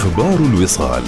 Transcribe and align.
أخبار 0.00 0.38
الوصال. 0.38 1.02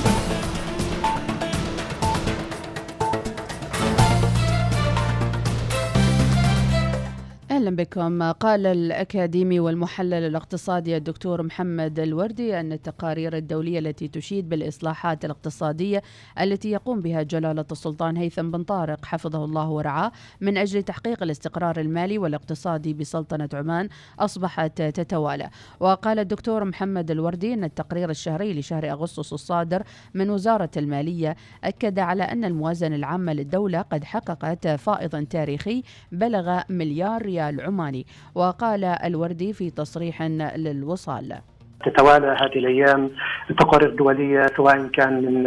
بكم. 7.77 8.32
قال 8.32 8.66
الأكاديمي 8.66 9.61
والمحلل 9.61 10.14
الاقتصادي 10.14 10.96
الدكتور 10.96 11.43
محمد 11.43 11.98
الوردي 11.98 12.61
أن 12.61 12.73
التقارير 12.73 13.37
الدولية 13.37 13.79
التي 13.79 14.09
تشيد 14.09 14.48
بالإصلاحات 14.48 15.25
الاقتصادية 15.25 16.02
التي 16.41 16.70
يقوم 16.70 17.00
بها 17.00 17.23
جلالة 17.23 17.64
السلطان 17.73 18.16
هيثم 18.16 18.50
بن 18.50 18.62
طارق 18.62 19.05
حفظه 19.05 19.45
الله 19.45 19.69
ورعاه 19.69 20.12
من 20.41 20.56
أجل 20.56 20.83
تحقيق 20.83 21.23
الاستقرار 21.23 21.80
المالي 21.80 22.19
والاقتصادي 22.19 22.95
بسلطنة 22.95 23.48
عمان 23.55 23.89
أصبحت 24.19 24.83
تتوالى. 24.83 25.50
وقال 25.80 26.19
الدكتور 26.19 26.64
محمد 26.64 27.11
الوردي 27.11 27.55
أن 27.55 27.64
التقرير 27.64 28.11
الشهري 28.11 28.59
لشهر 28.59 28.91
أغسطس 28.91 29.33
الصادر 29.33 29.83
من 30.14 30.30
وزارة 30.30 30.70
المالية 30.77 31.36
أكد 31.64 31.98
على 31.98 32.23
أن 32.23 32.45
الموازنه 32.45 32.97
العامة 32.97 33.33
للدولة 33.33 33.83
قد 33.83 34.05
حققت 34.05 34.69
فائضا 34.69 35.27
تاريخي 35.30 35.83
بلغ 36.12 36.61
مليار 36.69 37.23
ريال 37.23 37.62
العماني 37.62 38.07
وقال 38.34 38.84
الوردي 38.84 39.52
في 39.52 39.70
تصريح 39.70 40.23
للوصال. 40.57 41.39
تتوالى 41.84 42.27
هذه 42.27 42.59
الأيام 42.59 43.11
التقارير 43.51 43.89
الدوليه 43.89 44.47
سواء 44.57 44.87
كان 44.87 45.12
من 45.25 45.47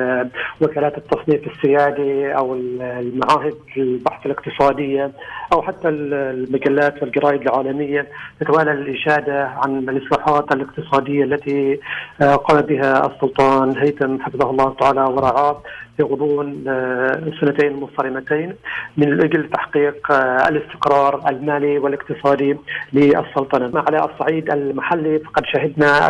وكالات 0.62 0.98
التصنيف 0.98 1.48
السيادي 1.48 2.36
أو 2.38 2.56
المعاهد 2.56 3.54
البحث 3.78 4.26
الاقتصاديه 4.26 5.12
أو 5.54 5.62
حتى 5.62 5.90
المجلات 5.90 7.02
والجرائد 7.04 7.42
العالمية 7.42 8.08
تتوالى 8.40 8.72
الإشادة 8.72 9.48
عن 9.48 9.90
الإصلاحات 9.90 10.52
الاقتصادية 10.52 11.24
التي 11.24 11.80
قام 12.20 12.62
بها 12.62 13.06
السلطان 13.06 13.78
هيثم 13.78 14.22
حفظه 14.22 14.50
الله 14.50 14.76
تعالى 14.80 15.02
ورعاه. 15.02 15.62
في 15.98 16.04
غضون 16.04 16.64
السنتين 16.68 17.72
المنصرمتين 17.72 18.54
من 18.98 19.22
أجل 19.24 19.50
تحقيق 19.50 20.12
الاستقرار 20.48 21.30
المالي 21.30 21.78
والاقتصادي 21.78 22.58
للسلطنة. 22.94 23.84
على 23.88 24.06
الصعيد 24.06 24.52
المحلي 24.52 25.20
فقد 25.20 25.46
شهدنا 25.46 26.10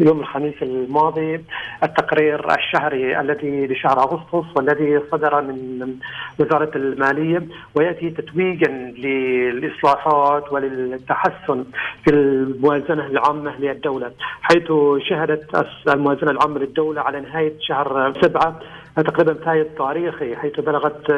يوم 0.00 0.20
الخميس 0.20 0.54
الماضي 0.62 1.40
التقرير 1.82 2.54
الشهري 2.54 3.20
الذي 3.20 3.66
لشهر 3.66 3.98
أغسطس 3.98 4.56
والذي 4.56 5.00
صدر 5.12 5.42
من 5.42 5.88
وزارة 6.38 6.70
المالية 6.76 7.42
ويأتي 7.74 8.10
تتويجا 8.10 8.68
للإصلاحات 8.98 10.52
وللتحسن 10.52 11.64
في 12.04 12.10
الموازنة 12.10 13.06
العامة 13.06 13.60
للدولة 13.60 14.10
حيث 14.42 14.72
شهدت 15.08 15.66
الموازنة 15.88 16.30
العامة 16.30 16.58
للدولة 16.58 17.00
على 17.00 17.20
نهاية 17.20 17.52
شهر 17.60 18.12
سبعة 18.22 18.60
تقريبا 18.96 19.34
فايض 19.34 19.66
تاريخي 19.66 20.36
حيث 20.36 20.60
بلغت 20.60 21.10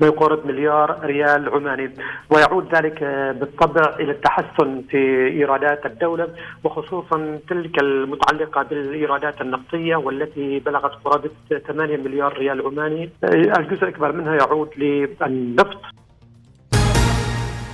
ما 0.00 0.06
يقارب 0.06 0.46
مليار 0.46 0.98
ريال 1.02 1.48
عماني. 1.48 1.94
ويعود 2.30 2.74
ذلك 2.74 3.02
بالطبع 3.40 3.96
إلى 4.00 4.12
التحسن 4.12 4.82
في 4.90 5.28
إيرادات 5.28 5.86
الدولة 5.86 6.28
وخصوصا 6.64 7.38
تلك 7.48 7.82
المتعلقة 7.82 8.62
بالإيرادات 8.62 9.40
النفطية 9.40 9.96
والتي 9.96 10.58
بلغت 10.58 10.92
قرابة 11.04 11.30
8 11.66 11.96
مليار 11.96 12.38
ريال 12.38 12.66
عماني. 12.66 13.10
الجزء 13.58 13.82
الأكبر 13.82 14.12
منها 14.12 14.34
يعود 14.34 14.70
للنفط. 14.76 15.80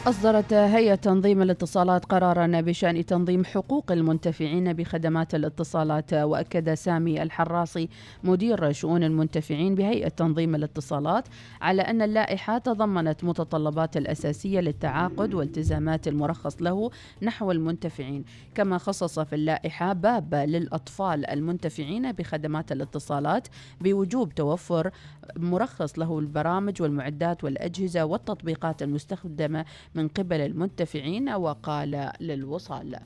أصدرت 0.06 0.52
هيئة 0.52 0.94
تنظيم 0.94 1.42
الاتصالات 1.42 2.04
قرارا 2.04 2.60
بشأن 2.60 3.06
تنظيم 3.06 3.44
حقوق 3.44 3.92
المنتفعين 3.92 4.72
بخدمات 4.72 5.34
الاتصالات 5.34 6.14
وأكد 6.14 6.74
سامي 6.74 7.22
الحراسي 7.22 7.88
مدير 8.24 8.72
شؤون 8.72 9.04
المنتفعين 9.04 9.74
بهيئة 9.74 10.08
تنظيم 10.08 10.54
الاتصالات 10.54 11.24
على 11.60 11.82
أن 11.82 12.02
اللائحة 12.02 12.58
تضمنت 12.58 13.24
متطلبات 13.24 13.96
الأساسية 13.96 14.60
للتعاقد 14.60 15.34
والتزامات 15.34 16.08
المرخص 16.08 16.62
له 16.62 16.90
نحو 17.22 17.50
المنتفعين 17.50 18.24
كما 18.54 18.78
خصص 18.78 19.18
في 19.18 19.34
اللائحة 19.34 19.92
باب 19.92 20.34
للأطفال 20.34 21.26
المنتفعين 21.30 22.12
بخدمات 22.12 22.72
الاتصالات 22.72 23.48
بوجوب 23.80 24.34
توفر 24.34 24.90
مرخص 25.36 25.98
له 25.98 26.18
البرامج 26.18 26.82
والمعدات 26.82 27.44
والأجهزة 27.44 28.04
والتطبيقات 28.04 28.82
المستخدمة 28.82 29.64
من 29.94 30.08
قبل 30.08 30.40
المنتفعين 30.40 31.28
وقال 31.28 32.10
للوصال. 32.20 32.96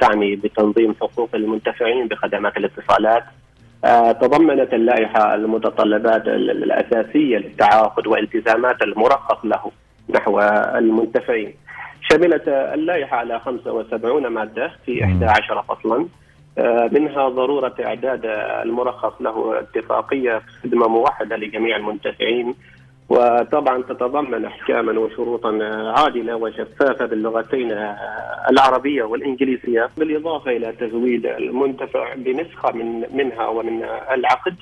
تعني 0.00 0.36
بتنظيم 0.36 0.94
حقوق 0.94 1.34
المنتفعين 1.34 2.08
بخدمات 2.08 2.56
الاتصالات. 2.56 3.24
تضمنت 4.20 4.74
اللائحة 4.74 5.34
المتطلبات 5.34 6.26
الأساسية 6.28 7.38
للتعاقد 7.38 8.06
والتزامات 8.06 8.82
المرخص 8.82 9.44
له 9.44 9.70
نحو 10.08 10.40
المنتفعين. 10.78 11.54
شملت 12.10 12.48
اللائحة 12.48 13.16
على 13.16 13.40
75 13.40 14.26
مادة 14.26 14.72
في 14.84 15.04
11 15.04 15.62
فصلا. 15.62 16.06
منها 16.92 17.28
ضرورة 17.28 17.74
إعداد 17.80 18.20
المرخص 18.62 19.12
له 19.20 19.58
اتفاقية 19.58 20.42
خدمة 20.62 20.88
موحدة 20.88 21.36
لجميع 21.36 21.76
المنتفعين. 21.76 22.54
وطبعا 23.08 23.82
تتضمن 23.82 24.44
احكاما 24.44 25.00
وشروطا 25.00 25.58
عادلة 25.96 26.36
وشفافه 26.36 27.06
باللغتين 27.06 27.72
العربية 28.50 29.02
والإنجليزية 29.02 29.90
بالإضافة 29.96 30.50
إلى 30.50 30.72
تزويد 30.72 31.26
المنتفع 31.26 32.14
بنسخة 32.14 32.72
من 32.72 33.04
منها 33.12 33.48
ومن 33.48 33.84
العقد. 34.10 34.56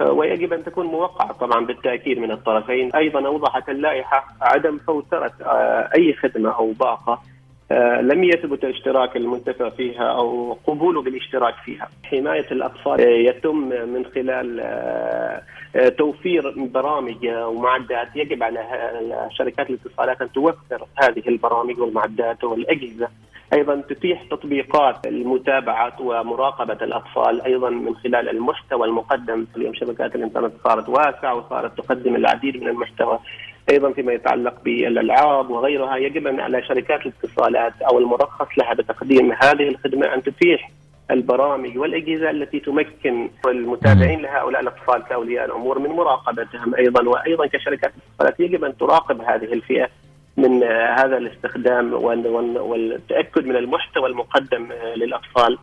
ويجب 0.00 0.52
أن 0.52 0.64
تكون 0.64 0.86
موقعة 0.86 1.32
طبعا 1.32 1.66
بالتأكيد 1.66 2.18
من 2.18 2.30
الطرفين. 2.30 2.92
أيضا 2.94 3.26
أوضحت 3.26 3.68
اللائحة 3.68 4.24
عدم 4.40 4.78
فوترة 4.78 5.32
أي 5.96 6.14
خدمة 6.14 6.50
أو 6.50 6.72
باقة 6.72 7.22
لم 8.00 8.24
يثبت 8.24 8.64
اشتراك 8.64 9.16
المنتفع 9.16 9.68
فيها 9.68 10.04
أو 10.04 10.58
قبوله 10.66 11.02
بالاشتراك 11.02 11.54
فيها. 11.64 11.88
حماية 12.04 12.46
الاطفال 12.50 13.00
يتم 13.00 13.56
من 13.68 14.04
خلال 14.14 14.62
توفير 15.98 16.54
برامج 16.56 17.26
ومعدات 17.26 18.08
يجب 18.16 18.42
على 18.42 18.66
شركات 19.30 19.70
الاتصالات 19.70 20.22
أن 20.22 20.32
توفر 20.32 20.86
هذه 20.96 21.22
البرامج 21.28 21.80
والمعدات 21.80 22.44
والأجهزة. 22.44 23.08
أيضا 23.52 23.82
تتيح 23.88 24.22
تطبيقات 24.30 25.06
المتابعة 25.06 25.96
ومراقبة 26.00 26.78
الأطفال 26.82 27.42
أيضا 27.42 27.70
من 27.70 27.94
خلال 27.96 28.28
المحتوى 28.28 28.86
المقدم 28.86 29.46
اليوم 29.56 29.74
شبكات 29.74 30.14
الإنترنت 30.14 30.52
صارت 30.64 30.88
واسعة 30.88 31.34
وصارت 31.34 31.78
تقدم 31.78 32.16
العديد 32.16 32.62
من 32.62 32.68
المحتوى 32.68 33.18
أيضا 33.70 33.92
فيما 33.92 34.12
يتعلق 34.12 34.54
بالألعاب 34.64 35.50
وغيرها 35.50 35.96
يجب 35.96 36.26
أن 36.26 36.40
على 36.40 36.62
شركات 36.62 37.00
الاتصالات 37.06 37.72
أو 37.82 37.98
المرخص 37.98 38.46
لها 38.58 38.74
بتقديم 38.74 39.32
هذه 39.32 39.68
الخدمة 39.68 40.14
أن 40.14 40.22
تتيح 40.22 40.70
البرامج 41.10 41.78
والأجهزة 41.78 42.30
التي 42.30 42.60
تمكن 42.60 43.30
المتابعين 43.46 44.22
لهؤلاء 44.22 44.62
الأطفال 44.62 45.02
كأولياء 45.02 45.44
الأمور 45.44 45.78
من 45.78 45.90
مراقبتهم 45.90 46.74
أيضا. 46.74 47.08
وأيضا 47.08 47.46
كشركات 47.46 47.92
الاتصالات 47.96 48.40
يجب 48.40 48.64
أن 48.64 48.76
تراقب 48.76 49.20
هذه 49.20 49.52
الفئة 49.52 49.88
من 50.36 50.62
هذا 50.98 51.16
الاستخدام 51.16 51.92
والتأكد 52.56 53.46
من 53.46 53.56
المحتوى 53.56 54.08
المقدم 54.08 54.68
للأطفال. 54.96 55.58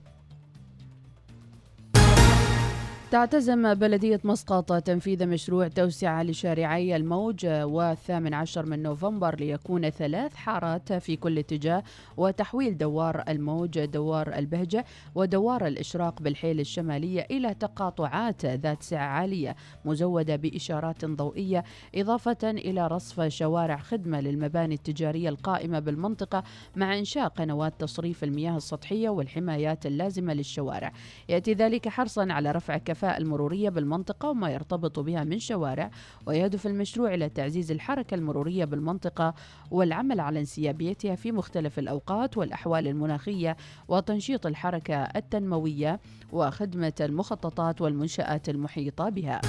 تعتزم 3.13 3.73
بلدية 3.73 4.19
مسقط 4.23 4.73
تنفيذ 4.73 5.25
مشروع 5.27 5.67
توسعة 5.67 6.23
لشارعي 6.23 6.95
الموج 6.95 7.45
والثامن 7.45 8.33
عشر 8.33 8.65
من 8.65 8.83
نوفمبر 8.83 9.35
ليكون 9.35 9.89
ثلاث 9.89 10.35
حارات 10.35 10.93
في 10.93 11.15
كل 11.15 11.39
اتجاه 11.39 11.83
وتحويل 12.17 12.77
دوار 12.77 13.23
الموج 13.29 13.79
دوار 13.85 14.35
البهجة 14.35 14.85
ودوار 15.15 15.67
الإشراق 15.67 16.21
بالحيل 16.21 16.59
الشمالية 16.59 17.27
إلى 17.31 17.53
تقاطعات 17.53 18.45
ذات 18.45 18.83
سعة 18.83 19.05
عالية 19.05 19.55
مزودة 19.85 20.35
بإشارات 20.35 21.05
ضوئية 21.05 21.63
إضافة 21.95 22.37
إلى 22.43 22.87
رصف 22.87 23.21
شوارع 23.21 23.77
خدمة 23.77 24.21
للمباني 24.21 24.75
التجارية 24.75 25.29
القائمة 25.29 25.79
بالمنطقة 25.79 26.43
مع 26.75 26.97
إنشاء 26.97 27.27
قنوات 27.27 27.73
تصريف 27.79 28.23
المياه 28.23 28.57
السطحية 28.57 29.09
والحمايات 29.09 29.85
اللازمة 29.85 30.33
للشوارع. 30.33 30.91
يأتي 31.29 31.53
ذلك 31.53 31.87
حرصا 31.89 32.27
على 32.29 32.51
رفع 32.51 32.77
كفاءة 32.77 33.02
المرورية 33.07 33.69
بالمنطقة 33.69 34.29
وما 34.29 34.49
يرتبط 34.49 34.99
بها 34.99 35.23
من 35.23 35.39
شوارع 35.39 35.91
ويهدف 36.25 36.67
المشروع 36.67 37.13
إلى 37.13 37.29
تعزيز 37.29 37.71
الحركة 37.71 38.15
المرورية 38.15 38.65
بالمنطقة 38.65 39.33
والعمل 39.71 40.19
على 40.19 40.39
انسيابيتها 40.39 41.15
في 41.15 41.31
مختلف 41.31 41.79
الأوقات 41.79 42.37
والأحوال 42.37 42.87
المناخية 42.87 43.57
وتنشيط 43.87 44.45
الحركة 44.45 44.95
التنموية 44.95 45.99
وخدمة 46.31 46.93
المخططات 47.01 47.81
والمنشآت 47.81 48.49
المحيطة 48.49 49.09
بها. 49.09 49.41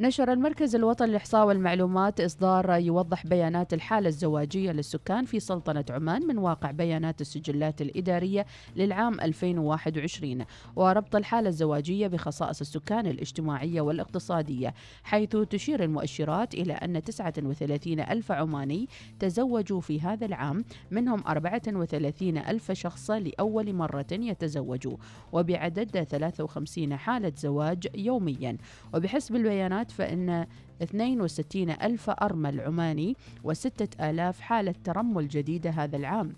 نشر 0.00 0.32
المركز 0.32 0.74
الوطني 0.74 1.08
للإحصاء 1.08 1.46
والمعلومات 1.46 2.20
إصدار 2.20 2.70
يوضح 2.70 3.26
بيانات 3.26 3.74
الحالة 3.74 4.08
الزواجية 4.08 4.72
للسكان 4.72 5.24
في 5.24 5.40
سلطنة 5.40 5.84
عمان 5.90 6.26
من 6.26 6.38
واقع 6.38 6.70
بيانات 6.70 7.20
السجلات 7.20 7.82
الإدارية 7.82 8.46
للعام 8.76 9.20
2021 9.20 10.44
وربط 10.76 11.16
الحالة 11.16 11.48
الزواجية 11.48 12.06
بخصائص 12.06 12.60
السكان 12.60 13.06
الاجتماعية 13.06 13.80
والاقتصادية 13.80 14.74
حيث 15.02 15.36
تشير 15.36 15.84
المؤشرات 15.84 16.54
إلى 16.54 16.72
أن 16.72 17.02
39 17.02 18.00
ألف 18.00 18.32
عماني 18.32 18.88
تزوجوا 19.18 19.80
في 19.80 20.00
هذا 20.00 20.26
العام 20.26 20.64
منهم 20.90 21.24
34 21.26 22.38
ألف 22.38 22.72
شخص 22.72 23.10
لأول 23.10 23.72
مرة 23.72 24.06
يتزوجوا 24.12 24.96
وبعدد 25.32 26.04
53 26.04 26.96
حالة 26.96 27.32
زواج 27.36 27.88
يوميا. 27.94 28.56
وبحسب 28.94 29.36
البيانات 29.36 29.89
فإن 29.90 30.46
62 30.82 31.70
ألف 31.70 32.10
أرمل 32.10 32.60
عماني 32.60 33.16
وستة 33.44 34.10
آلاف 34.10 34.40
حالة 34.40 34.74
ترمل 34.84 35.28
جديدة 35.28 35.70
هذا 35.70 35.96
العام. 35.96 36.32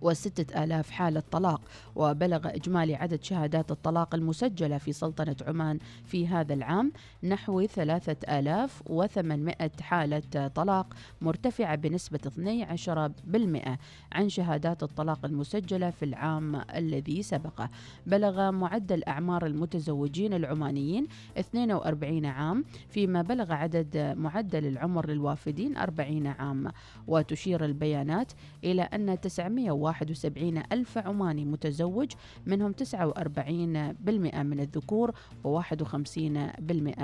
وستة 0.00 0.64
آلاف 0.64 0.90
حالة 0.90 1.22
طلاق 1.30 1.60
وبلغ 1.96 2.48
إجمالي 2.48 2.94
عدد 2.94 3.24
شهادات 3.24 3.70
الطلاق 3.70 4.14
المسجلة 4.14 4.78
في 4.78 4.92
سلطنة 4.92 5.36
عمان 5.46 5.78
في 6.04 6.28
هذا 6.28 6.54
العام 6.54 6.92
نحو 7.22 7.66
ثلاثة 7.66 8.38
آلاف 8.38 8.82
وثمانمائة 8.86 9.70
حالة 9.80 10.48
طلاق 10.54 10.94
مرتفعة 11.20 11.76
بنسبة 11.76 12.18
12% 12.18 13.78
عن 14.12 14.28
شهادات 14.28 14.82
الطلاق 14.82 15.24
المسجلة 15.24 15.90
في 15.90 16.04
العام 16.04 16.62
الذي 16.74 17.22
سبقه 17.22 17.70
بلغ 18.06 18.50
معدل 18.50 19.04
أعمار 19.04 19.46
المتزوجين 19.46 20.34
العمانيين 20.34 21.06
42 21.38 22.26
عام 22.26 22.64
فيما 22.88 23.22
بلغ 23.22 23.52
عدد 23.52 24.14
معدل 24.16 24.66
العمر 24.66 25.10
للوافدين 25.10 25.76
40 25.76 26.26
عام. 26.26 26.72
وتشير 27.06 27.64
البيانات 27.64 28.32
إلى 28.64 28.82
أن 28.82 29.20
901 29.20 29.89
71 29.90 30.62
ألف 30.72 30.98
عماني 30.98 31.44
متزوج 31.44 32.12
منهم 32.46 32.72
49% 32.72 34.42
من 34.42 34.60
الذكور 34.60 35.10
و51% 35.44 36.18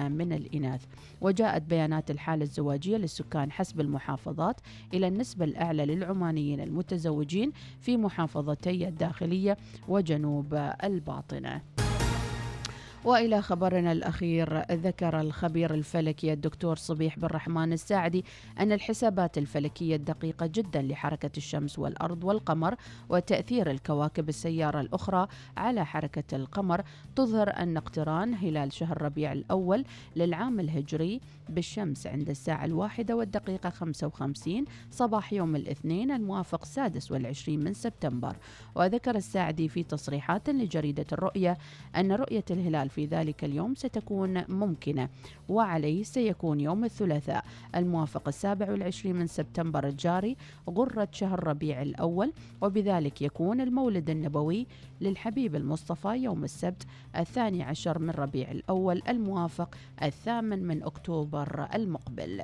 من 0.08 0.32
الإناث. 0.32 0.84
وجاءت 1.20 1.62
بيانات 1.62 2.10
الحالة 2.10 2.42
الزواجية 2.42 2.96
للسكان 2.96 3.52
حسب 3.52 3.80
المحافظات 3.80 4.60
إلى 4.94 5.08
النسبة 5.08 5.44
الأعلى 5.44 5.86
للعمانيين 5.86 6.60
المتزوجين 6.60 7.52
في 7.80 7.96
محافظتي 7.96 8.88
الداخلية 8.88 9.56
وجنوب 9.88 10.54
الباطنة. 10.84 11.85
وإلى 13.06 13.42
خبرنا 13.42 13.92
الأخير 13.92 14.62
ذكر 14.72 15.20
الخبير 15.20 15.74
الفلكي 15.74 16.32
الدكتور 16.32 16.76
صبيح 16.76 17.18
بن 17.18 17.26
رحمن 17.26 17.72
الساعدي 17.72 18.24
أن 18.60 18.72
الحسابات 18.72 19.38
الفلكية 19.38 19.96
الدقيقة 19.96 20.46
جدا 20.46 20.82
لحركة 20.82 21.30
الشمس 21.36 21.78
والأرض 21.78 22.24
والقمر 22.24 22.74
وتأثير 23.08 23.70
الكواكب 23.70 24.28
السيارة 24.28 24.80
الأخرى 24.80 25.26
على 25.56 25.86
حركة 25.86 26.36
القمر 26.36 26.82
تظهر 27.16 27.50
أن 27.50 27.76
اقتران 27.76 28.34
هلال 28.34 28.72
شهر 28.72 29.02
ربيع 29.02 29.32
الأول 29.32 29.84
للعام 30.16 30.60
الهجري 30.60 31.20
بالشمس 31.48 32.06
عند 32.06 32.30
الساعة 32.30 32.64
الواحدة 32.64 33.16
والدقيقة 33.16 33.70
55 33.70 34.64
صباح 34.90 35.32
يوم 35.32 35.56
الاثنين 35.56 36.10
الموافق 36.10 36.62
السادس 36.62 37.12
والعشرين 37.12 37.64
من 37.64 37.74
سبتمبر. 37.74 38.36
وذكر 38.74 39.16
الساعدي 39.16 39.68
في 39.68 39.82
تصريحات 39.82 40.50
لجريدة 40.50 41.06
الرؤية 41.12 41.58
أن 41.96 42.12
رؤية 42.12 42.44
الهلال 42.50 42.95
في 42.96 43.06
ذلك 43.06 43.44
اليوم 43.44 43.74
ستكون 43.74 44.44
ممكنة 44.48 45.08
وعليه 45.48 46.02
سيكون 46.02 46.60
يوم 46.60 46.84
الثلاثاء 46.84 47.44
الموافق 47.74 48.28
السابع 48.28 48.70
والعشرين 48.70 49.16
من 49.16 49.26
سبتمبر 49.26 49.86
الجاري 49.86 50.36
غرة 50.70 51.08
شهر 51.12 51.46
ربيع 51.46 51.82
الأول 51.82 52.32
وبذلك 52.60 53.22
يكون 53.22 53.60
المولد 53.60 54.10
النبوي 54.10 54.66
للحبيب 55.00 55.56
المصطفى 55.56 56.08
يوم 56.08 56.44
السبت 56.44 56.86
الثاني 57.16 57.62
عشر 57.62 57.98
من 57.98 58.10
ربيع 58.10 58.50
الأول 58.50 59.02
الموافق 59.08 59.74
الثامن 60.02 60.62
من 60.64 60.82
أكتوبر 60.82 61.68
المقبل. 61.74 62.42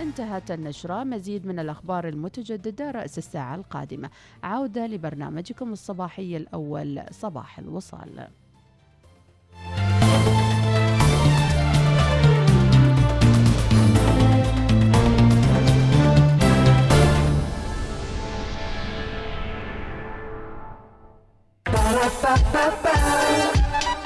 انتهت 0.00 0.50
النشرة 0.50 1.04
مزيد 1.04 1.46
من 1.46 1.58
الأخبار 1.58 2.08
المتجددة 2.08 2.90
رأس 2.90 3.18
الساعة 3.18 3.54
القادمة. 3.54 4.10
عودة 4.42 4.86
لبرنامجكم 4.86 5.72
الصباحي 5.72 6.36
الأول 6.36 7.02
صباح 7.10 7.58
الوصال. 7.58 8.28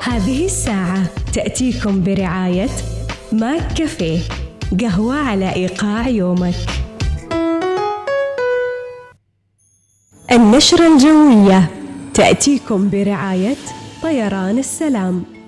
هذه 0.02 0.44
الساعة 0.44 1.06
تأتيكم 1.32 2.02
برعاية 2.02 2.68
ماك 3.32 3.72
كافيه 3.72 4.18
قهوة 4.80 5.14
على 5.14 5.54
إيقاع 5.54 6.08
يومك. 6.08 6.54
النشرة 10.32 10.86
الجوية 10.94 11.70
تأتيكم 12.14 12.90
برعاية 12.90 13.56
طيران 14.02 14.58
السلام. 14.58 15.39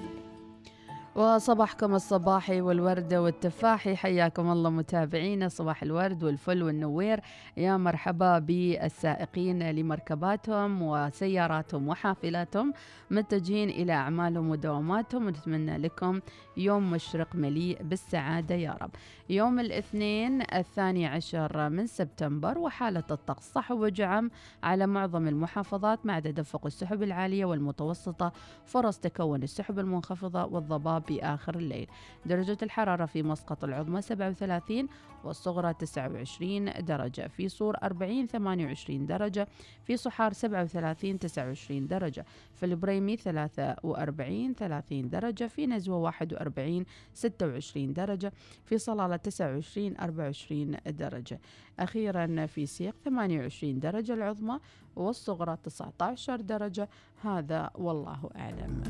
وصباحكم 1.16 1.94
الصباحي 1.94 2.60
والورد 2.60 3.14
والتفاحي. 3.14 3.96
حياكم 3.96 4.50
الله 4.50 4.70
متابعينا. 4.70 5.48
صباح 5.48 5.82
الورد 5.82 6.24
والفل 6.24 6.62
والنوير. 6.62 7.20
يا 7.56 7.76
مرحبا 7.76 8.38
بالسائقين 8.38 9.70
لمركباتهم 9.70 10.82
وسياراتهم 10.82 11.88
وحافلاتهم. 11.88 12.72
متجهين 13.10 13.68
إلى 13.68 13.92
أعمالهم 13.92 14.50
ودواماتهم. 14.50 15.26
ونتمنى 15.26 15.78
لكم 15.78 16.20
يوم 16.56 16.90
مشرق 16.90 17.28
مليء 17.34 17.82
بالسعادة 17.82 18.54
يا 18.54 18.76
رب. 18.82 18.90
يوم 19.32 19.60
الاثنين 19.60 20.42
الثاني 20.54 21.06
عشر 21.06 21.68
من 21.68 21.86
سبتمبر 21.86 22.58
وحالة 22.58 23.04
الطقس 23.10 23.52
صحو 23.52 23.74
وجعم 23.84 24.30
على 24.62 24.86
معظم 24.86 25.28
المحافظات 25.28 26.06
مع 26.06 26.20
تدفق 26.20 26.66
السحب 26.66 27.02
العالية 27.02 27.44
والمتوسطة 27.44 28.32
فرص 28.66 28.98
تكون 28.98 29.42
السحب 29.42 29.78
المنخفضة 29.78 30.44
والضباب 30.44 31.02
بآخر 31.08 31.56
الليل. 31.56 31.86
درجة 32.26 32.58
الحرارة 32.62 33.06
في 33.06 33.22
مسقط 33.22 33.64
العظمى 33.64 34.02
37 34.02 34.88
والصغرى 35.24 35.74
29 35.74 36.72
درجة 36.84 37.26
في 37.28 37.48
صور 37.48 37.76
40 37.82 38.26
28 38.26 39.06
درجة 39.06 39.48
في 39.84 39.96
صحار 39.96 40.32
37 40.32 41.18
29 41.18 41.86
درجة 41.86 42.24
في 42.54 42.66
البريمي 42.66 43.16
43 43.16 44.54
30 44.54 45.08
درجة 45.08 45.44
في 45.46 45.66
نزوة 45.66 45.96
41 45.96 46.84
26 47.14 47.92
درجة 47.92 48.32
في 48.64 48.78
صلالة 48.78 49.20
29 49.22 49.96
24 50.00 50.76
درجة. 50.86 51.40
أخيرا 51.78 52.46
في 52.46 52.66
سيق 52.66 52.94
28 53.04 53.80
درجة 53.80 54.14
العظمى 54.14 54.58
والصغرى 54.96 55.56
19 55.64 56.40
درجة. 56.40 56.88
هذا 57.22 57.70
والله 57.74 58.30
أعلم. 58.36 58.82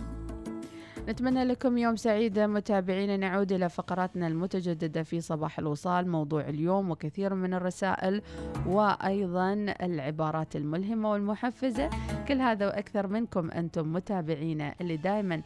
نتمنى 1.09 1.45
لكم 1.45 1.79
يوم 1.79 1.97
سعيد. 1.97 2.39
متابعينا 2.39 3.17
نعود 3.17 3.53
إلى 3.53 3.69
فقراتنا 3.69 4.27
المتجددة 4.27 5.03
في 5.03 5.21
صباح 5.21 5.59
الوصال. 5.59 6.09
موضوع 6.09 6.49
اليوم 6.49 6.91
وكثير 6.91 7.35
من 7.35 7.55
الرسائل 7.55 8.23
وأيضا 8.67 9.53
العبارات 9.83 10.57
الملهمة 10.57 11.11
والمحفزة. 11.11 11.91
كل 12.29 12.41
هذا 12.41 12.67
وأكثر 12.67 13.07
منكم 13.07 13.51
أنتم 13.51 13.93
متابعينا 13.93 14.75
اللي 14.81 14.97
دائما 14.97 15.43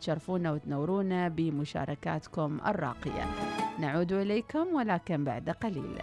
تشرفونا 0.00 0.52
وتنورونا 0.52 1.28
بمشاركاتكم 1.28 2.60
الراقية. 2.66 3.24
نعود 3.80 4.12
إليكم 4.12 4.66
ولكن 4.74 5.24
بعد 5.24 5.50
قليل. 5.50 5.98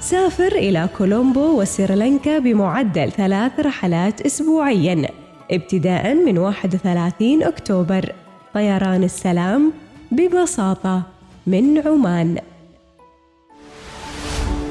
سافر 0.00 0.52
إلى 0.52 0.88
كولومبو 0.98 1.60
وسريلانكا 1.60 2.38
بمعدل 2.38 3.12
ثلاث 3.12 3.60
رحلات 3.60 4.20
أسبوعياً 4.20 5.08
ابتداء 5.50 6.14
من 6.14 6.38
31 6.38 7.42
أكتوبر. 7.42 8.12
طيران 8.54 9.04
السلام 9.04 9.72
ببساطة 10.12 11.02
من 11.46 11.78
عمان. 11.86 12.38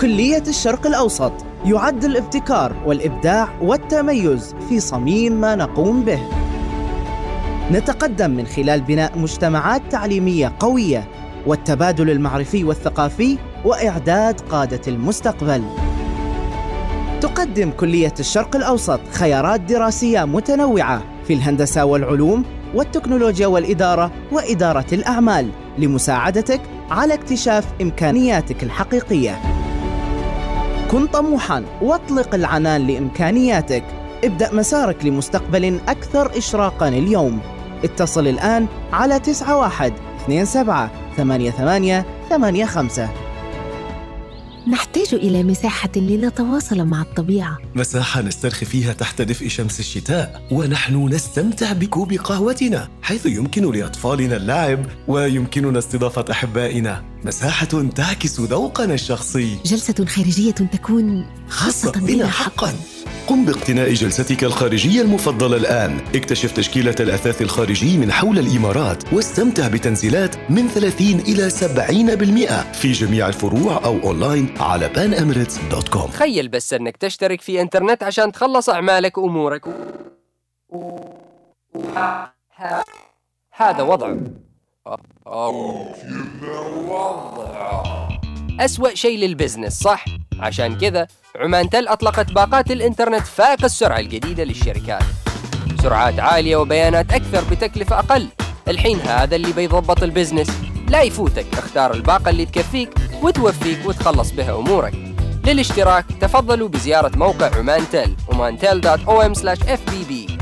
كلية 0.01 0.43
الشرق 0.47 0.87
الأوسط 0.87 1.33
يعد 1.65 2.03
الابتكار 2.03 2.75
والإبداع 2.85 3.61
والتميز 3.61 4.55
في 4.69 4.79
صميم 4.79 5.41
ما 5.41 5.55
نقوم 5.55 6.01
به. 6.01 6.44
نتقدم 7.71 8.31
من 8.31 8.45
خلال 8.45 8.81
بناء 8.81 9.17
مجتمعات 9.17 9.81
تعليمية 9.91 10.53
قوية 10.59 11.07
والتبادل 11.45 12.09
المعرفي 12.09 12.63
والثقافي 12.63 13.37
وإعداد 13.65 14.41
قادة 14.41 14.81
المستقبل 14.87 15.63
تقدم 17.21 17.71
كلية 17.71 18.13
الشرق 18.19 18.55
الأوسط 18.55 18.99
خيارات 19.11 19.61
دراسية 19.61 20.25
متنوعة 20.25 21.03
في 21.27 21.33
الهندسة 21.33 21.85
والعلوم 21.85 22.43
والتكنولوجيا 22.75 23.47
والإدارة 23.47 24.11
وإدارة 24.31 24.85
الأعمال 24.93 25.49
لمساعدتك 25.77 26.61
على 26.91 27.13
اكتشاف 27.13 27.65
إمكانياتك 27.81 28.63
الحقيقية. 28.63 29.39
كن 30.91 31.07
طموحا 31.07 31.63
واطلق 31.81 32.35
العنان 32.35 32.87
لإمكانياتك. 32.87 33.83
ابدأ 34.23 34.53
مسارك 34.53 35.05
لمستقبل 35.05 35.79
أكثر 35.87 36.37
إشراقا 36.37 36.87
اليوم. 36.87 37.54
اتصل 37.83 38.27
الآن 38.27 38.67
على 38.93 39.21
91 39.41 40.45
27 40.45 40.89
88 41.17 42.03
85 42.29 43.09
نحتاج 44.67 45.13
إلى 45.13 45.43
مساحة 45.43 45.89
لنتواصل 45.95 46.85
مع 46.85 47.01
الطبيعة. 47.01 47.57
مساحة 47.75 48.21
نسترخي 48.21 48.65
فيها 48.65 48.93
تحت 48.93 49.21
دفء 49.21 49.47
شمس 49.47 49.79
الشتاء 49.79 50.41
ونحن 50.51 51.07
نستمتع 51.07 51.73
بكوب 51.73 52.13
قهوتنا 52.13 52.87
حيث 53.01 53.25
يمكن 53.25 53.71
لأطفالنا 53.71 54.35
اللعب 54.35 54.85
ويمكننا 55.07 55.79
استضافة 55.79 56.25
أحبائنا. 56.31 57.03
مساحة 57.23 57.65
تعكس 57.95 58.39
ذوقنا 58.39 58.93
الشخصي. 58.93 59.57
جلسة 59.65 60.05
خارجية 60.05 60.51
تكون 60.51 61.25
خاصة 61.49 61.91
بنا 61.91 62.27
حقا. 62.27 62.73
قم 63.27 63.45
باقتناء 63.45 63.93
جلستك 63.93 64.43
الخارجية 64.43 65.01
المفضلة 65.01 65.57
الآن. 65.57 65.97
اكتشف 66.15 66.51
تشكيلة 66.51 66.95
الأثاث 66.99 67.41
الخارجي 67.41 67.97
من 67.97 68.11
حول 68.11 68.39
الإمارات 68.39 69.13
واستمتع 69.13 69.67
بتنزيلات 69.67 70.35
من 70.49 70.67
30 70.67 71.19
إلى 71.19 71.49
70% 71.49 72.73
في 72.73 72.91
جميع 72.91 73.27
الفروع 73.27 73.85
أو 73.85 73.99
أونلاين 74.03 74.49
على 74.59 74.89
panemirates.com 74.89 76.11
تخيل 76.13 76.47
بس 76.47 76.73
أنك 76.73 76.97
تشترك 76.97 77.41
في 77.41 77.61
إنترنت 77.61 78.03
عشان 78.03 78.31
تخلص 78.31 78.69
أعمالك 78.69 79.17
وأمورك. 79.17 79.65
هذا 83.51 83.83
وضعه 83.83 84.17
أسوأ 88.59 88.95
شيء 88.95 89.19
لل 89.19 89.31
business 89.31 89.79
صح؟ 89.79 90.05
عشان 90.39 90.77
كذا 90.77 91.07
عمان 91.35 91.69
تل 91.69 91.87
أطلقت 91.87 92.31
باقات 92.31 92.71
الإنترنت 92.71 93.27
فائق 93.27 93.63
السرعة 93.63 93.99
الجديدة 93.99 94.43
للشركات. 94.43 95.03
سرعات 95.81 96.19
عالية 96.19 96.55
وبيانات 96.55 97.13
أكثر 97.13 97.43
بتكلفة 97.51 97.99
أقل. 97.99 98.27
الحين 98.67 98.99
هذا 98.99 99.35
اللي 99.35 99.53
بيضبط 99.53 100.03
ال 100.03 100.08
business. 100.08 100.47
لا 100.89 101.01
يفوتك 101.01 101.45
اختار 101.53 101.93
الباقة 101.93 102.29
اللي 102.29 102.45
تكفيك 102.45 102.89
وتوفيك 103.21 103.79
وتخلص 103.85 104.31
بها 104.31 104.55
أمورك. 104.55 104.93
للاشتراك 105.45 106.05
تفضلوا 106.21 106.67
بزيارة 106.67 107.17
موقع 107.17 107.55
عمان 107.55 107.83
تل 107.91 108.15
omantel.om/fbb 108.31 110.34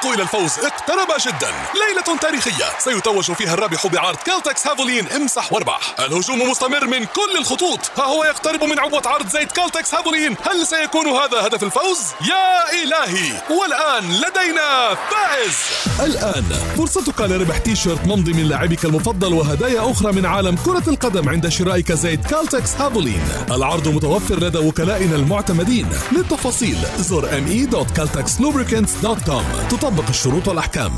الطريق 0.00 0.14
إلى 0.14 0.22
الفوز. 0.22 0.58
اقترب 0.58 1.08
جدا 1.26 1.50
ليلة 1.74 2.18
تاريخية. 2.20 2.64
سيتوج 2.78 3.32
فيها 3.32 3.54
الرابح 3.54 3.86
بعرض 3.86 4.16
Caltex 4.16 4.66
Havoline 4.66 5.08
امسح 5.08 5.52
واربح 5.52 5.94
الهجوم 5.98 6.50
مستمر 6.50 6.86
من 6.86 7.04
كل 7.04 7.36
الخطوط. 7.38 7.90
ها 7.98 8.04
هو 8.04 8.24
يقترب 8.24 8.64
من 8.64 8.78
عبوة 8.78 9.02
عرض 9.06 9.28
زيت 9.28 9.52
Caltex 9.52 9.94
Havoline. 9.94 10.36
هل 10.42 10.66
سيكون 10.66 11.06
هذا 11.06 11.46
هدف 11.46 11.62
الفوز؟ 11.62 11.98
يا 12.20 12.72
إلهي! 12.82 13.42
والآن 13.50 14.12
لدينا 14.12 14.94
فائز! 14.94 15.56
الآن 16.00 16.44
فرصتك 16.76 17.20
لربح 17.20 17.58
تي 17.58 17.76
شيرت 17.76 18.06
ممضي 18.06 18.32
من 18.32 18.48
لاعبك 18.48 18.84
المفضل 18.84 19.34
وهدايا 19.34 19.90
أخرى 19.90 20.12
من 20.12 20.26
عالم 20.26 20.56
كرة 20.56 20.84
القدم 20.88 21.28
عند 21.28 21.48
شرائك 21.48 21.92
زيت 21.92 22.26
Caltex 22.26 22.74
Havoline. 22.74 23.22
العرض 23.50 23.88
متوفر 23.88 24.34
لدى 24.34 24.58
وكلائنا 24.58 25.16
المعتمدين. 25.16 25.88
للتفاصيل 26.12 26.78
زر 26.98 27.30
me.caltexlubricants.com 27.30 29.44
تطبق 29.70 29.89
الشروط 30.08 30.48
والأحكام. 30.48 30.92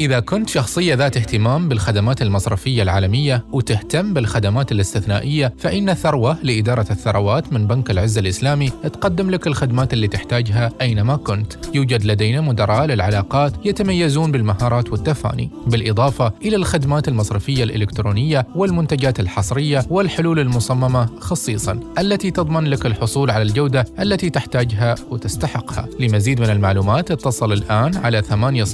إذا 0.00 0.20
كنت 0.20 0.48
شخصية 0.48 0.94
ذات 0.94 1.16
اهتمام 1.16 1.68
بالخدمات 1.68 2.22
المصرفية 2.22 2.82
العالمية 2.82 3.44
وتهتم 3.52 4.14
بالخدمات 4.14 4.72
الاستثنائية 4.72 5.54
فإن 5.58 5.94
ثروة 5.94 6.38
لإدارة 6.42 6.86
الثروات 6.90 7.52
من 7.52 7.66
بنك 7.66 7.90
العز 7.90 8.18
الإسلامي 8.18 8.70
تقدم 8.70 9.30
لك 9.30 9.46
الخدمات 9.46 9.92
اللي 9.92 10.08
تحتاجها 10.08 10.72
أينما 10.80 11.16
كنت. 11.16 11.52
يوجد 11.74 12.04
لدينا 12.04 12.40
مدراء 12.40 12.86
للعلاقات 12.86 13.52
يتميزون 13.66 14.32
بالمهارات 14.32 14.90
والتفاني 14.92 15.50
بالإضافة 15.66 16.32
إلى 16.42 16.56
الخدمات 16.56 17.08
المصرفية 17.08 17.64
الإلكترونية 17.64 18.46
والمنتجات 18.54 19.20
الحصرية 19.20 19.86
والحلول 19.90 20.38
المصممة 20.38 21.08
خصيصا 21.20 21.80
التي 21.98 22.30
تضمن 22.30 22.64
لك 22.64 22.86
الحصول 22.86 23.30
على 23.30 23.42
الجودة 23.42 23.84
التي 24.00 24.30
تحتاجها 24.30 24.94
وتستحقها. 25.10 25.88
لمزيد 26.00 26.40
من 26.40 26.50
المعلومات 26.50 27.10
اتصل 27.10 27.52
الآن 27.52 27.96
على 27.96 28.22
800 28.22 28.64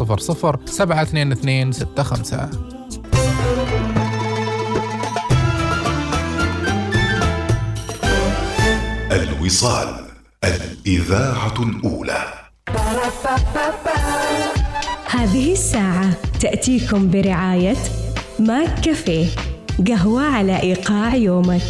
7265 1.24 2.68
الوصال 9.12 9.94
الإذاعة 10.44 11.62
الأولى. 11.62 12.24
هذه 15.10 15.52
الساعة 15.52 16.10
تأتيكم 16.40 17.10
برعاية 17.10 17.76
ماك 18.38 18.80
كافيه 18.80 19.26
قهوة 19.88 20.22
على 20.22 20.62
إيقاع 20.62 21.14
يومك. 21.14 21.62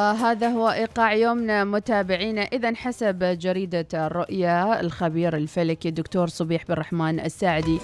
وهذا 0.00 0.48
هو 0.48 0.70
إيقاع 0.70 1.14
يومنا. 1.14 1.64
متابعينا 1.64 2.42
إذا 2.42 2.74
حسب 2.74 3.18
جريدة 3.24 3.86
الرؤيا 3.94 4.80
الخبير 4.80 5.36
الفلكي 5.36 5.88
الدكتور 5.88 6.28
صبيح 6.28 6.64
بن 6.64 6.72
الرحمن 6.72 7.20
الساعدي 7.20 7.78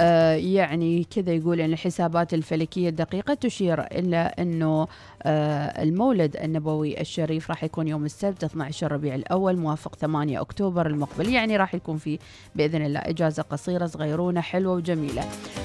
آه 0.00 0.34
يعني 0.34 1.04
كذا 1.04 1.32
يقول 1.32 1.60
إن 1.60 1.72
الحسابات 1.72 2.34
الفلكية 2.34 2.88
الدقيقة 2.88 3.34
تشير 3.34 3.80
إلى 3.80 4.16
إنه 4.38 4.86
آه 5.22 5.82
المولد 5.82 6.36
النبوي 6.36 7.00
الشريف 7.00 7.50
راح 7.50 7.64
يكون 7.64 7.88
يوم 7.88 8.04
السبت 8.04 8.44
12 8.44 8.92
ربيع 8.92 9.14
الأول 9.14 9.56
موافق 9.56 9.96
8 9.96 10.40
أكتوبر 10.40 10.86
المقبل. 10.86 11.28
يعني 11.28 11.56
راح 11.56 11.74
يكون 11.74 11.96
في 11.96 12.18
بإذن 12.54 12.84
الله 12.86 13.00
إجازة 13.00 13.42
قصيرة 13.42 13.86
صغيرونة 13.86 14.40
حلوة 14.40 14.74
وجميلة. 14.74 15.24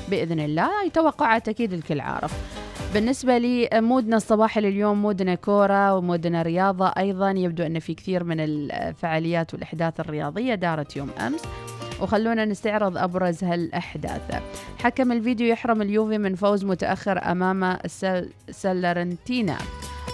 بإذن 0.09 0.39
الله 0.39 0.89
توقعات 0.93 1.49
أكيد 1.49 1.73
الكل 1.73 1.99
عارف. 1.99 2.66
بالنسبة 2.93 3.37
لي 3.37 3.69
مودنا 3.73 4.17
الصباحي 4.17 4.61
لليوم 4.61 5.01
مودنا 5.01 5.35
كورة 5.35 5.95
ومودنا 5.95 6.41
رياضة. 6.41 6.87
أيضا 6.87 7.31
يبدو 7.31 7.63
أن 7.63 7.79
في 7.79 7.93
كثير 7.93 8.23
من 8.23 8.39
الفعاليات 8.39 9.53
والأحداث 9.53 9.99
الرياضية 9.99 10.55
دارت 10.55 10.95
يوم 10.95 11.09
أمس. 11.09 11.41
وخلونا 12.01 12.45
نستعرض 12.45 12.97
أبرز 12.97 13.43
هالأحداث 13.43 14.41
حكم 14.79 15.11
الفيديو 15.11 15.47
يحرم 15.47 15.81
اليوفي 15.81 16.17
من 16.17 16.35
فوز 16.35 16.65
متأخر 16.65 17.31
أمام 17.31 17.77
سلرنتينا 18.49 19.57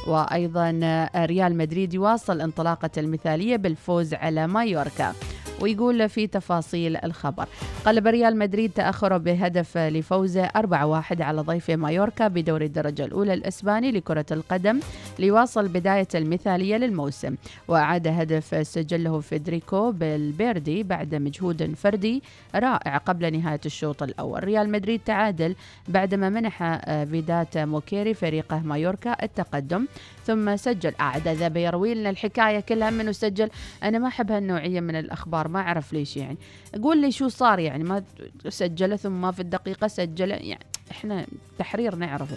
وأيضا 0.07 0.71
ريال 1.15 1.57
مدريد 1.57 1.93
يواصل 1.93 2.41
انطلاقة 2.41 2.89
المثالية 2.97 3.55
بالفوز 3.55 4.13
على 4.13 4.47
مايوركا. 4.47 5.13
ويقول 5.61 6.09
في 6.09 6.27
تفاصيل 6.27 6.97
الخبر. 6.97 7.45
قلب 7.85 8.07
ريال 8.07 8.37
مدريد 8.37 8.71
تأخره 8.71 9.17
بهدف 9.17 9.77
لفوزه 9.77 10.45
4-1 10.45 11.21
على 11.21 11.41
ضيفه 11.41 11.75
مايوركا 11.75 12.27
بدوري 12.27 12.65
الدرجة 12.65 13.05
الأولى 13.05 13.33
الإسباني 13.33 13.91
لكرة 13.91 14.25
القدم 14.31 14.79
ليواصل 15.19 15.67
بداية 15.67 16.07
المثالية 16.15 16.77
للموسم. 16.77 17.35
وأعاد 17.67 18.07
هدف 18.07 18.67
سجله 18.67 19.19
فيدريكو 19.19 19.91
فالفيردي 19.91 20.83
بعد 20.83 21.15
مجهود 21.15 21.73
فردي 21.75 22.23
رائع 22.55 22.97
قبل 22.97 23.39
نهاية 23.39 23.61
الشوط 23.65 24.03
الأول. 24.03 24.43
ريال 24.43 24.71
مدريد 24.71 25.01
تعادل 25.05 25.55
بعدما 25.87 26.29
منح 26.29 26.81
فيدات 27.05 27.57
موريكي 27.57 28.13
فريقه 28.13 28.59
مايوركا 28.59 29.23
التقدم 29.23 29.87
ثم 30.25 30.55
سجل. 30.55 30.93
أعد 30.99 31.27
ذا 31.27 31.47
بيروي 31.47 31.93
لنا 31.93 32.09
الحكاية 32.09 32.59
كلها 32.59 32.89
منه 32.89 33.11
سجل 33.11 33.49
أنا 33.83 33.99
ما 33.99 34.07
أحب 34.07 34.31
هالنوعية 34.31 34.79
من 34.79 34.95
الأخبار. 34.95 35.42
ما 35.47 35.59
أعرف 35.59 35.93
ليش 35.93 36.17
يعني. 36.17 36.37
قول 36.83 37.01
لي 37.01 37.11
شو 37.11 37.27
صار 37.27 37.59
يعني 37.59 37.83
ما 37.83 38.03
سجل 38.49 38.99
ثم 38.99 39.31
في 39.31 39.39
الدقيقة 39.39 39.87
سجل 39.87 40.31
يعني 40.31 40.65
إحنا 40.91 41.25
تحرير 41.59 41.95
نعرف 41.95 42.29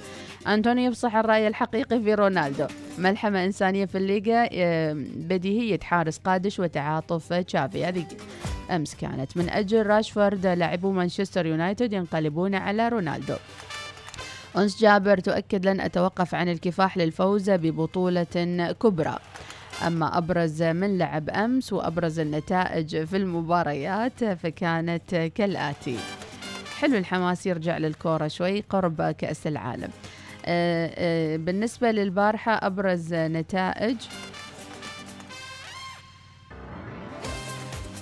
أنتوني 0.46 0.84
يفصح 0.84 1.16
الرأي 1.16 1.48
الحقيقي 1.48 2.00
في 2.00 2.14
رونالدو. 2.14 2.66
ملحمة 2.98 3.44
إنسانية 3.44 3.84
في 3.84 3.98
الليغا 3.98 4.48
بديهية 5.28 5.80
حارس 5.80 6.18
قادش 6.18 6.60
وتعاطف 6.60 7.32
تشافي. 7.32 7.84
هذه 7.84 8.06
أمس 8.70 8.94
كانت. 8.94 9.36
من 9.36 9.48
أجل 9.50 9.86
راشفورد 9.86 10.46
لاعبو 10.46 10.92
مانشستر 10.92 11.46
يونايتد 11.46 11.92
ينقلبون 11.92 12.54
على 12.54 12.88
رونالدو. 12.88 13.36
أنس 14.56 14.80
جابر 14.80 15.20
تؤكد 15.20 15.66
لن 15.66 15.80
أتوقف 15.80 16.34
عن 16.34 16.48
الكفاح 16.48 16.96
للفوز 16.96 17.50
ببطولة 17.50 18.72
كبرى. 18.82 19.18
أما 19.82 20.18
أبرز 20.18 20.62
من 20.62 20.98
لعب 20.98 21.30
أمس 21.30 21.72
وأبرز 21.72 22.18
النتائج 22.18 23.04
في 23.04 23.16
المباريات 23.16 24.24
فكانت 24.24 25.14
كالآتي. 25.34 25.98
حلو 26.78 26.96
الحماس 26.96 27.46
يرجع 27.46 27.78
للكورة 27.78 28.28
شوي 28.28 28.60
قرب 28.60 29.10
كأس 29.10 29.46
العالم. 29.46 29.90
آه، 30.46 30.90
آه، 30.94 31.36
بالنسبة 31.36 31.90
للبارحة 31.90 32.52
أبرز 32.52 33.14
نتائج. 33.14 33.96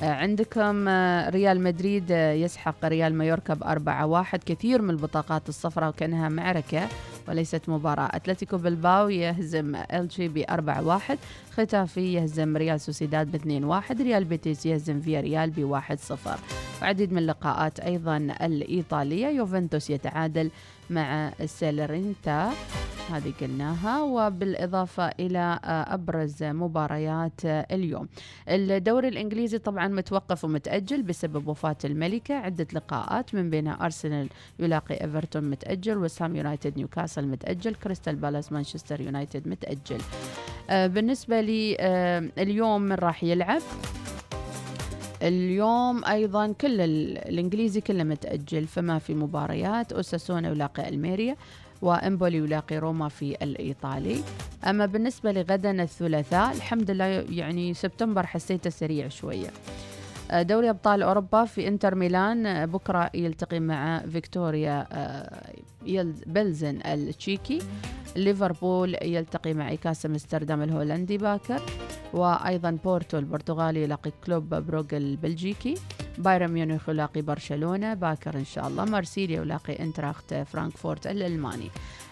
آه، 0.03 0.13
عندكم 0.13 0.89
ريال 1.29 1.61
مدريد 1.63 2.11
يسحق 2.11 2.85
ريال 2.85 3.15
مايوركا 3.15 3.55
بأربعة 3.55 4.07
واحد. 4.07 4.45
كثير 4.45 4.83
من 4.83 4.91
البطاقات 4.91 5.49
الصفراء 5.49 5.89
وكأنها 5.89 6.29
معركة. 6.29 6.89
وليست 7.29 7.69
مباراة. 7.69 8.09
أتلتيكو 8.13 8.57
بلباو 8.57 9.09
يهزم 9.09 9.77
إلتشي 9.77 10.29
بأربعة 10.29 10.87
واحد 10.87 11.19
ختافي 11.53 12.15
يهزم 12.15 12.57
ريال 12.57 12.81
سوسيداد 12.81 13.33
باثنين 13.33 13.65
واحد 13.65 14.03
ريال 14.03 14.25
بيتيس 14.25 14.67
يهزم 14.67 15.01
فيا 15.01 15.21
ريال 15.21 15.51
بواحد 15.51 15.99
صفر. 15.99 16.39
وعديد 16.83 17.13
من 17.13 17.19
اللقاءات 17.19 17.81
أيضا 17.81 18.17
الإيطالية. 18.17 19.27
يوفنتوس 19.27 19.91
يتعادل 19.91 20.51
مع 20.91 21.33
ساليرنيتانا. 21.47 22.53
هذه 23.11 23.33
قلناها 23.41 24.03
وبالإضافة 24.03 25.09
إلى 25.09 25.59
آه، 25.65 25.95
أبرز 25.95 26.43
مباريات 26.43 27.45
آه، 27.45 27.67
اليوم. 27.71 28.09
الدوري 28.49 29.09
الإنجليزي 29.09 29.59
طبعا 29.59 29.89
متوقف 29.89 30.45
ومتأجل 30.45 31.03
بسبب 31.03 31.49
وفاة 31.49 31.77
الملكة. 31.85 32.35
عدة 32.35 32.67
لقاءات 32.73 33.35
من 33.35 33.51
بينها 33.51 33.85
أرسنال 33.85 34.29
يلاقي 34.59 35.01
إيفرتون 35.05 35.51
متأجل 35.51 35.99
وست 35.99 36.22
هام 36.22 36.37
يونايتد 36.37 36.77
نيوكاسل 36.77 37.27
متأجل 37.27 37.75
كريستال 37.75 38.17
بالاس 38.17 38.53
مانشستر 38.53 39.01
يونايتد 39.01 39.49
متأجل. 39.49 39.99
آه، 40.71 40.87
بالنسبة 40.87 41.41
لي 41.41 41.77
اليوم 42.39 42.83
من 42.83 42.93
راح 42.93 43.25
يلعب 43.25 43.63
اليوم 45.25 46.05
أيضا 46.05 46.53
كل 46.53 46.81
ال- 46.81 47.19
الإنجليزي 47.29 47.81
كله 47.81 48.05
متأجل 48.05 48.67
فما 48.67 48.99
في 48.99 49.15
مباريات 49.15 49.93
أوساسونا 49.93 50.49
يلاقي 50.49 50.89
ألميريا 50.89 51.37
وإمبولي 51.83 52.37
يلاقي 52.37 52.79
روما 52.79 53.09
في 53.09 53.37
الإيطالي. 53.43 54.21
أما 54.67 54.87
بالنسبة 54.87 55.33
لغدا 55.33 55.83
الثلاثاء 55.83 56.53
الحمد 56.53 56.91
لله 56.91 57.05
يعني 57.31 57.75
سبتمبر 57.75 58.27
حسيته 58.27 58.71
سريع 58.71 59.09
شوية. 59.09 59.51
دوري 60.33 60.71
أبطال 60.71 61.03
أوروبا 61.03 61.45
في 61.45 61.69
إنتر 61.69 61.95
ميلان 61.95 62.47
آه، 62.47 62.65
بكرة 62.65 63.11
يلتقي 63.15 63.61
مع 63.61 63.99
فيكتوريا 63.99 64.87
آه، 64.93 65.55
بلزن 66.27 66.81
التشيكي. 66.87 67.59
ليفربول 68.17 68.97
يلتقي 69.03 69.55
مع 69.55 69.69
أياكس 69.69 70.07
أمستردام 70.07 70.63
الهولندي 70.63 71.19
باكر. 71.19 71.63
وأيضا 72.13 72.79
بورتو 72.85 73.19
البرتغالي 73.19 73.83
يلاقي 73.83 74.13
كلوب 74.27 74.55
بروغ 74.55 74.85
البلجيكي. 74.93 75.75
بايرن 76.19 76.51
ميونخ 76.51 76.89
يلاقي 76.89 77.23
برشلونة 77.23 77.95
باكر 77.95 78.35
إن 78.35 78.45
شاء 78.45 78.69
الله. 78.69 78.85
مارسيليا 78.85 79.41
يلاقي 79.41 79.83
إنتراخت 79.83 80.35
فرانكفورت 80.35 81.07
الألماني. 81.07 81.71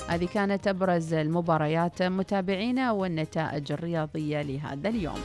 هذه 0.08 0.28
كانت 0.34 0.68
أبرز 0.68 1.14
المباريات 1.14 2.02
متابعينا 2.02 2.92
والنتائج 2.92 3.72
الرياضية 3.72 4.42
لهذا 4.42 4.88
اليوم. 4.88 5.20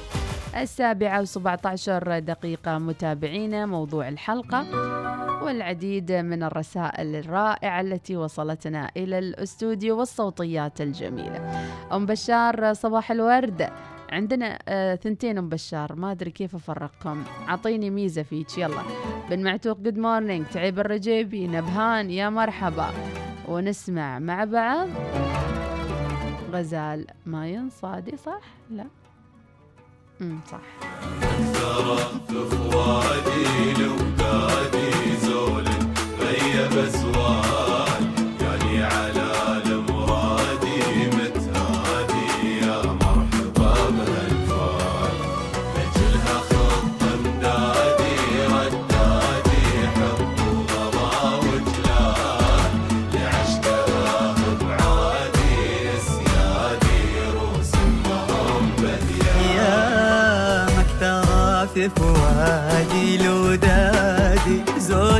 السابعة 0.55 1.25
و17 1.25 1.89
دقيقة 2.19 2.77
متابعينا 2.77 3.65
موضوع 3.65 4.07
الحلقة 4.07 4.65
والعديد 5.43 6.11
من 6.11 6.43
الرسائل 6.43 7.15
الرائعة 7.15 7.81
التي 7.81 8.17
وصلتنا 8.17 8.91
إلى 8.97 9.19
الأستوديو 9.19 9.99
والصوتيات 9.99 10.81
الجميلة. 10.81 11.51
أم 11.93 12.05
بشار 12.05 12.73
صباح 12.73 13.11
الورد. 13.11 13.69
عندنا 14.09 14.59
آه 14.67 14.95
ثنتين 14.95 15.37
أم 15.37 15.49
بشار. 15.49 15.95
ما 15.95 16.11
أدري 16.11 16.31
كيف 16.31 16.55
افرقكم 16.55 17.23
أعطيني 17.49 17.89
ميزة 17.89 18.23
فيك. 18.23 18.57
يلا. 18.57 18.81
بن 19.29 19.43
معتوق 19.43 19.77
good 19.77 19.97
morning 19.97 20.45
تعيب 20.45 20.79
الرجيبي 20.79 21.47
نبهان. 21.47 22.09
يا 22.11 22.29
مرحبا. 22.29 22.89
ونسمع 23.47 24.19
مع 24.19 24.43
بعض. 24.43 24.87
غزال 26.51 27.07
ما 27.25 27.47
ينصادي 27.47 28.17
صح؟ 28.17 28.41
لا. 28.71 28.85
امم 30.21 30.39
صح. 30.51 30.59
ترى 31.53 32.17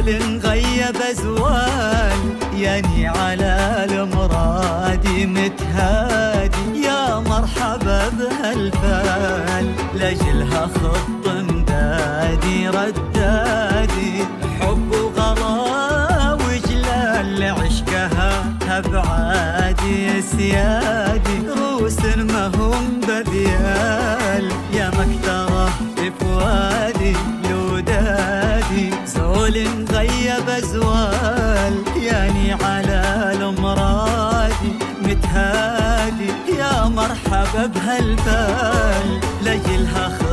زول 0.08 0.40
غيب 0.40 0.96
ازوال 1.12 2.20
يعني 2.58 3.08
على 3.08 3.86
المرادي 3.90 5.26
متهادي 5.26 6.82
يا 6.86 7.20
مرحبا 7.20 8.10
بهالفال 8.10 9.72
لاجلها 9.96 10.68
خط 10.68 11.28
مدادي 11.28 12.68
ردادي 12.70 14.24
حب 14.62 14.92
وغلا 14.92 16.34
وجلال 16.34 17.40
لعشقها 17.40 18.44
ابعادي 18.70 20.22
سيادي 20.22 21.07
متهادي 35.38 36.32
يا 36.58 36.88
مرحبا 36.88 37.66
بهالبال 37.66 39.20
لجلها 39.42 40.10
خط 40.10 40.27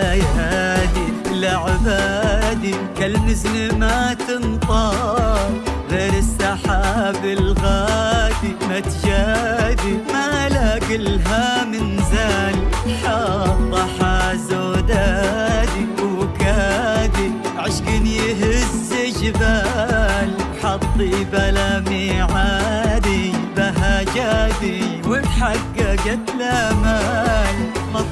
مطولها 0.00 0.12
ايادي 0.12 1.12
لعبادي 1.40 2.74
كالمزن 2.98 3.78
ما 3.78 4.14
تنطال 4.14 5.60
غير 5.90 6.12
السحاب 6.18 7.24
الغادي 7.24 8.54
ما 8.68 8.80
تجادي. 8.80 9.98
ما 10.12 10.48
لاقي 10.48 10.96
لها 10.96 11.64
من 11.64 11.96
زال 12.12 12.56
حاطة 13.04 13.86
حاز 14.00 14.52
ودادي 14.54 15.86
وكادي 16.02 17.30
عشق 17.58 17.88
يهز 18.04 18.90
جبال 19.22 20.30
حطي 20.62 21.24
بلا 21.32 21.80
ميعادي 21.80 23.32
بهجادي 23.56 25.00
وتحققت 25.06 26.30
الامال 26.34 27.56
مطولها 27.94 28.09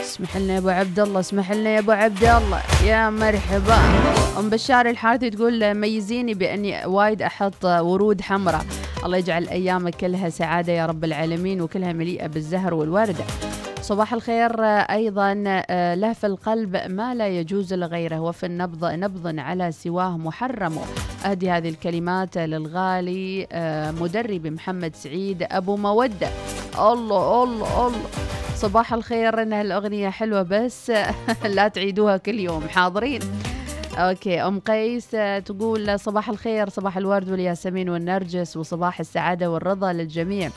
اسمح 0.00 0.36
لنا 0.36 0.52
يا 0.52 0.58
أبو 0.58 0.68
عبد 0.68 1.00
الله 1.00 1.20
اسمح 1.20 1.52
لنا 1.52 1.70
يا 1.70 1.78
أبو 1.78 1.92
عبد 1.92 2.24
الله. 2.24 2.60
يا 2.84 3.10
مرحبا. 3.10 3.78
أم 4.38 4.50
بشار 4.50 4.86
الحارثي 4.86 5.30
تقول 5.30 5.74
ميزيني 5.74 6.34
بأني 6.34 6.86
وايد 6.86 7.22
أحط 7.22 7.64
ورود 7.64 8.20
حمراء. 8.20 8.64
الله 9.04 9.16
يجعل 9.16 9.48
أيامك 9.48 9.94
كلها 9.94 10.28
سعادة 10.28 10.72
يا 10.72 10.86
رب 10.86 11.04
العالمين 11.04 11.60
وكلها 11.60 11.92
مليئة 11.92 12.26
بالزهر 12.26 12.74
والوردة. 12.74 13.24
صباح 13.84 14.14
الخير 14.14 14.64
أيضا 14.64 15.44
آه، 15.46 15.94
له 15.94 16.12
في 16.12 16.26
القلب 16.26 16.76
ما 16.76 17.14
لا 17.14 17.28
يجوز 17.28 17.74
لغيره 17.74 18.20
وفي 18.20 18.46
النبض 18.46 18.84
نبض 18.84 19.38
على 19.38 19.72
سواه 19.72 20.16
محرم. 20.16 20.78
أهدي 21.24 21.50
هذه 21.50 21.68
الكلمات 21.68 22.38
للغالي 22.38 23.46
آه، 23.52 23.90
مدرب 23.90 24.46
محمد 24.46 24.96
سعيد 24.96 25.42
أبو 25.50 25.76
مودة. 25.76 26.28
الله 26.78 27.42
الله 27.44 27.86
الله. 27.86 28.08
صباح 28.54 28.92
الخير 28.92 29.42
ان 29.42 29.52
هالاغنيه 29.52 30.08
حلوة 30.08 30.42
بس 30.42 30.92
لا 31.56 31.68
تعيدوها 31.68 32.16
كل 32.16 32.40
يوم 32.40 32.68
حاضرين؟ 32.68 33.20
أوكي 33.98 34.40
أم 34.40 34.60
قيس 34.60 35.14
آه، 35.14 35.38
تقول 35.38 36.00
صباح 36.00 36.28
الخير 36.28 36.68
صباح 36.68 36.96
الورد 36.96 37.30
والياسمين 37.30 37.88
والنرجس 37.88 38.56
وصباح 38.56 39.00
السعادة 39.00 39.50
والرضا 39.50 39.92
للجميع. 39.92 40.50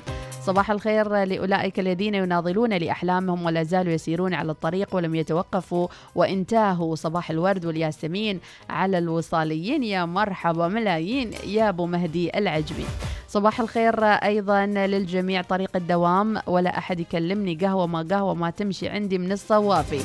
صباح 0.48 0.72
الخير 0.72 1.24
لأولئك 1.24 1.80
الذين 1.80 2.16
يناضلون 2.16 2.74
لأحلامهم 2.74 3.46
ولا 3.46 3.64
زالوا 3.64 3.94
يسيرون 3.94 4.34
على 4.34 4.52
الطريق 4.52 4.96
ولم 4.96 5.16
يتوقفوا. 5.16 5.88
وانتهوا 6.16 6.96
صباح 6.96 7.32
الورد 7.32 7.66
والياسمين 7.66 8.40
على 8.70 8.98
الوصاليين. 8.98 9.84
يا 9.84 10.06
مرحبا 10.06 10.68
ملايين. 10.68 11.32
يا 11.48 11.70
أبو 11.70 11.86
مهدي 11.86 12.38
العجمي 12.38 12.86
صباح 13.28 13.60
الخير 13.60 14.04
أيضا 14.04 14.66
للجميع. 14.66 15.42
طريق 15.42 15.76
الدوام 15.76 16.42
ولا 16.48 16.78
أحد 16.78 17.00
يكلمني. 17.00 17.56
قهوة 17.56 17.88
ما 17.88 18.08
قهوة 18.12 18.34
ما 18.34 18.50
تمشي 18.50 18.90
عندي 18.90 19.18
من 19.18 19.32
الصوافي. 19.32 20.02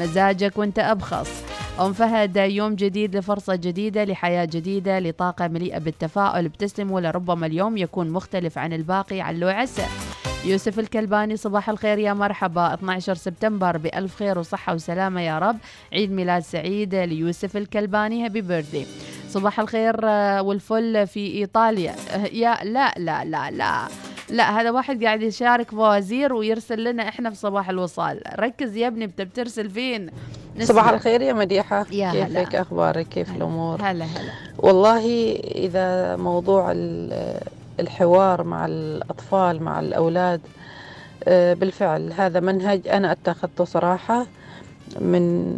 مزاجك 0.00 0.58
وانت 0.58 0.78
أبخص. 0.78 1.61
أم 1.80 1.92
فهد 1.92 2.36
يوم 2.36 2.74
جديد 2.74 3.16
لفرصة 3.16 3.54
جديدة 3.54 4.04
لحياة 4.04 4.44
جديدة 4.44 4.98
لطاقة 4.98 5.48
مليئة 5.48 5.78
بالتفاؤل. 5.78 6.44
ابتسم 6.44 6.90
ولربما 6.90 7.46
اليوم 7.46 7.76
يكون 7.76 8.10
مختلف 8.10 8.58
عن 8.58 8.72
الباقي. 8.72 9.20
علو 9.20 9.48
عسى. 9.48 9.86
يوسف 10.44 10.78
الكلباني 10.78 11.36
صباح 11.36 11.68
الخير 11.70 11.98
يا 11.98 12.12
مرحبا. 12.12 12.74
12 12.74 13.14
سبتمبر 13.14 13.76
بألف 13.76 14.16
خير 14.16 14.38
وصحة 14.38 14.74
وسلامة 14.74 15.20
يا 15.20 15.38
رب. 15.38 15.56
عيد 15.92 16.12
ميلاد 16.12 16.42
سعيد 16.42 16.94
ليوسف 16.94 17.56
الكلباني. 17.56 18.24
هابي 18.24 18.40
بيرثدي 18.40 18.86
صباح 19.28 19.60
الخير 19.60 19.96
آه، 20.04 20.42
والفل 20.42 21.06
في 21.06 21.26
إيطاليا. 21.34 21.94
آه، 22.10 22.26
يا 22.26 22.64
لا 22.64 22.94
لا 22.98 23.24
لا 23.24 23.50
لا. 23.50 23.88
لا 24.30 24.60
هذا 24.60 24.70
واحد 24.70 25.04
قاعد 25.04 25.22
يشارك 25.22 25.70
فوازير 25.70 26.32
ويرسل 26.32 26.84
لنا 26.84 27.08
إحنا 27.08 27.30
في 27.30 27.36
صباح 27.36 27.68
الوصال. 27.68 28.20
ركز 28.38 28.76
يا 28.76 28.86
ابني 28.86 29.04
انت 29.04 29.20
بترسل 29.22 29.70
فين 29.70 30.10
صباح. 30.60 30.88
الخير 30.88 31.22
يا 31.22 31.32
مديحة. 31.32 31.86
يا 31.92 32.08
هلا. 32.08 32.42
كيفك؟ 32.42 32.54
أخبارك؟ 32.54 33.08
كيف 33.08 33.36
الأمور؟ 33.36 33.82
هلا 33.82 34.04
هلا. 34.04 34.30
والله 34.58 35.32
إذا 35.54 36.16
موضوع 36.16 36.72
ال- 36.72 37.40
الحوار 37.80 38.42
مع 38.42 38.66
الأطفال 38.66 39.62
مع 39.62 39.80
الأولاد 39.80 40.40
آه، 41.24 41.54
بالفعل 41.54 42.12
هذا 42.12 42.40
منهج 42.40 42.88
أنا 42.88 43.12
أتخذته 43.12 43.64
صراحة 43.64 44.26
من 45.00 45.54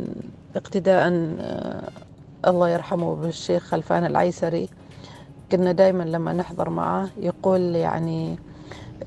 اقتداء 0.57 1.09
آه، 1.40 1.88
الله 2.46 2.68
يرحمه 2.70 3.14
بالشيخ 3.14 3.62
خلفان 3.64 4.05
العيسري. 4.05 4.68
كنا 5.53 5.72
دائما 5.72 6.03
لما 6.03 6.33
نحضر 6.33 6.70
معه 6.70 7.09
يقول 7.20 7.61
يعني 7.77 8.38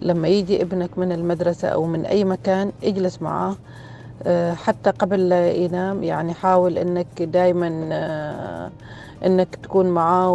لما 0.01 0.27
يجي 0.27 0.61
ابنك 0.61 0.97
من 0.97 1.11
المدرسة 1.11 1.67
أو 1.67 1.85
من 1.85 2.05
أي 2.05 2.23
مكان 2.23 2.71
اجلس 2.83 3.21
معه 3.21 3.55
آه، 4.23 4.53
حتى 4.53 4.89
قبل 4.89 5.29
لا 5.29 5.51
ينام. 5.51 6.03
يعني 6.03 6.33
حاول 6.33 6.77
إنك 6.77 7.21
دائما 7.21 7.67
إنك 9.25 9.55
تكون 9.63 9.85
معاه 9.89 10.31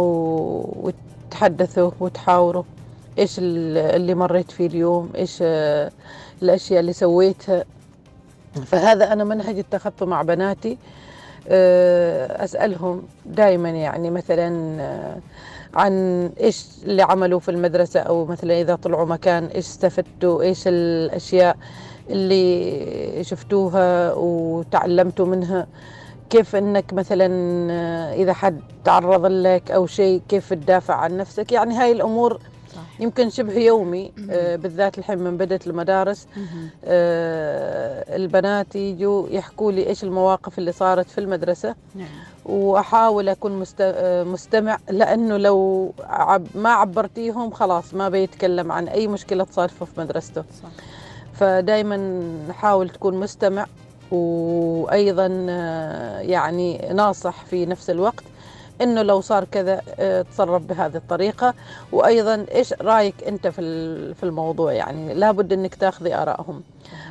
وتحدثه 0.75 1.91
وتحاوره. 1.99 2.65
ال- 3.19 3.77
اللي 3.77 4.15
مريت 4.15 4.51
فيه 4.51 4.67
اليوم؟ 4.67 5.09
إيش 5.15 5.39
آه، 5.41 5.91
الأشياء 6.41 6.79
اللي 6.79 6.93
سويتها؟ 6.93 7.65
فهذا 8.65 9.13
أنا 9.13 9.23
منهج 9.23 9.59
اتخذته 9.59 10.05
مع 10.05 10.21
بناتي. 10.21 10.77
آه، 11.49 12.43
أسألهم 12.43 13.01
دائما 13.25 13.69
يعني 13.69 14.09
مثلا 14.09 14.81
آه، 14.81 15.17
عن 15.73 16.29
إيش 16.39 16.65
اللي 16.83 17.01
عملوا 17.01 17.39
في 17.39 17.51
المدرسة 17.51 17.99
أو 17.99 18.25
مثلا 18.25 18.61
إذا 18.61 18.75
طلعوا 18.75 19.05
مكان 19.05 19.45
إيش 19.45 19.65
استفدتوا 19.65 20.41
إيش 20.41 20.63
الأشياء 20.67 21.57
اللي 22.09 23.23
شفتوها 23.23 24.13
وتعلمتوا 24.13 25.25
منها؟ 25.25 25.67
كيف 26.29 26.55
إنك 26.55 26.93
مثلا 26.93 27.27
آه، 27.71 28.13
إذا 28.13 28.33
حد 28.33 28.61
تعرض 28.85 29.25
لك 29.25 29.71
أو 29.71 29.87
شيء 29.87 30.21
كيف 30.29 30.53
تدافع 30.53 30.95
عن 30.95 31.17
نفسك؟ 31.17 31.51
يعني 31.51 31.75
هاي 31.77 31.91
الأمور 31.91 32.39
يمكن 32.99 33.29
شبه 33.29 33.53
يومي 33.53 34.11
آه، 34.29 34.55
بالذات 34.55 34.97
الحين 34.97 35.17
من 35.17 35.37
بدأت 35.37 35.67
المدارس 35.67 36.27
آه، 36.85 38.15
البنات 38.15 38.75
يجوا 38.75 39.27
يحكوا 39.29 39.71
لي 39.71 39.87
إيش 39.87 40.03
المواقف 40.03 40.59
اللي 40.59 40.71
صارت 40.71 41.09
في 41.09 41.17
المدرسة. 41.17 41.75
نعم. 41.95 42.07
وأحاول 42.45 43.29
أكون 43.29 43.63
آه، 43.81 44.23
مستمع 44.23 44.77
لأنه 44.89 45.37
لو 45.37 45.91
عب 46.03 46.47
ما 46.55 46.69
عبرتيهم 46.69 47.51
خلاص 47.51 47.93
ما 47.93 48.09
بيتكلم 48.09 48.71
عن 48.71 48.87
أي 48.87 49.07
مشكلة 49.07 49.47
صارفه 49.51 49.85
في 49.85 49.99
مدرسته 49.99 50.43
صح. 50.63 50.69
فدائما 51.33 51.97
نحاول 52.49 52.89
تكون 52.89 53.19
مستمع 53.19 53.65
وأيضا 54.11 55.45
آه، 55.49 56.19
يعني 56.19 56.89
ناصح 56.93 57.45
في 57.45 57.65
نفس 57.65 57.89
الوقت 57.89 58.23
إنه 58.81 59.01
لو 59.01 59.21
صار 59.21 59.43
كذا 59.43 59.81
آه، 59.99 60.21
تصرف 60.21 60.61
بهذه 60.63 60.95
الطريقة. 60.95 61.53
وأيضا 61.91 62.45
إيش 62.51 62.73
رأيك 62.73 63.23
أنت 63.27 63.47
في 63.47 64.13
في 64.13 64.23
الموضوع؟ 64.23 64.73
يعني 64.73 65.13
لابد 65.13 65.53
إنك 65.53 65.75
تأخذي 65.75 66.15
آرائهم. 66.15 66.63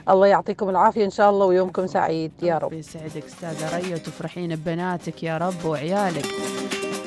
الله 0.09 0.27
يعطيكم 0.27 0.69
العافية 0.69 1.05
إن 1.05 1.11
شاء 1.11 1.31
الله 1.31 1.47
ويومكم 1.47 1.87
سعيد. 1.87 2.33
يا 2.43 2.59
رب. 2.59 2.73
يسعدك 2.73 3.25
أستاذة 3.25 3.77
ريا 3.77 3.95
وتفرحين 3.95 4.57
ببناتك 4.57 5.23
يا 5.23 5.39
رب 5.39 5.65
وعيالك. 5.65 6.27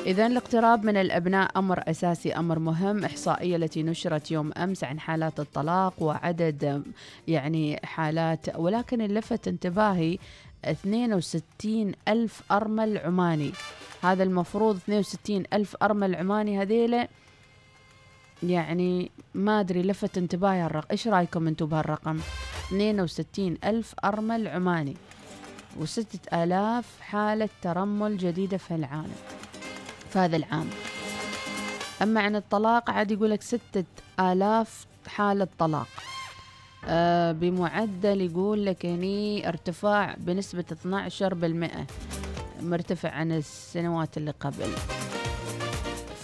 إذا 0.06 0.26
الاقتراب 0.26 0.84
من 0.84 0.96
الأبناء 0.96 1.50
أمر 1.56 1.82
أساسي 1.88 2.32
أمر 2.32 2.58
مهم. 2.58 3.04
إحصائية 3.04 3.56
التي 3.56 3.82
نشرت 3.82 4.30
يوم 4.30 4.52
أمس 4.56 4.84
عن 4.84 5.00
حالات 5.00 5.40
الطلاق 5.40 5.94
وعدد 6.00 6.82
يعني 7.28 7.80
حالات 7.84 8.46
ولكن 8.56 9.00
اللي 9.00 9.18
لفت 9.18 9.48
انتباهي 9.48 10.18
62 10.70 11.92
ألف 12.08 12.42
أرمل 12.52 12.98
عماني. 12.98 13.52
هذا 14.02 14.22
المفروض 14.22 14.76
62 14.76 15.44
ألف 15.52 15.76
أرمل 15.82 16.14
عماني 16.14 16.62
هذيله 16.62 17.08
يعني 18.42 19.10
ما 19.34 19.60
أدري 19.60 19.82
لفت 19.82 20.18
انتباهي 20.18 20.66
الرقم 20.66 20.86
إيش 20.90 21.08
رأيكم 21.08 21.46
أنتم 21.46 21.66
بهالرقم؟ 21.66 22.20
62 22.66 23.58
ألف 23.64 23.94
أرمل 24.04 24.48
عماني 24.48 24.96
وستة 25.80 26.42
آلاف 26.42 27.00
حالة 27.00 27.48
ترمل 27.62 28.16
جديدة 28.16 28.56
في 28.56 28.74
العالم 28.74 29.16
في 30.10 30.18
هذا 30.18 30.36
العام. 30.36 30.68
أما 32.02 32.20
عن 32.20 32.36
الطلاق 32.36 32.90
عاد 32.90 33.10
يقول 33.10 33.30
لك 33.30 33.42
ستة 33.42 33.84
آلاف 34.20 34.86
حالة 35.06 35.48
طلاق. 35.58 35.88
بمعدل 37.32 38.20
يقول 38.20 38.66
لك 38.66 38.86
هني 38.86 39.48
ارتفاع 39.48 40.14
بنسبة 40.18 40.64
12% 40.72 41.86
مرتفع 42.62 43.10
عن 43.10 43.32
السنوات 43.32 44.16
اللي 44.16 44.30
قبل. 44.40 44.68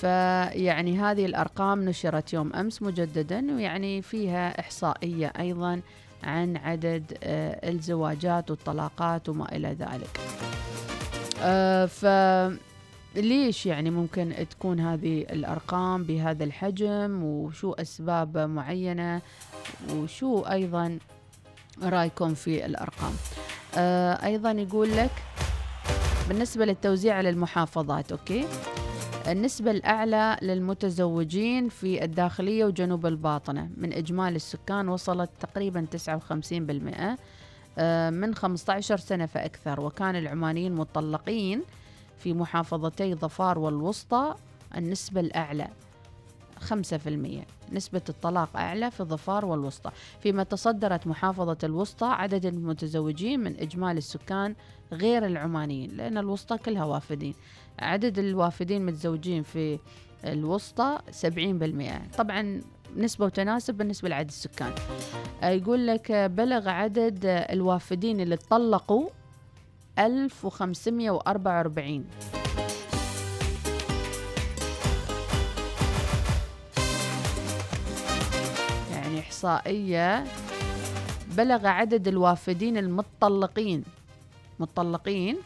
فيعني 0.01 0.99
هذه 0.99 1.27
الأرقام 1.27 1.85
نشرت 1.85 2.33
يوم 2.33 2.53
أمس 2.53 2.83
مجددا 2.83 3.55
ويعني 3.55 4.03
فيها 4.03 4.61
إحصائية 4.61 5.33
أيضا 5.39 5.81
عن 6.23 6.57
عدد 6.57 7.19
آه، 7.23 7.71
الزواجات 7.71 8.51
والطلاقات 8.51 9.29
وما 9.29 9.57
إلى 9.57 9.69
ذلك. 9.69 10.21
آه، 11.43 11.87
ف 11.87 12.05
ليش 13.17 13.67
يعني 13.67 13.91
ممكن 13.91 14.35
تكون 14.51 14.81
هذه 14.81 15.21
الأرقام 15.21 16.05
بهذا 16.05 16.45
الحجم؟ 16.45 17.23
وشو 17.23 17.73
أسباب 17.73 18.39
معينة؟ 18.39 19.23
وشو 19.91 20.41
أيضا 20.41 20.99
رأيكم 21.83 22.35
في 22.35 22.67
الأرقام؟ 22.67 23.13
آه، 23.77 24.27
أيضا 24.27 24.51
يقول 24.51 24.97
لك 24.97 25.11
بالنسبة 26.29 26.65
للتوزيع 26.65 27.15
على 27.15 27.29
المحافظات 27.29 28.13
أوكي؟ 28.13 28.47
النسبة 29.29 29.71
الأعلى 29.71 30.37
للمتزوجين 30.43 31.69
في 31.69 32.05
الداخلية 32.05 32.65
وجنوب 32.65 33.07
الباطنة. 33.07 33.69
من 33.77 33.93
إجمالي 33.93 34.37
السكان 34.37 34.89
وصلت 34.89 35.31
تقريبا 35.41 35.87
59% 35.91 37.17
آه، 37.79 38.11
من 38.11 38.35
15 38.35 38.97
سنة 38.97 39.27
فأكثر. 39.27 39.81
وكان 39.81 40.17
العمانيين 40.17 40.75
مطلقين 40.75 41.63
في 42.23 42.33
محافظتي 42.35 43.15
ظفار 43.15 43.59
والوسطى 43.59 44.35
النسبة 44.77 45.21
الأعلى 45.21 45.69
5% 46.71 46.73
نسبة 47.73 48.01
الطلاق 48.09 48.57
أعلى 48.57 48.91
في 48.91 49.01
الظفار 49.01 49.45
والوسطى. 49.45 49.91
فيما 50.21 50.43
تصدرت 50.43 51.07
محافظة 51.07 51.59
الوسطى 51.65 52.07
عدد 52.07 52.47
المتزوجين 52.47 53.41
من 53.41 53.57
إجمالي 53.61 53.99
السكان 53.99 54.55
غير 54.93 55.27
العمانيين 55.27 55.91
لأن 55.91 56.19
الوسطى 56.19 56.59
كلها 56.59 56.85
وافدين. 56.85 57.35
عدد 57.79 58.19
الوافدين 58.19 58.87
متزوجين 58.87 59.43
في 59.43 59.79
الوسطى 60.25 60.99
70% 62.13 62.17
طبعا 62.19 62.61
نسبة 62.97 63.25
وتناسب 63.25 63.75
بالنسبة 63.75 64.09
لعدد 64.09 64.29
السكان. 64.29 64.73
يقول 65.43 65.87
لك 65.87 66.13
بلغ 66.13 66.69
عدد 66.69 67.21
الوافدين 67.25 68.21
اللي 68.21 68.37
طلقوا 68.37 69.09
1544 69.99 72.05
يعني 78.93 79.21
إحصائية 79.21 80.25
بلغ 81.37 81.67
عدد 81.67 82.09
الوافدين 82.09 82.77
المطلقين 82.77 83.85
مطلقين 84.61 85.37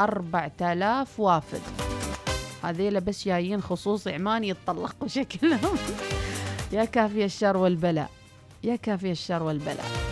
4000 0.00 1.20
وافد. 1.20 1.60
هذيلا 2.62 3.00
بس 3.00 3.24
جايين 3.24 3.62
خصوصي 3.62 4.14
عمان 4.14 4.44
يتطلقوا 4.44 5.08
شكلهم. 5.08 5.76
يا 6.72 6.84
كافي 6.84 7.24
الشر 7.24 7.56
والبلاء. 7.56 8.10
يا 8.64 8.76
كافي 8.76 9.10
الشر 9.10 9.42
والبلاء. 9.42 10.09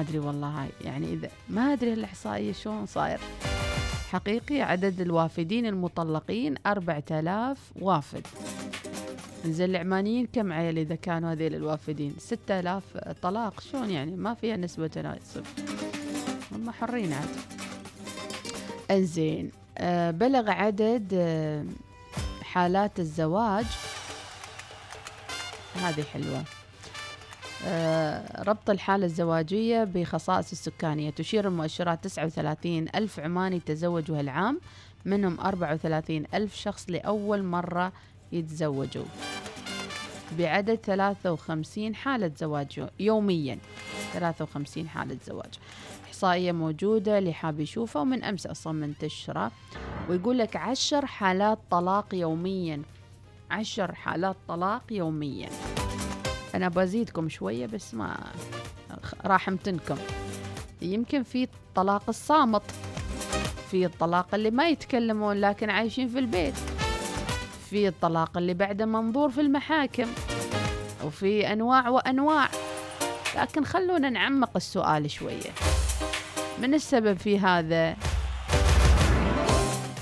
ما 0.00 0.06
أدري 0.06 0.18
والله 0.18 0.48
هاي 0.48 0.68
يعني 0.80 1.12
إذا 1.12 1.30
ما 1.48 1.72
أدري 1.72 1.92
الاحصائيه 1.92 2.52
شلون 2.52 2.86
صاير. 2.86 3.20
حقيقي 4.10 4.62
عدد 4.62 5.00
الوافدين 5.00 5.66
المطلقين 5.66 6.54
4000 6.66 7.58
وافد. 7.80 8.26
زين 9.44 9.70
العمانيين 9.70 10.26
كم 10.26 10.52
عيل 10.52 10.78
إذا 10.78 10.94
كانوا 10.94 11.32
هذيل 11.32 11.54
الوافدين؟ 11.54 12.14
6000 12.18 12.82
طلاق. 13.22 13.60
شلون 13.60 13.90
يعني؟ 13.90 14.16
ما 14.16 14.34
فيها 14.34 14.56
نسبة 14.56 14.86
تناسب 14.86 15.46
هم 16.52 16.70
حرين 16.70 17.12
عاد. 17.12 17.28
إنزين 18.90 19.50
آه 19.78 20.10
بلغ 20.10 20.50
عدد 20.50 21.08
آه 21.14 21.64
حالات 22.42 23.00
الزواج. 23.00 23.66
هذه 25.74 26.02
حلوة. 26.02 26.44
ربط 28.38 28.70
الحالة 28.70 29.06
الزواجية 29.06 29.84
بخصائص 29.84 30.52
السكانية. 30.52 31.10
تشير 31.10 31.48
المؤشرات 31.48 32.04
39 32.04 32.88
ألف 32.94 33.20
عماني 33.20 33.60
تزوجوا 33.60 34.18
هالعام 34.18 34.60
منهم 35.04 35.40
34 35.40 36.24
ألف 36.34 36.56
شخص 36.56 36.90
لأول 36.90 37.42
مرة 37.42 37.92
يتزوجوا. 38.32 39.04
بعدد 40.38 40.74
53 40.74 41.94
حالة 41.94 42.32
زواج 42.36 42.88
يوميا. 43.00 43.58
53 44.12 44.88
حالة 44.88 45.16
زواج. 45.26 45.54
إحصائية 46.06 46.52
موجودة 46.52 47.18
اللي 47.18 47.32
حاب 47.32 47.60
يشوفها 47.60 48.02
ومن 48.02 48.24
أمس 48.24 48.46
أصلا 48.46 48.72
منتشرة. 48.72 49.52
ويقول 50.08 50.38
لك 50.38 50.56
عشر 50.56 51.06
حالات 51.06 51.58
طلاق 51.70 52.14
يوميا. 52.14 52.82
عشر 53.50 53.94
حالات 53.94 54.36
طلاق 54.48 54.82
يوميا. 54.90 55.48
أنا 56.54 56.68
بزيدكم 56.68 57.28
شوية 57.28 57.66
بس 57.66 57.94
ما 57.94 58.16
راح 59.24 59.48
أمتنكم. 59.48 59.96
يمكن 60.82 61.22
في 61.22 61.42
الطلاق 61.42 62.02
الصامت. 62.08 62.62
في 63.70 63.86
الطلاق 63.86 64.34
اللي 64.34 64.50
ما 64.50 64.68
يتكلمون 64.68 65.40
لكن 65.40 65.70
عايشين 65.70 66.08
في 66.08 66.18
البيت. 66.18 66.54
في 67.70 67.88
الطلاق 67.88 68.36
اللي 68.36 68.54
بعده 68.54 68.86
منظور 68.86 69.30
في 69.30 69.40
المحاكم. 69.40 70.08
وفي 71.04 71.52
أنواع 71.52 71.88
وأنواع. 71.88 72.48
لكن 73.36 73.64
خلونا 73.64 74.10
نعمق 74.10 74.50
السؤال 74.56 75.10
شوية. 75.10 75.50
من 76.62 76.74
السبب 76.74 77.18
في 77.18 77.38
هذا؟ 77.38 77.96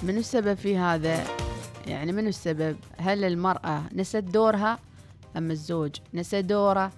من 0.02 0.16
السبب 0.16 0.54
في 0.54 0.76
هذا؟ 0.76 1.24
يعني 1.87 2.12
من 2.12 2.26
السبب؟ 2.26 2.76
هل 2.98 3.24
المرأة 3.24 3.82
نست 3.92 4.16
دورها؟ 4.16 4.78
أم 5.38 5.51
الزوج 5.51 5.96
نسى 6.14 6.42
دوره 6.42 6.92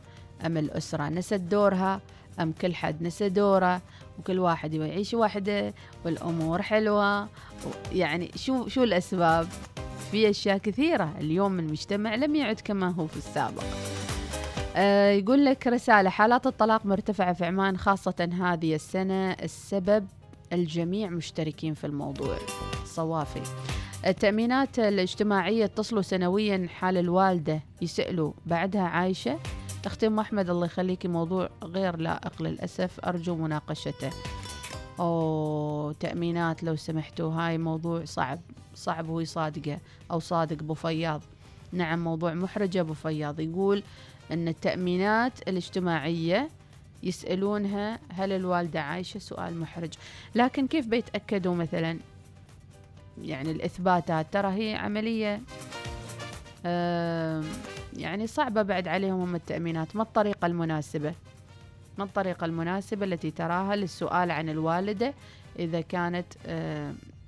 أم 0.46 0.57
الأسرة 0.57 1.09
نست 1.09 1.35
دورها 1.35 2.00
أم 2.40 2.53
كل 2.53 2.74
حد 2.74 3.03
نسى 3.03 3.29
دوره 3.29 3.81
وكل 4.18 4.38
واحد 4.38 4.74
يعيش 4.74 5.14
وحده 5.14 5.74
والأمور 6.05 6.62
حلوة. 6.62 7.29
يعني 7.92 8.31
شو 8.37 8.68
شو 8.68 8.83
الأسباب؟ 8.83 9.48
في 10.11 10.31
أشياء 10.31 10.59
كثيرة 10.59 11.14
اليوم 11.20 11.59
المجتمع 11.59 12.14
لم 12.14 12.35
يعد 12.35 12.61
كما 12.64 12.90
هو 12.90 13.07
في 13.07 13.16
السابق. 13.16 13.62
آه 14.76 15.11
يقول 15.11 15.44
لك 15.44 15.66
رسالة 15.66 16.11
حالات 16.11 16.46
الطلاق 16.46 16.87
مرتفعة 16.87 17.33
في 17.33 17.44
عمان 17.44 17.76
خاصة 17.76 18.29
هذه 18.40 18.74
السنة. 18.74 19.33
السبب 19.33 20.07
الجميع 20.52 21.08
مشتركين 21.08 21.74
في 21.74 21.86
الموضوع. 21.86 22.36
صوافي. 22.84 23.42
التأمينات 24.06 24.78
الاجتماعية 24.78 25.64
اتصلوا 25.64 26.02
سنويا 26.02 26.66
حال 26.68 26.96
الوالدة 26.96 27.60
يسألوا 27.82 28.32
بعدها 28.46 28.82
عايشة؟ 28.82 29.38
أختي 29.86 30.06
أم 30.06 30.18
أحمد 30.18 30.50
الله 30.50 30.66
يخليكي 30.66 31.08
موضوع 31.08 31.50
غير 31.64 31.96
لائق 31.96 32.42
للأسف 32.42 33.00
أرجو 33.00 33.36
مناقشته. 33.36 34.10
أوه 35.00 35.92
تأمينات 35.92 36.62
لو 36.62 36.76
سمحتوا 36.76 37.32
هاي 37.32 37.58
موضوع 37.58 38.04
صعب 38.04 38.40
صعب 38.74 39.06
هو 39.10 39.24
صادقة 39.24 39.78
أو 40.10 40.18
صادق 40.18 40.56
أبو 40.60 40.74
فياض. 40.74 41.22
نعم 41.72 42.04
موضوع 42.04 42.34
محرج 42.34 42.76
أبو 42.76 42.94
فياض 42.94 43.40
يقول 43.40 43.82
أن 44.32 44.48
التأمينات 44.48 45.48
الاجتماعية 45.48 46.48
يسألونها 47.02 47.98
هل 48.12 48.32
الوالدة 48.32 48.80
عايشة؟ 48.80 49.18
سؤال 49.18 49.60
محرج. 49.60 49.92
لكن 50.34 50.66
كيف 50.66 50.86
بيتأكدوا 50.86 51.54
مثلا؟ 51.54 51.98
يعني 53.22 53.50
الإثباتات. 53.50 54.26
ترى 54.32 54.48
هي 54.48 54.74
عملية 54.74 55.40
يعني 57.96 58.26
صعبة 58.26 58.62
بعد 58.62 58.88
عليهم 58.88 59.20
هم 59.20 59.34
التأمينات. 59.34 59.96
ما 59.96 60.02
الطريقة 60.02 60.46
المناسبة؟ 60.46 61.14
ما 61.98 62.04
الطريقة 62.04 62.44
المناسبة 62.44 63.06
التي 63.06 63.30
تراها 63.30 63.76
للسؤال 63.76 64.30
عن 64.30 64.48
الوالدة 64.48 65.14
إذا 65.58 65.80
كانت 65.80 66.26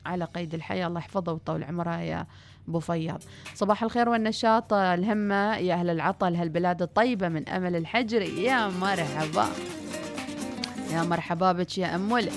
على 0.07 0.25
قيد 0.25 0.55
الحياة؟ 0.55 0.87
الله 0.87 1.01
يحفظها 1.01 1.35
ويطول 1.35 1.65
عمرها 1.65 2.01
يا 2.01 2.27
أبو 2.69 2.81
فياض. 2.81 3.23
صباح 3.55 3.83
الخير 3.83 4.09
والنشاط 4.09 4.73
الهمة 4.73 5.57
يا 5.57 5.75
أهل 5.75 5.91
العطل 5.91 6.35
هالبلاد 6.35 6.83
الطيبة 6.83 7.29
من 7.29 7.49
أمل 7.49 7.77
الحجري 7.77 8.45
يا 8.45 8.69
مرحبا. 8.69 9.47
يا 10.93 11.03
مرحبا 11.03 11.53
بك 11.53 11.79
يا 11.79 11.95
أمول 11.95 12.29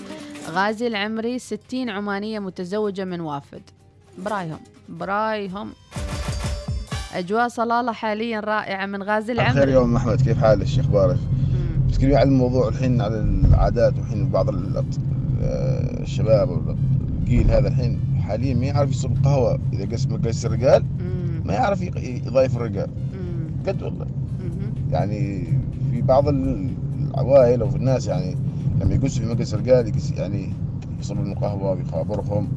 غازي 0.52 0.88
العمري 0.88 1.40
60 1.40 1.90
عمانية 1.90 2.40
متزوجة 2.40 3.06
من 3.06 3.22
وافد. 3.22 3.62
برايهم 4.18 4.60
برايهم. 4.90 5.74
أجواء 7.14 7.48
صلالة 7.48 7.92
حاليا 7.92 8.40
رائعة 8.40 8.86
من 8.86 9.04
غازي 9.04 9.34
العمري. 9.34 9.60
خير 9.60 9.70
يوم 9.70 9.96
أحمد. 9.96 10.22
كيف 10.22 10.38
حالك؟ 10.38 10.68
شو 10.68 10.82
أخبارك؟ 10.82 11.18
تتكلمي 11.92 12.16
عن 12.16 12.28
الموضوع 12.28 12.68
الحين 12.68 13.02
على 13.02 13.20
العادات 13.20 13.94
والحين 13.98 14.30
بعض 14.30 14.46
الشباب 16.02 16.78
الجيل 17.20 17.52
هذا 17.52 17.68
الحين؟ 17.68 18.00
حاليا 18.26 18.54
ما 18.54 18.66
يعرف 18.66 18.90
يصب 18.92 19.12
قهوة 19.24 19.60
إذا 19.74 19.86
قسم 19.92 20.18
قس 20.18 20.46
الرجال 20.46 20.84
ما 21.46 21.54
يعرف 21.54 21.82
يضايف 22.28 22.58
الرجال. 22.58 22.90
قد 23.68 23.84
والله. 23.84 24.06
يعني 24.92 25.44
في 25.92 26.02
بعض 26.02 26.28
العوائل 26.28 27.62
أو 27.62 27.70
في 27.70 27.76
الناس 27.76 28.08
يعني 28.08 28.36
لما 28.82 28.94
يجلسوا 28.94 29.24
في 29.26 29.30
مجلس 29.30 29.54
يجلس- 29.88 30.12
يعني 30.18 30.50
يصبوا 31.00 31.24
القهوه 31.24 31.72
ويخابرهم. 31.72 32.48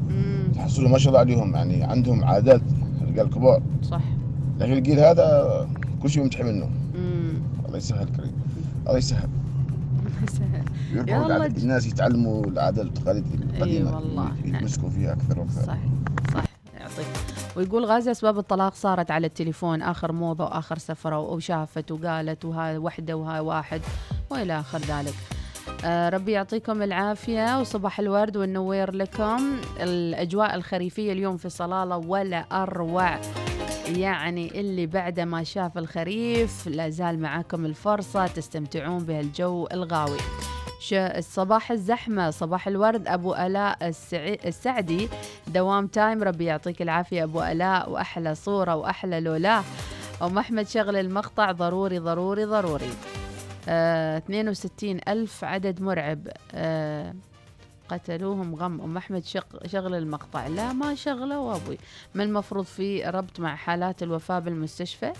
تحصلوا 0.55 0.89
ما 0.89 0.99
شاء 0.99 1.09
الله 1.09 1.21
عليهم. 1.21 1.55
يعني 1.55 1.85
عندهم 1.85 2.25
عادات 2.25 2.61
الرجال 3.03 3.31
كبار. 3.31 3.63
صح. 3.83 4.01
لكن 4.61 4.73
الجيل 4.73 4.99
هذا 5.01 5.49
كل 6.03 6.11
شيء 6.11 6.23
منه. 6.45 6.69
الله 7.67 7.77
يسهل 7.77 8.07
كريم 8.17 8.33
الله 8.87 8.99
يسهل. 8.99 9.29
يرجعوا 10.95 11.25
يلا 11.25 11.37
العادات- 11.37 11.59
الناس 11.59 11.87
يتعلموا 11.87 12.45
العادات 12.47 12.85
والتقاليد 12.85 13.25
القديمه 13.55 13.97
والله. 13.97 14.33
يتمسكوا 14.45 14.91
فيها 14.91 15.13
أكثر 15.13 15.41
وأكثر. 15.41 15.63
صح 15.63 15.77
صح 16.35 16.45
يعطيك. 16.81 17.07
ويقول 17.57 17.85
غازي 17.85 18.11
أسباب 18.11 18.39
الطلاق 18.39 18.75
صارت 18.75 19.11
على 19.11 19.27
التليفون. 19.27 19.83
آخر 19.83 20.13
موضة 20.13 20.45
وآخر 20.45 20.79
سفرة 20.79 21.19
وشافت 21.19 21.93
وقالت 21.93 22.45
وهاي 22.45 22.79
وحدة 22.79 23.17
وهاي 23.17 23.41
واحد 23.41 23.81
وإلى 24.31 24.61
آخر 24.61 24.79
ذلك. 24.79 25.15
آه 25.85 26.09
ربي 26.09 26.33
يعطيكم 26.33 26.83
العافية 26.83 27.61
وصباح 27.61 28.01
الورد 28.01 28.37
والنوير 28.37 28.95
لكم. 28.95 29.41
الأجواء 29.81 30.55
الخريفية 30.55 31.13
اليوم 31.13 31.37
في 31.37 31.49
صلالة 31.49 31.97
ولا 31.97 32.37
أروع. 32.53 33.19
يعني 33.97 34.61
اللي 34.61 34.87
بعد 34.87 35.21
ما 35.21 35.45
شاف 35.45 35.79
الخريف 35.79 36.67
لا 36.67 36.89
زال 36.89 37.21
معاكم 37.21 37.65
الفرصة 37.65 38.27
تستمتعون 38.27 38.99
بهالجو 38.99 39.69
الغاوي. 39.73 40.19
الصباح 40.93 41.71
الزحمة 41.71 42.31
صباح 42.31 42.69
الورد 42.69 43.09
أبو 43.09 43.35
ألاء. 43.35 43.77
السعدي. 44.13 45.09
دوام 45.47 45.87
time 45.87 46.23
ربي 46.23 46.45
يعطيك 46.45 46.83
العافية 46.83 47.25
أبو 47.25 47.43
ألاء 47.43 47.91
وأحلى 47.91 48.35
صورة 48.35 48.77
وأحلى 48.77 49.21
لولاه 49.21 49.65
أم 50.23 50.39
أحمد 50.39 50.69
شغل 50.69 50.97
المقطع 50.97 51.53
ضروري 51.53 51.99
ضروري 51.99 52.45
ضروري. 52.45 52.91
آه 53.69 54.19
62 54.19 55.01
ألف 55.09 55.45
عدد 55.45 55.83
مرعب. 55.83 56.29
آه 56.55 57.15
قتلوهم 57.89 58.55
غم 58.55 58.81
أم 58.81 58.97
أحمد 58.97 59.25
شق 59.25 59.67
شغل 59.67 59.95
المقطع. 59.95 60.47
لا 60.47 60.73
ما 60.73 60.95
شغله 60.95 61.57
أبوي 61.57 61.79
ما 62.15 62.23
المفروض 62.25 62.65
في 62.65 63.05
ربط 63.05 63.41
مع 63.41 63.57
حالات 63.57 64.03
الوفاة 64.03 64.39
بالمستشفى؟ 64.39 65.13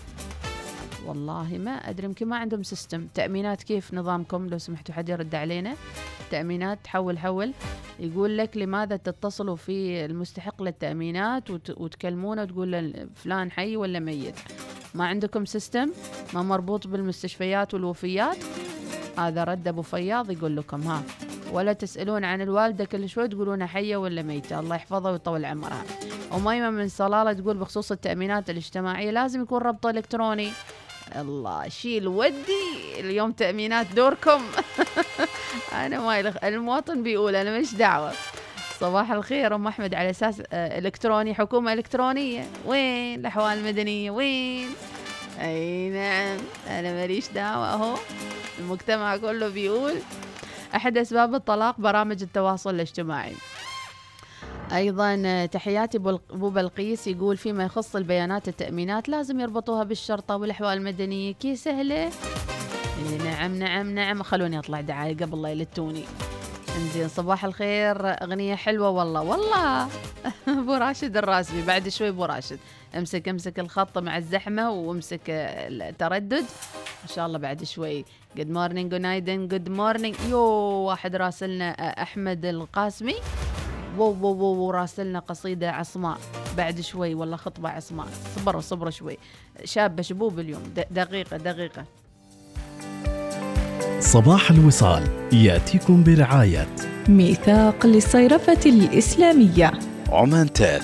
والله 1.05 1.57
ما 1.57 1.71
أدري 1.71 2.05
يمكن 2.05 2.27
ما 2.27 2.37
عندهم 2.37 2.63
سيستم 2.63 3.07
تأمينات 3.13 3.63
كيف 3.63 3.93
نظامكم؟ 3.93 4.47
لو 4.47 4.57
سمحتوا 4.57 4.95
حد 4.95 5.09
يرد 5.09 5.35
علينا. 5.35 5.75
تأمينات 6.31 6.87
حول 6.87 7.19
حول. 7.19 7.51
يقول 7.99 8.37
لك 8.37 8.57
لماذا 8.57 8.95
تتصلوا 8.95 9.55
في 9.55 10.05
المستحق 10.05 10.61
للتأمينات 10.63 11.49
وت- 11.51 11.77
وتكلمونه 11.77 12.41
وتقول 12.41 12.93
فلان 13.15 13.51
حي 13.51 13.75
ولا 13.77 13.99
ميت؟ 13.99 14.35
ما 14.95 15.07
عندكم 15.07 15.45
سيستم 15.45 15.91
ما 16.33 16.41
مربوط 16.43 16.87
بالمستشفيات 16.87 17.73
والوفيات؟ 17.73 18.37
هذا 19.17 19.43
رد 19.43 19.67
أبو 19.67 19.81
فياض 19.81 20.31
يقول 20.31 20.57
لكم 20.57 20.81
ها. 20.81 21.03
ولا 21.51 21.73
تسألون 21.73 22.23
عن 22.23 22.41
الوالدة 22.41 22.85
كل 22.85 23.09
شوي 23.09 23.27
تقولون 23.27 23.65
حيه 23.65 23.97
ولا 23.97 24.21
ميتة. 24.21 24.59
الله 24.59 24.75
يحفظها 24.75 25.11
ويطول 25.11 25.45
عمرها. 25.45 25.83
وميمه 26.31 26.69
من 26.69 26.87
صلالة 26.87 27.33
تقول 27.33 27.57
بخصوص 27.57 27.91
التأمينات 27.91 28.49
الاجتماعية 28.49 29.11
لازم 29.11 29.41
يكون 29.41 29.61
ربط 29.61 29.85
إلكتروني. 29.85 30.51
الله 31.15 31.67
شيل 31.67 32.07
ودي 32.07 32.99
اليوم 32.99 33.31
تأمينات 33.31 33.87
دوركم. 33.95 34.41
أنا 35.85 35.99
ما 35.99 36.19
يلخ... 36.19 36.43
المواطن 36.43 37.03
بيقول 37.03 37.35
أنا 37.35 37.59
مش 37.59 37.75
دعوة. 37.75 38.11
صباح 38.79 39.11
الخير 39.11 39.55
أم 39.55 39.67
أحمد 39.67 39.95
على 39.95 40.09
أساس 40.09 40.41
آه، 40.53 40.79
إلكتروني 40.79 41.33
حكومة 41.33 41.73
إلكترونية. 41.73 42.45
وين 42.65 43.19
الأحوال 43.19 43.57
المدنية؟ 43.57 44.11
وين؟ 44.11 44.69
أي 45.41 45.89
نعم 45.89 46.37
أنا 46.67 46.91
ماليش 46.91 47.27
دعوة 47.29 47.73
أهو. 47.73 47.95
المجتمع 48.59 49.17
كله 49.17 49.49
بيقول 49.49 49.93
أحد 50.75 50.97
أسباب 50.97 51.35
الطلاق 51.35 51.79
برامج 51.79 52.21
التواصل 52.21 52.75
الاجتماعي. 52.75 53.33
أيضا 54.73 55.45
تحياتي 55.45 55.97
ابو 55.97 56.49
بلقيس 56.49 57.07
يقول 57.07 57.37
فيما 57.37 57.63
يخص 57.63 57.95
البيانات 57.95 58.47
التأمينات 58.47 59.09
لازم 59.09 59.39
يربطوها 59.39 59.83
بالشرطة 59.83 60.35
والأحوال 60.35 60.77
المدنية. 60.77 61.33
كي 61.33 61.55
سهلة؟ 61.55 61.95
إيه 61.95 63.17
نعم 63.23 63.55
نعم 63.55 63.89
نعم. 63.89 64.23
خلوني 64.23 64.59
أطلع 64.59 64.81
دعاية 64.81 65.17
قبل 65.17 65.41
لا 65.41 65.49
يلتوني. 65.49 66.03
انزين 66.77 67.07
صباح 67.07 67.45
الخير. 67.45 67.97
أغنية 68.23 68.55
حلوة 68.55 68.89
والله 68.89 69.21
والله. 69.21 69.87
أبو 70.47 70.73
راشد 70.73 71.17
الراسبي 71.17 71.61
بعد 71.61 71.89
شوي 71.89 72.09
أبو 72.09 72.25
راشد. 72.25 72.59
امسك 72.97 73.27
امسك 73.27 73.59
الخط 73.59 73.97
مع 73.97 74.17
الزحمة 74.17 74.71
وامسك 74.71 75.21
التردد. 75.29 76.45
ان 77.03 77.07
شاء 77.15 77.25
الله 77.25 77.37
بعد 77.37 77.63
شوي 77.63 78.05
جود 78.37 78.49
مورنينج 78.49 78.91
جونايدن 78.91 79.47
جود 79.47 79.69
مورنينج 79.69 80.15
يو 80.29 80.39
واحد 80.39 81.15
راسلنا 81.15 81.69
آه، 81.69 82.03
أحمد 82.03 82.45
القاسمي. 82.45 83.15
وو 83.97 84.15
وو 84.21 84.43
وو 84.43 84.71
راسلنا 84.71 85.19
قصيدة 85.19 85.71
عصماء. 85.71 86.17
بعد 86.57 86.81
شوي 86.81 87.15
والله 87.15 87.37
خطبة 87.37 87.69
عصماء. 87.69 88.07
صبروا 88.35 88.61
صبروا 88.61 88.91
شوي. 88.91 89.17
شابه 89.63 90.01
شبوب 90.01 90.39
اليوم. 90.39 90.63
دقيقة 90.91 91.37
دقيقة. 91.37 91.85
صباح 93.99 94.51
الوصال. 94.51 95.33
يأتيكم 95.33 96.03
برعاية. 96.03 96.67
ميثاق 97.09 97.85
للصيرفة 97.85 98.59
الإسلامية. 98.65 99.71
عمان 100.09 100.53
تال 100.53 100.81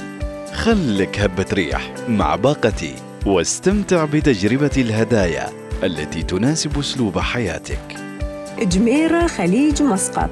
خلك 0.54 1.20
هبة 1.20 1.46
ريح 1.54 1.94
مع 2.10 2.36
باقتي 2.36 2.96
واستمتع 3.26 4.06
بتجربة 4.06 4.72
الهدايا. 4.78 5.65
التي 5.86 6.24
تناسب 6.24 6.80
أسلوب 6.80 7.20
حياتك. 7.20 7.98
جميرة 8.60 9.28
خليج 9.28 9.84
مسقط. 9.84 10.30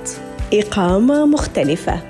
إقامة 0.53 1.25
مختلفة. 1.25 2.01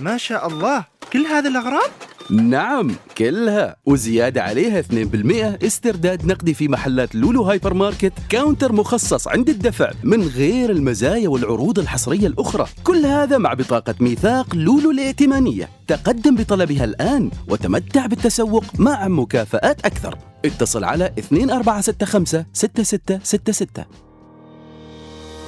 ما 0.00 0.16
شاء 0.16 0.46
الله 0.46 0.84
كل 1.12 1.26
هذه 1.26 1.46
الأغراض؟ 1.46 1.90
نعم 2.30 2.90
كلها. 3.18 3.76
وزيادة 3.86 4.42
عليها 4.42 4.80
2% 4.80 5.58
استرداد 5.66 6.26
نقدي 6.26 6.54
في 6.54 6.68
محلات 6.68 7.14
لولو 7.14 7.42
Hypermarket 7.42 8.12
counter 8.28 8.72
مخصص 8.72 9.28
عند 9.28 9.48
الدفع 9.48 9.90
من 10.04 10.22
غير 10.22 10.70
المزايا 10.70 11.28
والعروض 11.28 11.78
الحصرية 11.78 12.26
الأخرى. 12.26 12.66
كل 12.84 13.06
هذا 13.06 13.38
مع 13.38 13.54
بطاقة 13.54 13.94
ميثاق 14.00 14.56
لولو 14.56 14.90
الائتمانية. 14.90 15.68
تقدم 15.86 16.34
بطلبها 16.36 16.84
الآن 16.84 17.30
وتمتع 17.48 18.06
بالتسوق 18.06 18.64
مع 18.78 19.08
مكافآت 19.08 19.86
أكثر. 19.86 20.18
اتصل 20.44 20.84
على 20.84 21.12
2465 21.18 22.44
6666 22.52 23.84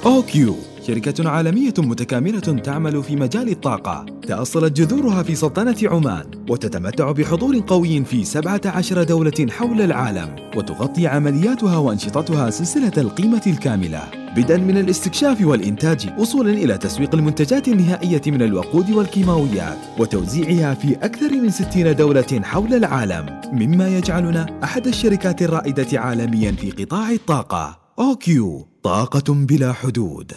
OQ. 0.05 0.55
شركة 0.87 1.29
عالمية 1.29 1.73
متكاملة 1.77 2.39
تعمل 2.39 3.03
في 3.03 3.15
مجال 3.15 3.49
الطاقة. 3.49 4.05
تأصلت 4.27 4.77
جذورها 4.77 5.23
في 5.23 5.35
سلطنة 5.35 5.75
عمان 5.83 6.25
وتتمتع 6.49 7.11
بحضور 7.11 7.59
قوي 7.67 8.03
في 8.05 8.23
17 8.23 9.03
دولة 9.03 9.47
حول 9.49 9.81
العالم 9.81 10.35
وتغطي 10.55 11.07
عملياتها 11.07 11.77
وأنشطتها 11.77 12.49
سلسلة 12.49 12.91
القيمة 12.97 13.41
الكاملة. 13.47 14.03
بدءا 14.35 14.57
من 14.57 14.77
الاستكشاف 14.77 15.41
والإنتاج 15.41 16.09
وصولا 16.19 16.49
إلى 16.49 16.77
تسويق 16.77 17.15
المنتجات 17.15 17.67
النهائية 17.67 18.21
من 18.27 18.41
الوقود 18.41 18.91
والكيماويات 18.91 19.77
وتوزيعها 19.99 20.73
في 20.73 20.95
أكثر 20.95 21.31
من 21.31 21.49
60 21.49 21.95
دولة 21.95 22.41
حول 22.43 22.73
العالم. 22.73 23.41
مما 23.53 23.87
يجعلنا 23.97 24.59
أحد 24.63 24.87
الشركات 24.87 25.41
الرائدة 25.41 25.99
عالميا 25.99 26.51
في 26.51 26.71
قطاع 26.71 27.11
الطاقة. 27.11 27.79
أوكيو 27.99 28.67
طاقة 28.83 29.33
بلا 29.33 29.73
حدود. 29.73 30.31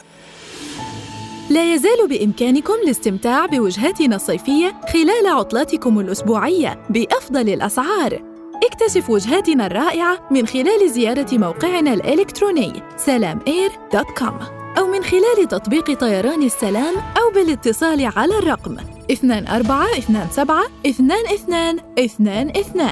لا 1.50 1.74
يزال 1.74 2.08
بإمكانكم 2.08 2.72
الاستمتاع 2.84 3.46
بوجهاتنا 3.46 4.16
الصيفية 4.16 4.80
خلال 4.92 5.26
عطلاتكم 5.26 6.00
الأسبوعية 6.00 6.82
بأفضل 6.90 7.48
الأسعار. 7.48 8.22
اكتشف 8.64 9.10
وجهاتنا 9.10 9.66
الرائعة 9.66 10.28
من 10.30 10.46
خلال 10.46 10.90
زيارة 10.90 11.26
موقعنا 11.32 11.94
الإلكتروني 11.94 12.72
سلاماير.com 12.96 14.32
أو 14.78 14.86
من 14.86 15.02
خلال 15.04 15.48
تطبيق 15.48 15.92
طيران 16.00 16.42
السلام 16.42 16.94
أو 16.96 17.30
بالاتصال 17.34 18.10
على 18.16 18.38
الرقم 18.38 18.76
2427 19.10 20.64
2222 20.86 22.90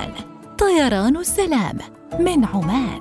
طيران 0.58 1.16
السلام 1.16 1.78
من 2.18 2.44
عمان 2.44 3.00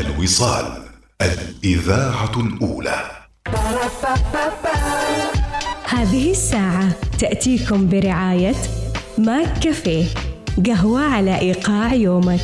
الوصال 0.00 0.82
الإذاعة 1.22 2.32
الأولى. 2.40 3.10
هذه 5.88 6.30
الساعة 6.30 6.88
تأتيكم 7.18 7.88
برعاية 7.88 8.54
ماك 9.18 9.58
كافيه 9.58 10.04
قهوة 10.66 11.00
على 11.00 11.38
إيقاع 11.38 11.94
يومك. 11.94 12.40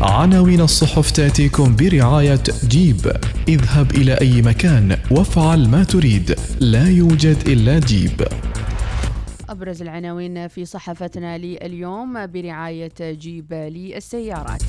عناوين 0.00 0.60
الصحف 0.60 1.10
تأتيكم 1.10 1.76
برعاية 1.76 2.42
جيب. 2.68 3.12
اذهب 3.48 3.90
إلى 3.94 4.14
أي 4.20 4.42
مكان 4.42 4.98
وافعل 5.10 5.68
ما 5.68 5.84
تريد. 5.84 6.36
لا 6.60 6.88
يوجد 6.88 7.48
إلا 7.48 7.78
جيب. 7.78 8.28
أبرز 9.58 9.82
العناوين 9.82 10.48
في 10.48 10.64
صحفتنا 10.64 11.38
لليوم 11.38 12.26
برعاية 12.26 12.92
جيب 13.00 13.52
للسيارات. 13.52 14.62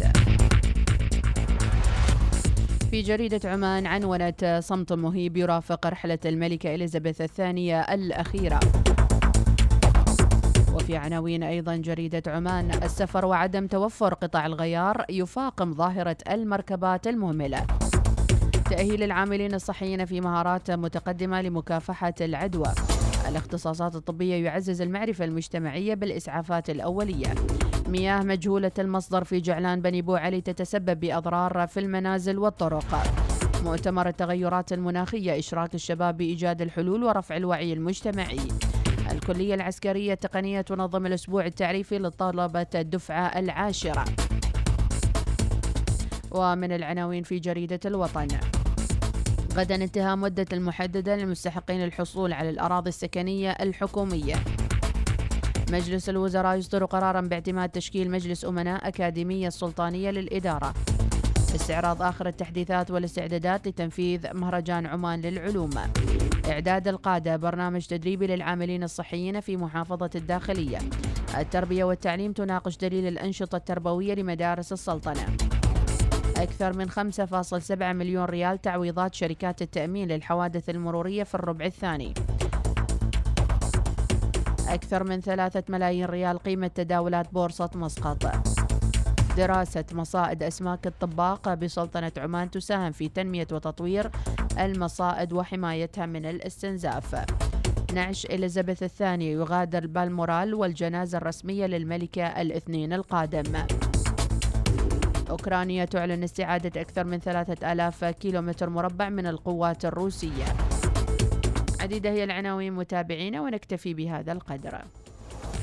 في 2.92 3.02
جريدة 3.02 3.50
عمان 3.50 3.86
عنونت 3.86 4.60
صمت 4.64 4.94
مهيب 4.94 5.38
يرافق 5.38 5.88
رحلة 5.88 6.20
الملكة 6.26 6.76
إليزابيث 6.76 7.22
الثانية 7.22 7.82
الأخيرة. 7.82 8.60
وفي 10.74 10.98
عناوين 10.98 11.44
أيضا 11.44 11.76
جريدة 11.76 12.24
عمان 12.28 12.72
السفر 12.84 13.26
وعدم 13.26 13.68
توفر 13.68 14.14
قطع 14.14 14.46
الغيار 14.46 15.06
يفاقم 15.10 15.74
ظاهرة 15.74 16.18
المركبات 16.32 17.08
المهملة. 17.08 17.66
تأهيل 18.70 19.04
العاملين 19.04 19.54
الصحيين 19.54 20.06
في 20.06 20.22
مهارات 20.22 20.72
متقدمة 20.72 21.42
لمكافحة 21.42 22.14
العدوى. 22.22 22.74
الاختصاصات 23.30 23.96
الطبية 23.96 24.46
يعزز 24.46 24.82
المعرفة 24.82 25.26
المجتمعية 25.26 25.94
بالإسعافات 25.94 26.70
الأولية. 26.70 27.36
مياه 27.88 28.24
مجهولة 28.24 28.72
المصدر 28.80 29.24
في 29.24 29.40
جعلان 29.40 29.82
بني 29.82 30.02
بو 30.02 30.16
علي 30.16 30.42
تتسبب 30.42 31.00
بأضرار 31.00 31.68
في 31.68 31.80
المنازل 31.80 32.38
والطرق. 32.38 33.04
مؤتمر 33.64 34.08
التغيرات 34.08 34.74
المناخية 34.74 35.40
إشراك 35.40 35.76
الشباب 35.76 36.18
بإيجاد 36.18 36.62
الحلول 36.62 37.04
ورفع 37.04 37.38
الوعي 37.38 37.74
المجتمعي. 37.74 38.40
الكلية 39.12 39.54
العسكرية 39.54 40.14
التقنية 40.14 40.62
تنظم 40.62 41.06
الأسبوع 41.06 41.46
التعريفي 41.46 42.00
للطلبة 42.00 42.68
الدفعة 42.76 43.40
العاشرة. 43.40 44.06
ومن 46.32 46.72
العناوين 46.72 47.24
في 47.24 47.40
جريدة 47.40 47.80
الوطن. 47.86 48.28
غدا 49.60 49.76
انتهى 49.76 50.16
مدة 50.16 50.46
المحددة 50.54 51.16
للمستحقين 51.16 51.84
الحصول 51.84 52.34
على 52.34 52.50
الأراضي 52.50 52.90
السكنية 52.90 53.52
الحكومية. 53.52 54.36
مجلس 55.72 56.10
الوزراء 56.10 56.58
يصدر 56.58 56.86
قرارا 56.86 57.22
باعتماد 57.22 57.70
تشكيل 57.70 58.12
مجلس 58.12 58.46
أمناء 58.46 58.88
أكاديمية 58.88 59.48
السلطانية 59.48 60.12
للإدارة. 60.12 60.74
استعراض 61.56 62.02
آخر 62.02 62.28
التحديثات 62.28 62.92
والاستعدادات 62.92 63.68
لتنفيذ 63.68 64.34
مهرجان 64.34 64.86
عمان 64.86 65.22
للعلوم. 65.22 65.70
إعداد 66.50 66.88
القادة 66.88 67.36
برنامج 67.36 67.86
تدريبي 67.86 68.28
للعاملين 68.28 68.84
الصحيين 68.84 69.40
في 69.40 69.58
محافظة 69.58 70.10
الداخلية. 70.16 70.80
التربية 71.38 71.84
والتعليم 71.84 72.32
تناقش 72.32 72.78
دليل 72.78 73.08
الأنشطة 73.08 73.56
التربوية 73.56 74.14
لمدارس 74.14 74.74
السلطنة. 74.74 75.26
أكثر 76.40 76.78
من 76.78 76.90
5.7 76.90 77.94
مليون 77.94 78.26
ريال 78.26 78.62
تعويضات 78.62 79.16
شركات 79.16 79.62
التأمين 79.62 80.08
للحوادث 80.08 80.70
المرورية 80.70 81.24
في 81.24 81.36
الربع 81.36 81.66
الثاني. 81.66 82.14
أكثر 84.68 85.04
من 85.04 85.22
ثلاثة 85.22 85.64
ملايين 85.70 86.06
ريال 86.06 86.40
قيمة 86.40 86.68
تداولات 86.68 87.34
بورصة 87.34 87.70
مسقط. 87.76 88.32
دراسة 89.38 89.86
مصائد 89.92 90.44
أسماك 90.44 90.88
الطباق 90.88 91.54
بسلطنة 91.54 92.12
عمان 92.18 92.52
تساهم 92.52 92.92
في 92.92 93.10
تنمية 93.10 93.48
وتطوير 93.52 94.12
المصائد 94.60 95.34
وحمايتها 95.34 96.06
من 96.06 96.26
الاستنزاف. 96.26 97.26
نعش 97.94 98.26
إليزابيث 98.26 98.84
الثانية 98.84 99.32
يغادر 99.32 99.88
بالمورال 99.88 100.54
والجنازة 100.54 101.18
الرسمية 101.18 101.66
للملكة 101.66 102.24
الاثنين 102.24 102.94
القادم. 102.94 103.44
أوكرانيا 105.30 105.86
تعلن 105.86 106.24
استعادة 106.24 106.82
أكثر 106.82 107.04
من 107.04 107.20
ثلاثة 107.20 107.72
آلاف 107.72 108.06
كيلومتر 108.06 108.70
مربع 108.70 109.10
من 109.10 109.28
القوات 109.28 109.86
الروسية. 109.86 110.46
عديدة 111.80 112.10
هي 112.10 112.24
العناوين 112.24 112.74
متابعينا 112.74 113.42
ونكتفي 113.42 113.94
بهذا 113.94 114.32
القدر. 114.32 114.82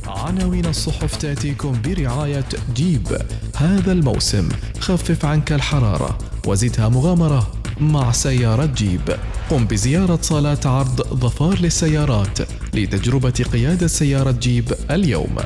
عناوين 0.06 0.66
الصحف 0.66 1.16
تأتيكم 1.16 1.82
برعاية 1.84 2.48
جيب. 2.74 3.08
هذا 3.56 3.92
الموسم 3.92 4.48
خفف 4.80 5.24
عنك 5.24 5.52
الحرارة 5.52 6.18
وزدها 6.46 6.88
مغامرة 6.88 7.52
مع 7.80 8.12
سيارة 8.12 8.66
جيب. 8.66 9.16
قم 9.50 9.64
بزيارة 9.64 10.18
صالات 10.22 10.66
عرض 10.66 11.02
ظفار 11.02 11.58
للسيارات 11.60 12.38
لتجربة 12.74 13.44
قيادة 13.52 13.86
سيارة 13.86 14.30
جيب 14.30 14.72
اليوم. 14.90 15.36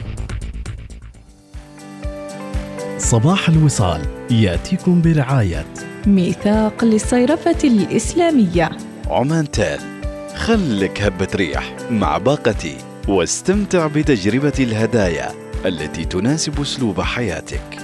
صباح 3.00 3.48
الوصال 3.48 4.00
يأتيكم 4.30 5.02
برعاية. 5.02 5.64
ميثاق 6.06 6.84
للصيرفة 6.84 7.58
الإسلامية. 7.64 8.70
عمان 9.10 9.50
تال 9.50 9.80
خلك 10.36 11.02
هبة 11.02 11.28
ريح 11.34 11.76
مع 11.90 12.18
باقتي 12.18 12.76
واستمتع 13.08 13.86
بتجربة 13.86 14.52
الهدايا 14.60 15.28
التي 15.66 16.04
تناسب 16.04 16.60
أسلوب 16.60 17.00
حياتك. 17.00 17.78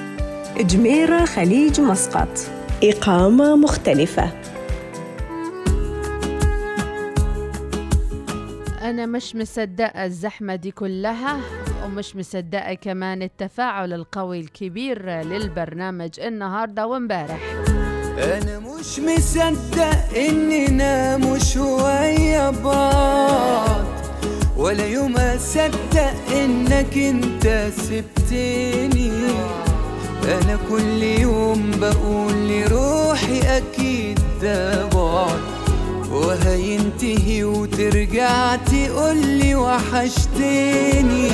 جميرة 0.60 1.24
خليج 1.24 1.80
مسقط. 1.80 2.38
إقامة 2.82 3.56
مختلفة. 3.56 4.32
أنا 8.96 9.06
مش 9.06 9.36
مصدقة 9.36 10.04
الزحمة 10.04 10.54
دي 10.54 10.70
كلها 10.70 11.36
ومش 11.84 12.16
مصدقة 12.16 12.74
كمان 12.74 13.22
التفاعل 13.22 13.92
القوي 13.92 14.40
الكبير 14.40 15.10
للبرنامج 15.10 16.20
النهاردة 16.20 16.86
وامبارح. 16.86 17.40
أنا 18.18 18.58
مش 18.58 18.98
مصدق 18.98 20.16
اننا 20.16 21.16
مش 21.16 21.56
ويا 21.56 22.50
بعض 22.50 23.84
ولا 24.56 24.86
يوم 24.86 25.16
أصدق 25.16 26.32
إنك 26.32 26.96
أنت 26.98 27.70
سبتني. 27.76 29.12
أنا 30.24 30.58
كل 30.70 31.02
يوم 31.02 31.70
بقول 31.80 32.48
لروحي 32.48 33.40
أكيد 33.58 34.20
ده 34.42 34.86
بعد. 34.86 35.45
وهينتهي 36.16 37.44
وترجع 37.44 38.56
تقولي 38.56 39.54
وحشتني. 39.54 41.30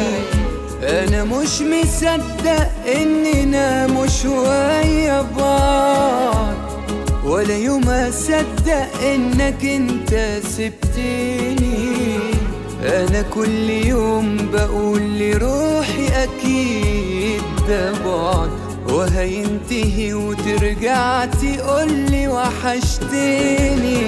أنا 0.82 1.24
مش 1.24 1.60
مصدق 1.60 2.68
اننا 2.96 3.86
مش 3.86 4.24
ويا 4.24 5.22
بعض 5.38 6.54
ولا 7.24 7.56
يوم 7.56 7.88
أصدق 7.88 9.02
إنك 9.02 9.64
أنت 9.64 10.40
سبتني. 10.48 12.18
أنا 12.84 13.22
كل 13.22 13.70
يوم 13.70 14.36
بقول 14.52 15.18
لروحي 15.18 16.06
أكيد 16.06 17.42
ده 17.68 17.92
بعد 17.92 18.50
وهينتهي 18.88 20.14
وترجع 20.14 21.24
تقولي 21.24 22.28
وحشتني. 22.28 24.02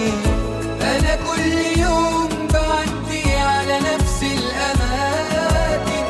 أنا 0.84 1.16
كل 1.16 1.80
يوم 1.80 2.28
بعدي 2.52 3.36
على 3.36 3.78
نفس 3.78 4.22
الأماكن 4.22 6.04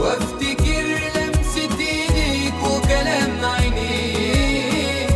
وأفتكر 0.00 0.82
لمسة 1.14 1.78
ايديك 1.80 2.54
وكلام 2.64 3.32
عينيك 3.44 5.10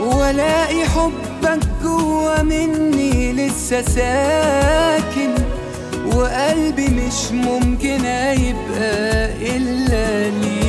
والاقي 0.00 0.84
حبك 0.88 1.60
جوا 1.82 2.42
مني 2.42 3.32
لسه 3.32 3.82
ساكن 3.82 5.34
وقلبي 6.14 6.88
مش 6.88 7.32
ممكن 7.32 8.04
هيبقى 8.04 9.32
إلا 9.56 10.28
ليك. 10.30 10.65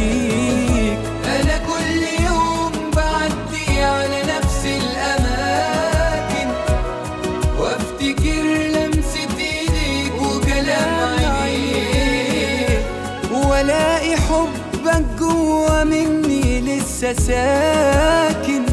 ساكن 17.14 18.66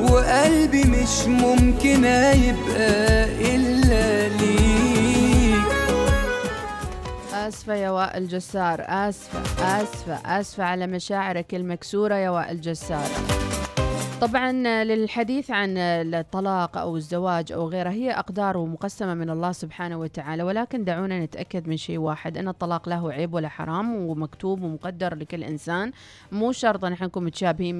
وقلبي 0.00 0.82
مش 0.84 1.26
ممكن 1.26 2.04
هيبقى 2.04 3.24
إلا 3.54 4.28
ليك. 4.28 5.62
آسفة 7.34 7.74
يا 7.74 7.90
وائل 7.90 8.28
جسار 8.28 8.84
آسفة 8.88 9.40
آسفة 9.82 10.18
آسفة 10.40 10.64
على 10.64 10.86
مشاعرك 10.86 11.54
المكسورة 11.54 12.14
يا 12.14 12.30
وائل 12.30 12.60
جسار. 12.60 13.08
طبعا 14.22 14.52
للحديث 14.84 15.50
عن 15.50 15.78
الطلاق 15.78 16.78
أو 16.78 16.96
الزواج 16.96 17.52
أو 17.52 17.68
غيره 17.68 17.90
هي 17.90 18.10
أقدار 18.10 18.64
مقسمة 18.64 19.14
من 19.14 19.30
الله 19.30 19.52
سبحانه 19.52 19.96
وتعالى 19.96 20.42
ولكن 20.42 20.84
دعونا 20.84 21.24
نتأكد 21.24 21.68
من 21.68 21.76
شيء 21.76 21.98
واحد 21.98 22.38
أن 22.38 22.48
الطلاق 22.48 22.88
له 22.88 23.12
عيب 23.12 23.34
ولا 23.34 23.48
حرام 23.48 23.94
ومكتوب 23.94 24.62
ومقدر 24.62 25.14
لكل 25.14 25.44
إنسان. 25.44 25.92
مو 26.32 26.52
شرط 26.52 26.84
إن 26.84 26.96
نكون 27.02 27.24
متشابهين 27.24 27.78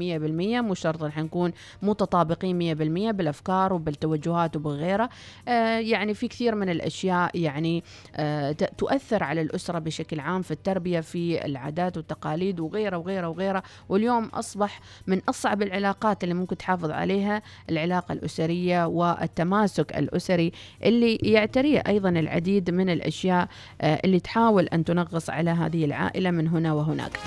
100% 0.60 0.62
مو 0.62 0.74
شرط 0.74 1.02
إن 1.02 1.12
نكون 1.16 1.52
متطابقين 1.82 2.76
100% 2.76 3.12
بالأفكار 3.12 3.72
وبالتوجهات 3.72 4.56
وبغيره. 4.56 5.08
آه 5.48 5.78
يعني 5.78 6.14
في 6.14 6.28
كثير 6.28 6.54
من 6.54 6.68
الأشياء 6.68 7.38
يعني 7.38 7.84
آه 8.16 8.52
تؤثر 8.52 9.22
على 9.22 9.40
الأسرة 9.40 9.78
بشكل 9.78 10.20
عام 10.20 10.42
في 10.42 10.50
التربية 10.50 11.00
في 11.00 11.44
العادات 11.46 11.96
والتقاليد 11.96 12.60
وغيره 12.60 12.96
وغيره 12.96 13.28
وغيره. 13.28 13.62
واليوم 13.88 14.24
أصبح 14.24 14.80
من 15.06 15.20
أصعب 15.28 15.62
العلاقات 15.62 16.24
اللي 16.32 16.40
ممكن 16.40 16.56
تحافظ 16.56 16.90
عليها 16.90 17.42
العلاقة 17.70 18.12
الأسرية 18.12 18.86
والتماسك 18.86 19.96
الأسري 19.96 20.52
اللي 20.84 21.16
يعتريه 21.16 21.82
أيضا 21.86 22.08
العديد 22.08 22.70
من 22.70 22.90
الأشياء 22.90 23.48
آه، 23.80 24.00
اللي 24.04 24.20
تحاول 24.20 24.66
أن 24.66 24.84
تنغص 24.84 25.30
على 25.30 25.50
هذه 25.50 25.84
العائلة 25.84 26.30
من 26.30 26.48
هنا 26.48 26.72
وهناك. 26.72 27.18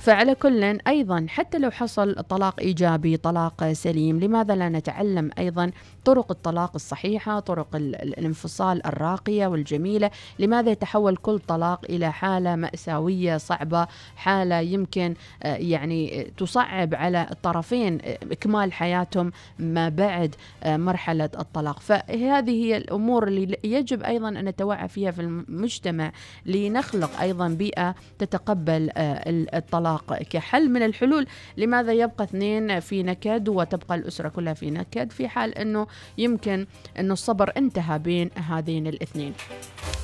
فعلى 0.00 0.34
كل 0.34 0.78
أيضا 0.86 1.26
حتى 1.28 1.58
لو 1.58 1.70
حصل 1.70 2.14
طلاق 2.14 2.60
إيجابي 2.60 3.16
طلاق 3.16 3.72
سليم 3.72 4.20
لماذا 4.20 4.56
لا 4.56 4.68
نتعلم 4.68 5.30
أيضا 5.38 5.70
طرق 6.04 6.30
الطلاق 6.30 6.70
الصحيحة 6.74 7.40
طرق 7.40 7.76
ال- 7.76 7.94
ال- 8.02 8.18
الانفصال 8.18 8.86
الراقية 8.86 9.46
والجميلة 9.46 10.10
لماذا 10.38 10.70
يتحول 10.70 11.16
كل 11.16 11.38
طلاق 11.38 11.84
إلى 11.90 12.12
حالة 12.12 12.56
مأساوية 12.56 13.36
صعبة 13.36 13.86
حالة 14.16 14.60
يمكن 14.60 15.14
آه، 15.42 15.56
يعني 15.56 16.20
آه، 16.20 16.26
تصعب 16.36 16.94
على 16.94 17.26
الطرفين 17.30 17.98
آه، 18.04 18.18
إكمال 18.32 18.72
حياتهم 18.72 19.32
ما 19.58 19.88
بعد 19.88 20.34
مرحلة 20.66 21.30
الطلاق. 21.38 21.80
فهذه 21.80 22.50
هي 22.50 22.76
الأمور 22.76 23.28
اللي 23.28 23.58
يجب 23.64 24.02
أيضا 24.02 24.28
أن 24.28 24.44
نتوعى 24.44 24.88
فيها 24.88 25.10
في 25.10 25.20
المجتمع 25.20 26.12
لنخلق 26.46 27.20
أيضا 27.20 27.48
بيئة 27.48 27.94
تتقبل 28.18 28.90
ال- 28.96 29.54
الطلاق. 29.54 30.14
كحل 30.22 30.70
من 30.70 30.82
الحلول 30.82 31.26
لماذا 31.56 31.92
يبقى 31.92 32.24
اثنين 32.24 32.80
في 32.80 33.02
نكد 33.02 33.48
وتبقى 33.48 33.94
الأسرة 33.94 34.28
كلها 34.28 34.54
في 34.54 34.70
نكد 34.70 35.10
في 35.12 35.28
حال 35.28 35.58
إنه 35.58 35.86
يمكن 36.18 36.66
انه 36.98 37.12
الصبر 37.12 37.52
انتهى 37.56 37.98
بين 37.98 38.30
هذين 38.48 38.86
الاثنين. 38.86 39.32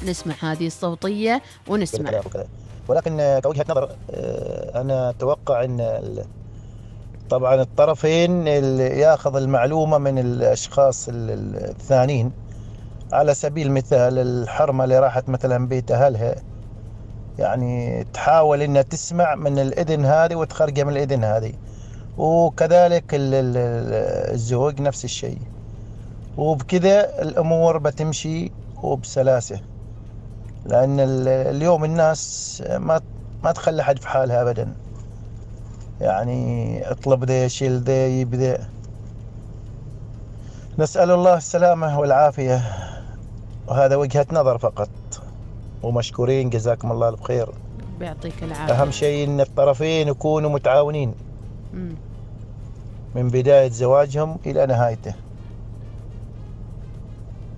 نسمع 0.06 0.34
هذه 0.40 0.66
الصوتية 0.66 1.42
ونسمع. 1.68 2.10
ولكن 2.88 3.40
كوجهة 3.42 3.64
نظر 3.68 3.90
آه، 4.10 4.80
أنا 4.80 5.10
أتوقع 5.10 5.64
أن 5.64 5.98
طبعا 7.30 7.54
الطرفين 7.62 8.48
اللي 8.48 8.84
يأخذ 9.00 9.36
المعلومة 9.36 9.98
من 9.98 10.18
الأشخاص 10.18 11.08
ال- 11.08 11.30
ال- 11.30 11.56
الثانيين 11.70 12.32
على 13.12 13.34
سبيل 13.34 13.66
المثال 13.66 14.18
الحرمة 14.18 14.84
اللي 14.84 14.98
راحت 14.98 15.28
مثلا 15.28 15.66
بيت 15.68 15.90
أهلها 15.90 16.34
يعني 17.38 18.04
تحاول 18.12 18.62
إنها 18.62 18.82
تسمع 18.82 19.34
من 19.34 19.58
الأذن 19.58 20.04
هذه 20.04 20.34
وتخرجها 20.34 20.84
من 20.84 20.92
الأذن 20.92 21.24
هذه. 21.24 21.52
وكذلك 22.18 23.14
ال- 23.14 23.34
ال- 23.34 23.56
ال- 23.56 24.32
الزوج 24.34 24.80
نفس 24.80 25.04
الشيء. 25.04 25.38
وبكذا 26.36 27.22
الأمور 27.22 27.78
بتمشي 27.78 28.52
وبسلاسة. 28.82 29.60
لأن 30.66 31.00
ال- 31.00 31.28
اليوم 31.28 31.84
الناس 31.84 32.62
ما 32.76 33.00
ما 33.44 33.52
تخلي 33.52 33.82
حد 33.84 33.98
في 33.98 34.08
حالها 34.08 34.42
ابدا. 34.42 34.72
يعني 36.00 36.90
اطلب 36.90 37.24
ذا 37.24 37.48
شيل 37.48 37.80
ذا 37.80 38.06
يب 38.06 38.34
ذا. 38.34 38.68
نسأل 40.78 41.10
الله 41.10 41.36
السلامة 41.36 41.98
والعافية. 42.00 42.62
وهذا 43.68 43.96
وجهة 43.96 44.26
نظر 44.32 44.58
فقط. 44.58 44.88
ومشكورين 45.82 46.50
جزاكم 46.50 46.92
الله 46.92 47.08
الف 47.08 47.22
خير 47.22 47.48
بيعطيك 48.00 48.42
العافية. 48.42 48.74
أهم 48.74 48.90
شيء 48.90 49.28
إن 49.28 49.40
الطرفين 49.40 50.08
يكونوا 50.08 50.50
متعاونين. 50.50 51.14
مم. 51.74 51.94
من 53.14 53.28
بداية 53.28 53.70
زواجهم 53.70 54.36
إلى 54.46 54.66
نهايته. 54.66 55.14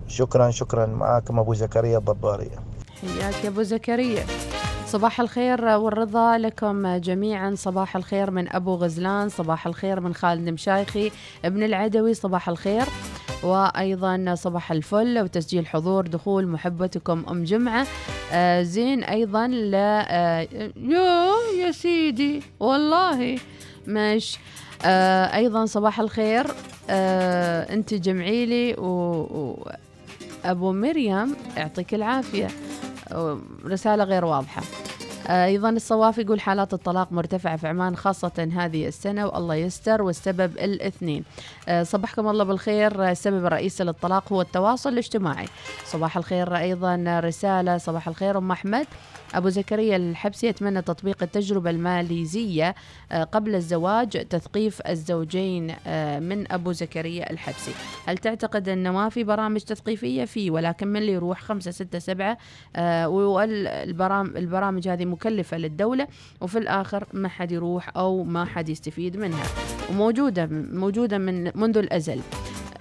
شكرا 0.08 0.50
شكرا 0.50 0.86
معاكم 0.86 1.38
أبو 1.38 1.54
زكريا 1.54 1.98
الضباري. 1.98 2.50
حياك 3.00 3.44
يا 3.44 3.48
أبو 3.48 3.62
زكريا. 3.62 4.24
صباح 4.86 5.20
الخير 5.20 5.64
والرضا 5.64 6.38
لكم 6.38 6.96
جميعا. 6.96 7.54
صباح 7.54 7.96
الخير 7.96 8.30
من 8.30 8.52
أبو 8.52 8.74
غزلان 8.74 9.28
صباح 9.28 9.66
الخير 9.66 10.00
من 10.00 10.14
خالد 10.14 10.48
مشايخي 10.48 11.10
ابن 11.44 11.62
العدوي 11.62 12.14
صباح 12.14 12.48
الخير. 12.48 12.84
وأيضا 13.42 14.34
صباح 14.34 14.72
الفل 14.72 15.18
وتسجيل 15.18 15.66
حضور 15.66 16.06
دخول 16.06 16.46
محبتكم 16.46 17.24
أم 17.30 17.44
جمعة. 17.44 17.86
آه 18.32 18.62
زين 18.62 19.04
أيضا 19.04 19.46
لا 19.46 20.06
آه 20.10 20.48
يو 20.76 21.60
يا 21.60 21.70
سيدي 21.70 22.42
والله 22.60 23.38
ماشي 23.86 24.40
آه 24.84 25.36
أيضا 25.36 25.66
صباح 25.66 26.00
الخير. 26.00 26.46
آه 26.90 27.74
أنت 27.74 27.94
جمعي 27.94 28.46
لي 28.46 28.74
و... 28.74 28.86
و... 28.86 29.70
أبو 30.44 30.72
مريم 30.72 31.36
يعطيك 31.56 31.94
العافية. 31.94 32.48
رسالة 33.64 34.04
غير 34.04 34.24
واضحة. 34.24 34.62
أيضا 35.28 35.70
الصوافي 35.70 36.20
يقول 36.20 36.40
حالات 36.40 36.74
الطلاق 36.74 37.12
مرتفعة 37.12 37.56
في 37.56 37.68
عمان 37.68 37.96
خاصة 37.96 38.48
هذه 38.56 38.88
السنة 38.88 39.26
والله 39.26 39.54
يستر 39.54 40.02
والسبب 40.02 40.58
الاثنين. 40.58 41.24
أه، 41.68 41.82
صبحكم 41.82 42.28
الله 42.28 42.44
بالخير. 42.44 43.08
السبب 43.10 43.46
الرئيسي 43.46 43.84
للطلاق 43.84 44.32
هو 44.32 44.40
التواصل 44.40 44.92
الاجتماعي. 44.92 45.46
صباح 45.84 46.16
الخير 46.16 46.56
أيضا 46.56 47.20
رسالة 47.24 47.78
صباح 47.78 48.08
الخير 48.08 48.38
أم 48.38 48.50
أحمد. 48.50 48.86
أبو 49.34 49.48
زكريا 49.48 49.96
الحبسي 49.96 50.46
يتمنى 50.46 50.82
تطبيق 50.82 51.22
التجربة 51.22 51.70
الماليزية 51.70 52.74
أه، 53.12 53.24
قبل 53.24 53.54
الزواج 53.54 54.08
تثقيف 54.08 54.80
الزوجين 54.88 55.66
من 56.20 56.52
أبو 56.52 56.72
زكريا 56.72 57.30
الحبسي. 57.30 57.72
هل 58.06 58.18
تعتقد 58.18 58.68
أن 58.68 58.90
ما 58.90 59.08
في 59.08 59.24
برامج 59.24 59.60
تثقيفية؟ 59.60 60.24
فيه 60.24 60.50
ولكن 60.50 60.88
من 60.88 60.96
اللي 60.96 61.12
يروح 61.12 61.40
خمسة 61.40 61.70
ستة 61.70 61.98
سبعة 61.98 62.38
آه، 62.76 63.08
والبرامج 63.08 64.36
البرامج 64.36 64.88
هذه 64.88 65.04
مكلفة 65.18 65.56
للدولة 65.56 66.08
وفي 66.40 66.58
الآخر 66.58 67.04
ما 67.12 67.28
حد 67.28 67.52
يروح 67.52 67.96
أو 67.96 68.24
ما 68.24 68.44
حد 68.44 68.68
يستفيد 68.68 69.16
منها. 69.16 69.44
وموجودة 69.90 70.46
موجودة 70.72 71.18
من 71.18 71.50
منذ 71.54 71.78
الأزل. 71.78 72.20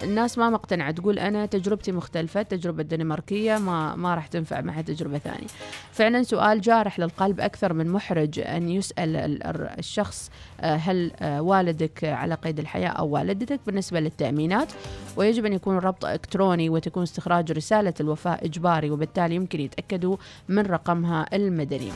الناس 0.02 0.38
ما 0.38 0.50
مقتنعة 0.50 0.90
تقول 0.90 1.18
أنا 1.18 1.46
تجربتي 1.46 1.92
مختلفة 1.92 2.40
التجربة 2.40 2.82
الدنماركية 2.82 3.58
ما 3.58 3.96
ما 3.96 4.14
راح 4.14 4.26
تنفع 4.26 4.60
مع 4.60 4.80
تجربة 4.80 5.18
ثانية. 5.18 5.46
فعلا 5.92 6.22
سؤال 6.22 6.60
جارح 6.60 6.98
للقلب 6.98 7.40
أكثر 7.40 7.72
من 7.72 7.88
محرج 7.88 8.38
أن 8.40 8.68
يسأل 8.68 9.16
ال- 9.16 9.42
ال- 9.46 9.78
الشخص 9.78 10.30
هل 10.60 11.12
آه، 11.20 11.42
والدك 11.42 12.04
على 12.04 12.34
قيد 12.34 12.58
الحياة 12.58 12.88
أو 12.88 13.08
والدتك 13.08 13.60
بالنسبة 13.66 14.00
للتأمينات؟ 14.00 14.72
ويجب 15.16 15.46
أن 15.46 15.52
يكون 15.52 15.76
الربط 15.76 16.04
إلكتروني 16.04 16.70
وتكون 16.70 17.02
استخراج 17.02 17.52
رسالة 17.52 17.94
الوفاة 18.00 18.38
إجباري 18.42 18.90
وبالتالي 18.90 19.34
يمكن 19.34 19.60
يتأكدوا 19.60 20.16
من 20.48 20.62
رقمها 20.66 21.26
المدني. 21.32 21.92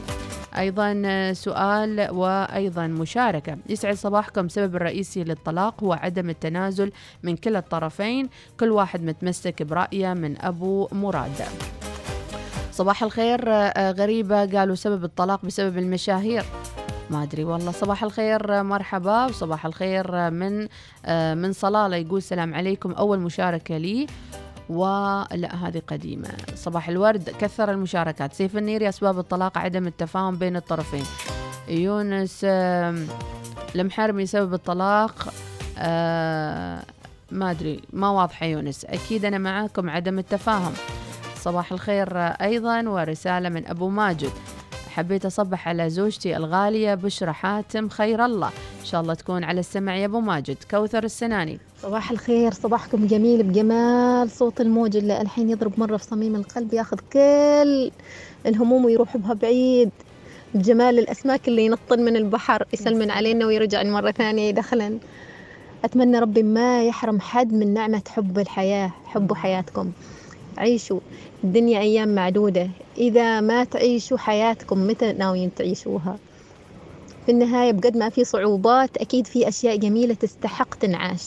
أيضا 0.58 1.02
آه، 1.06 1.32
سؤال 1.32 2.10
وأيضا 2.10 2.86
مشاركة. 2.86 3.56
يسعد 3.68 3.94
صباحكم. 3.94 4.46
السبب 4.46 4.76
الرئيسي 4.76 5.24
للطلاق 5.24 5.84
هو 5.84 5.92
عدم 5.92 6.30
التنازل 6.30 6.92
من 7.22 7.36
كلا 7.36 7.58
الطرفين. 7.58 8.28
كل 8.60 8.70
واحد 8.70 9.02
متمسك 9.02 9.62
برأيه 9.62 10.14
من 10.14 10.40
أبو 10.40 10.88
مراد. 10.92 11.42
صباح 12.72 13.02
الخير 13.02 13.40
آه، 13.46 13.90
غريبة. 13.90 14.58
قالوا 14.58 14.74
سبب 14.74 15.04
الطلاق 15.04 15.46
بسبب 15.46 15.78
المشاهير. 15.78 16.44
ما 17.10 17.22
أدري. 17.22 17.44
والله 17.44 17.72
صباح 17.72 18.04
الخير 18.04 18.62
مرحبا. 18.62 19.24
وصباح 19.24 19.66
الخير 19.66 20.30
من 20.30 20.68
آه، 21.04 21.34
من 21.34 21.52
صلالة 21.52 21.96
يقول 21.96 22.18
السلام 22.18 22.54
عليكم. 22.54 22.92
أول 22.92 23.18
مشاركة 23.18 23.76
لي 23.76 24.06
ولا 24.68 25.54
هذه 25.54 25.82
قديمة. 25.88 26.28
صباح 26.54 26.88
الورد. 26.88 27.30
كثر 27.30 27.70
المشاركات. 27.70 28.34
سيف 28.34 28.56
النيري 28.56 28.88
أسباب 28.88 29.18
الطلاق 29.18 29.58
عدم 29.58 29.86
التفاهم 29.86 30.36
بين 30.36 30.56
الطرفين. 30.56 31.04
يونس 31.68 32.46
المحرمي 33.74 34.26
سبب 34.26 34.54
الطلاق. 34.54 35.28
آه، 35.78 36.82
ما 37.30 37.50
أدري 37.50 37.80
ما 37.92 38.10
واضحة 38.10 38.46
يونس. 38.46 38.84
أكيد 38.84 39.24
أنا 39.24 39.38
معاكم 39.38 39.90
عدم 39.90 40.18
التفاهم. 40.18 40.72
صباح 41.36 41.72
الخير 41.72 42.18
أيضا 42.18 42.88
ورسالة 42.88 43.48
من 43.48 43.66
أبو 43.66 43.88
ماجد. 43.88 44.30
حبيت 44.92 45.26
أصبح 45.26 45.68
على 45.68 45.90
زوجتي 45.90 46.36
الغالية 46.36 46.94
بشرى 46.94 47.32
حاتم 47.32 47.88
خير 47.88 48.24
الله. 48.24 48.48
إن 48.80 48.84
شاء 48.84 49.00
الله 49.00 49.14
تكون 49.14 49.44
على 49.44 49.60
السمع 49.60 49.96
يا 49.96 50.06
أبو 50.06 50.20
ماجد. 50.20 50.56
كوثر 50.70 51.04
السناني. 51.04 51.58
صباح 51.82 52.10
الخير 52.10 52.52
صباحكم 52.52 53.06
جميل 53.06 53.42
بجمال. 53.42 54.30
صوت 54.30 54.60
الموج 54.60 54.96
اللي 54.96 55.20
الحين 55.20 55.50
يضرب 55.50 55.80
مرة 55.80 55.96
في 55.96 56.04
صميم 56.04 56.36
القلب 56.36 56.74
ياخذ 56.74 56.98
كل 57.12 57.90
الهموم 58.46 58.84
ويروح 58.84 59.16
بها 59.16 59.34
بعيد. 59.34 59.90
بجمال 60.54 60.98
الأسماك 60.98 61.48
اللي 61.48 61.64
ينطن 61.64 62.00
من 62.00 62.16
البحر 62.16 62.64
يسلمن 62.72 63.10
علينا 63.10 63.46
ويرجع 63.46 63.82
مرة 63.82 64.10
ثانية 64.10 64.48
يدخلن 64.48 64.98
أتمنى 65.84 66.18
ربي 66.18 66.42
ما 66.42 66.84
يحرم 66.84 67.20
حد 67.20 67.52
من 67.52 67.74
نعمة 67.74 68.02
حب 68.08 68.38
الحياة 68.38 68.92
حبوا 69.04 69.36
حياتكم. 69.36 69.92
عيشوا 70.62 71.00
الدنيا 71.44 71.80
أيام 71.80 72.14
معدودة. 72.14 72.70
إذا 72.98 73.40
ما 73.40 73.64
تعيشوا 73.64 74.18
حياتكم 74.18 74.86
متى 74.86 75.12
ناويين 75.12 75.54
تعيشوها؟ 75.54 76.16
في 77.26 77.32
النهاية 77.32 77.72
بقد 77.72 77.96
ما 77.96 78.08
في 78.08 78.24
صعوبات 78.24 78.96
أكيد 78.96 79.26
في 79.26 79.48
أشياء 79.48 79.76
جميلة 79.76 80.14
تستحق 80.14 80.74
تنعاش. 80.74 81.24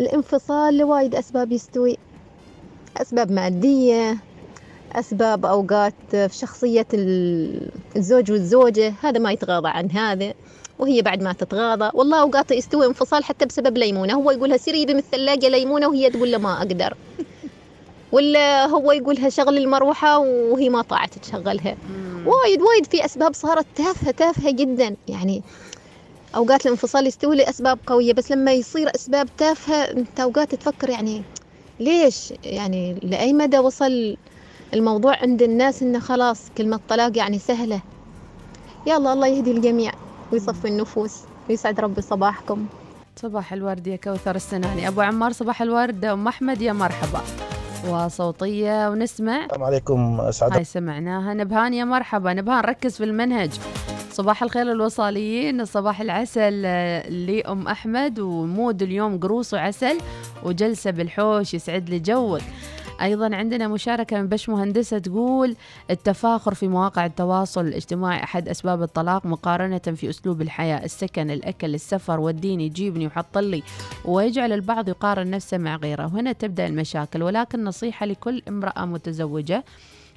الانفصال 0.00 0.76
لوايد 0.76 1.14
أسباب 1.14 1.52
يستوي. 1.52 1.96
أسباب 2.96 3.32
مادية 3.32 4.16
أسباب 4.92 5.46
أوقات 5.46 5.94
في 6.10 6.36
شخصية 6.36 6.86
ال- 6.94 7.70
الزوج 7.96 8.32
والزوجة. 8.32 8.94
هذا 9.02 9.18
ما 9.18 9.32
يتغاضى 9.32 9.68
عن 9.68 9.90
هذا 9.90 10.34
وهي 10.78 11.02
بعد 11.02 11.22
ما 11.22 11.32
تتغاضى. 11.32 11.90
والله 11.94 12.20
أوقات 12.20 12.50
يستوي 12.50 12.86
انفصال 12.86 13.24
حتى 13.24 13.46
بسبب 13.46 13.78
ليمونة. 13.78 14.14
هو 14.14 14.30
يقولها 14.30 14.56
سيري 14.56 14.86
من 14.86 14.98
الثلاجة 14.98 15.48
ليمونة 15.48 15.88
وهي 15.88 16.10
تقول 16.10 16.32
له 16.32 16.38
ما 16.38 16.58
أقدر. 16.58 16.94
ولا 18.12 18.66
هو 18.66 18.92
يقولها 18.92 19.28
شغل 19.28 19.58
المروحة 19.58 20.18
وهي 20.18 20.68
ما 20.68 20.82
طاعت 20.82 21.18
تشغلها. 21.18 21.76
وايد 22.26 22.62
وايد 22.62 22.86
في 22.86 23.04
أسباب 23.04 23.34
صارت 23.34 23.66
تافهة 23.74 24.10
تافهة 24.10 24.50
جدا. 24.50 24.96
يعني 25.08 25.42
أوقات 26.36 26.66
الانفصال 26.66 27.06
يستوي 27.06 27.36
لأسباب 27.36 27.78
قوية 27.86 28.12
بس 28.12 28.32
لما 28.32 28.52
يصير 28.52 28.90
أسباب 28.94 29.28
تافهة 29.38 29.76
أنت 29.76 30.20
أوقات 30.20 30.54
تفكر 30.54 30.90
يعني 30.90 31.22
ليش؟ 31.80 32.32
يعني 32.44 32.98
لأي 33.02 33.32
مدى 33.32 33.58
وصل 33.58 34.16
الموضوع 34.74 35.16
عند 35.16 35.42
الناس 35.42 35.82
إنه 35.82 35.98
خلاص 35.98 36.40
كلمة 36.58 36.80
طلاق 36.88 37.18
يعني 37.18 37.38
سهلة؟ 37.38 37.80
يلا 38.86 39.12
الله 39.12 39.26
يهدي 39.26 39.50
الجميع 39.50 39.92
ويصفي 40.32 40.68
النفوس 40.68 41.16
ويسعد 41.48 41.80
ربي 41.80 42.02
صباحكم. 42.02 42.66
صباح 43.16 43.52
الورد 43.52 43.86
يا 43.86 43.96
كوثر 43.96 44.36
السناني. 44.36 44.88
أبو 44.88 45.00
عمار 45.00 45.32
صباح 45.32 45.62
الورد. 45.62 46.04
أم 46.04 46.28
أحمد 46.28 46.62
يا 46.62 46.72
مرحبا. 46.72 47.20
وصوتية 47.88 48.90
ونسمع. 48.90 49.44
السلام 49.44 49.64
عليكم 49.64 50.20
اسعد 50.20 50.52
هاي 50.52 50.64
سمعناها. 50.64 51.34
نبهان 51.34 51.74
يا 51.74 51.84
مرحبا. 51.84 52.34
نبهان 52.34 52.64
ركز 52.64 52.96
في 52.96 53.04
المنهج. 53.04 53.50
صباح 54.10 54.42
الخير 54.42 54.72
الوصاليين 54.72 55.64
صباح 55.64 56.00
العسل 56.00 56.62
لأم 57.26 57.68
أحمد 57.68 58.18
ومود 58.18 58.82
اليوم 58.82 59.20
قروص 59.20 59.54
وعسل 59.54 59.98
وجلسة 60.42 60.90
بالحوش 60.90 61.54
يسعد 61.54 61.90
لي 61.90 61.98
جوك. 61.98 62.40
أيضا 63.02 63.36
عندنا 63.36 63.68
مشاركة 63.68 64.20
من 64.20 64.28
بش 64.28 64.48
مهندسة 64.48 64.98
تقول 64.98 65.56
التفاخر 65.90 66.54
في 66.54 66.68
مواقع 66.68 67.06
التواصل 67.06 67.66
الاجتماعي 67.66 68.22
أحد 68.22 68.48
أسباب 68.48 68.82
الطلاق 68.82 69.26
مقارنة 69.26 69.78
في 69.78 70.10
أسلوب 70.10 70.42
الحياة 70.42 70.84
السكن 70.84 71.30
الأكل 71.30 71.74
السفر 71.74 72.20
وديني 72.20 72.66
يجيبني 72.66 73.06
وحط 73.06 73.38
لي 73.38 73.62
ويجعل 74.04 74.52
البعض 74.52 74.88
يقارن 74.88 75.30
نفسه 75.30 75.58
مع 75.58 75.76
غيره. 75.76 76.06
وهنا 76.14 76.32
تبدأ 76.32 76.66
المشاكل 76.66 77.22
ولكن 77.22 77.64
نصيحة 77.64 78.06
لكل 78.06 78.42
امرأة 78.48 78.84
متزوجة 78.84 79.64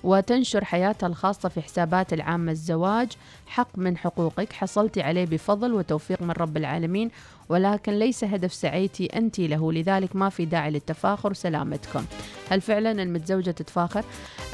وتنشر 0.04 0.66
حياتها 0.66 1.08
الخاصة 1.08 1.50
في 1.50 1.62
حسابات 1.62 2.14
العامة 2.14 2.52
الزواج. 2.52 3.12
حق 3.48 3.68
من 3.76 3.98
حقوقك. 3.98 4.54
حصلتي 4.54 5.02
عليه 5.02 5.26
بفضل 5.26 5.74
وتوفيق 5.74 6.22
من 6.22 6.32
رب 6.32 6.58
العالمين. 6.58 7.12
ولكن 7.50 7.94
ليس 7.94 8.24
هدف 8.24 8.54
سعيتي 8.54 9.06
أنت 9.06 9.40
له. 9.40 9.72
لذلك 9.72 10.16
ما 10.16 10.30
في 10.30 10.46
داعي 10.46 10.72
للتفاخر. 10.72 11.34
سلامتكم. 11.34 12.06
هل 12.50 12.62
فعلا 12.62 12.92
المتزوجة 12.92 13.52
تتفاخر؟ 13.52 14.04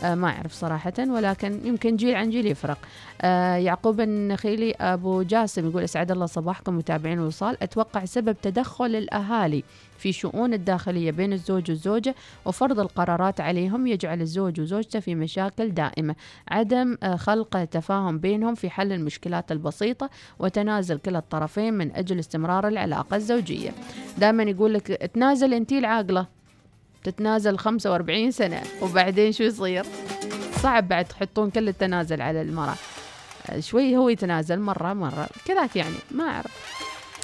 آه 0.03 0.15
ما 0.15 0.27
أعرف 0.27 0.53
صراحة. 0.53 0.93
ولكن 0.99 1.59
يمكن 1.63 1.95
جيل 1.95 2.15
عن 2.15 2.29
جيل 2.29 2.45
يفرق. 2.45 2.77
آه 3.21 3.55
يعقوب 3.55 4.01
النخيلي 4.01 4.71
أبو 4.71 5.21
جاسم 5.21 5.69
يقول 5.69 5.83
أسعد 5.83 6.11
الله 6.11 6.25
صباحكم 6.25 6.77
متابعين 6.77 7.19
الوصال 7.19 7.63
أتوقع 7.63 8.05
سبب 8.05 8.35
تدخل 8.41 8.95
الأهالي. 8.95 9.63
في 9.99 10.11
شؤون 10.11 10.53
الداخلية 10.53 11.11
بين 11.11 11.33
الزوج 11.33 11.71
والزوجة 11.71 12.15
وفرض 12.45 12.79
القرارات 12.79 13.41
عليهم 13.41 13.87
يجعل 13.87 14.21
الزوج 14.21 14.61
وزوجته 14.61 14.99
في 14.99 15.15
مشاكل 15.15 15.69
دائمة. 15.71 16.15
عدم 16.47 16.97
آه، 17.03 17.15
خلق 17.15 17.63
تفاهم 17.63 18.19
بينهم 18.19 18.55
في 18.55 18.69
حل 18.69 18.91
المشكلات 18.91 19.51
البسيطة 19.51 20.09
وتنازل 20.39 20.97
كلا 20.97 21.19
الطرفين 21.19 21.73
من 21.73 21.95
أجل 21.95 22.19
استمرار 22.19 22.67
العلاقة 22.67 23.15
الزوجية. 23.15 23.71
دائما 24.17 24.43
يقول 24.43 24.73
لك 24.73 24.87
تنازل 24.87 25.53
أنتي 25.53 25.79
العاقلة 25.79 26.27
تتنازل 27.03 27.57
45 27.57 28.31
سنة 28.31 28.61
وبعدين 28.81 29.31
شو 29.31 29.43
يصير؟ 29.43 29.85
صعب 30.51 30.87
بعد 30.87 31.05
تحطون 31.05 31.49
كل 31.49 31.69
التنازل 31.69 32.21
على 32.21 32.41
المرأة. 32.41 32.75
آه، 33.49 33.59
شوي 33.59 33.97
هو 33.97 34.09
يتنازل 34.09 34.59
مرة 34.59 34.93
مرة 34.93 35.27
كذاك 35.45 35.75
يعني 35.75 35.95
ما 36.11 36.23
أعرف. 36.23 36.78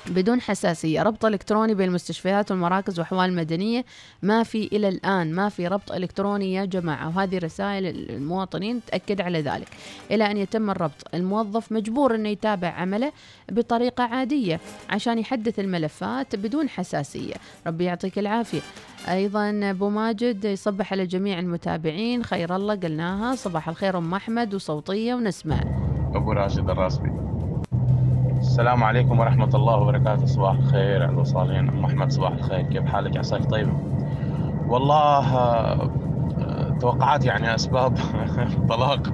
بدون 0.07 0.41
حساسية. 0.41 1.03
ربط 1.03 1.25
إلكتروني 1.25 1.73
بين 1.73 1.87
المستشفيات 1.89 2.51
والمراكز 2.51 2.99
وأحوال 2.99 3.35
مدنية. 3.35 3.85
ما 4.21 4.43
في 4.43 4.69
إلى 4.71 4.87
الآن 4.87 5.33
ما 5.33 5.49
في 5.49 5.67
ربط 5.67 5.91
إلكتروني 5.91 6.53
يا 6.53 6.65
جماعة. 6.65 7.07
وهذه 7.07 7.37
رسائل 7.37 7.85
المواطنين 7.85 8.81
تأكد 8.87 9.21
على 9.21 9.41
ذلك. 9.41 9.67
إلى 10.11 10.31
أن 10.31 10.37
يتم 10.37 10.69
الربط 10.69 11.07
الموظف 11.13 11.71
مجبور 11.71 12.15
أنه 12.15 12.29
يتابع 12.29 12.67
عمله 12.67 13.11
بطريقة 13.51 14.03
عادية 14.03 14.59
عشان 14.89 15.19
يحدث 15.19 15.59
الملفات 15.59 16.35
بدون 16.35 16.69
حساسية. 16.69 17.33
ربي 17.67 17.83
يعطيك 17.83 18.19
العافية. 18.19 18.61
أيضا 19.09 19.59
أبو 19.63 19.89
ماجد 19.89 20.45
يصبح 20.45 20.93
على 20.93 21.05
جميع 21.05 21.39
المتابعين. 21.39 22.23
خير 22.23 22.55
الله 22.55 22.75
قلناها. 22.75 23.35
صباح 23.35 23.69
الخير 23.69 23.97
أم 23.97 24.13
أحمد 24.13 24.53
وصوتية 24.55 25.13
ونسمع. 25.13 25.61
أبو 26.15 26.31
راشد 26.31 26.69
الراسبي. 26.69 27.34
السلام 28.45 28.83
عليكم 28.83 29.19
ورحمة 29.19 29.49
الله 29.55 29.75
وبركاته. 29.77 30.25
صباح 30.25 30.55
الخير 30.55 31.03
على 31.03 31.11
الوصالين 31.11 31.69
أم 31.69 31.85
أحمد 31.85 32.11
صباح 32.11 32.31
الخير. 32.31 32.61
كيف 32.61 32.85
حالك 32.85 33.17
عساك؟ 33.17 33.45
طيب. 33.49 33.69
والله 34.67 35.35
آه، 35.37 35.89
آه، 36.39 36.69
توقعات 36.79 37.25
يعني 37.25 37.55
أسباب 37.55 37.97
الطلاق 38.57 39.13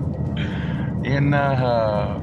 هي 1.06 1.18
إنها 1.18 2.18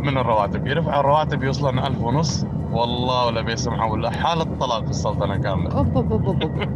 من 0.00 0.18
الرواتب؟ 0.18 0.66
يرفع 0.66 1.00
الرواتب 1.00 1.42
يوصلن 1.42 1.78
ألف 1.78 2.00
ونص؟ 2.00 2.46
والله 2.72 3.26
ولا 3.26 3.40
بيسمحوا 3.40 3.92
ولا 3.92 4.10
حالة 4.10 4.44
طلاق 4.44 4.84
في 4.84 4.90
السلطنة 4.90 5.36
كاملة. 5.36 5.78
أوب 5.78 5.96
أوب 5.96 6.12
أوب 6.12 6.26
أوب 6.26 6.42
أوب. 6.42 6.52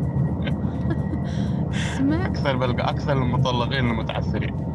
اسمع. 1.72 2.26
أكثر 2.26 2.56
بلقى 2.56 2.90
أكثر 2.90 3.12
المطلقين 3.12 3.90
المتعثرين. 3.90 4.73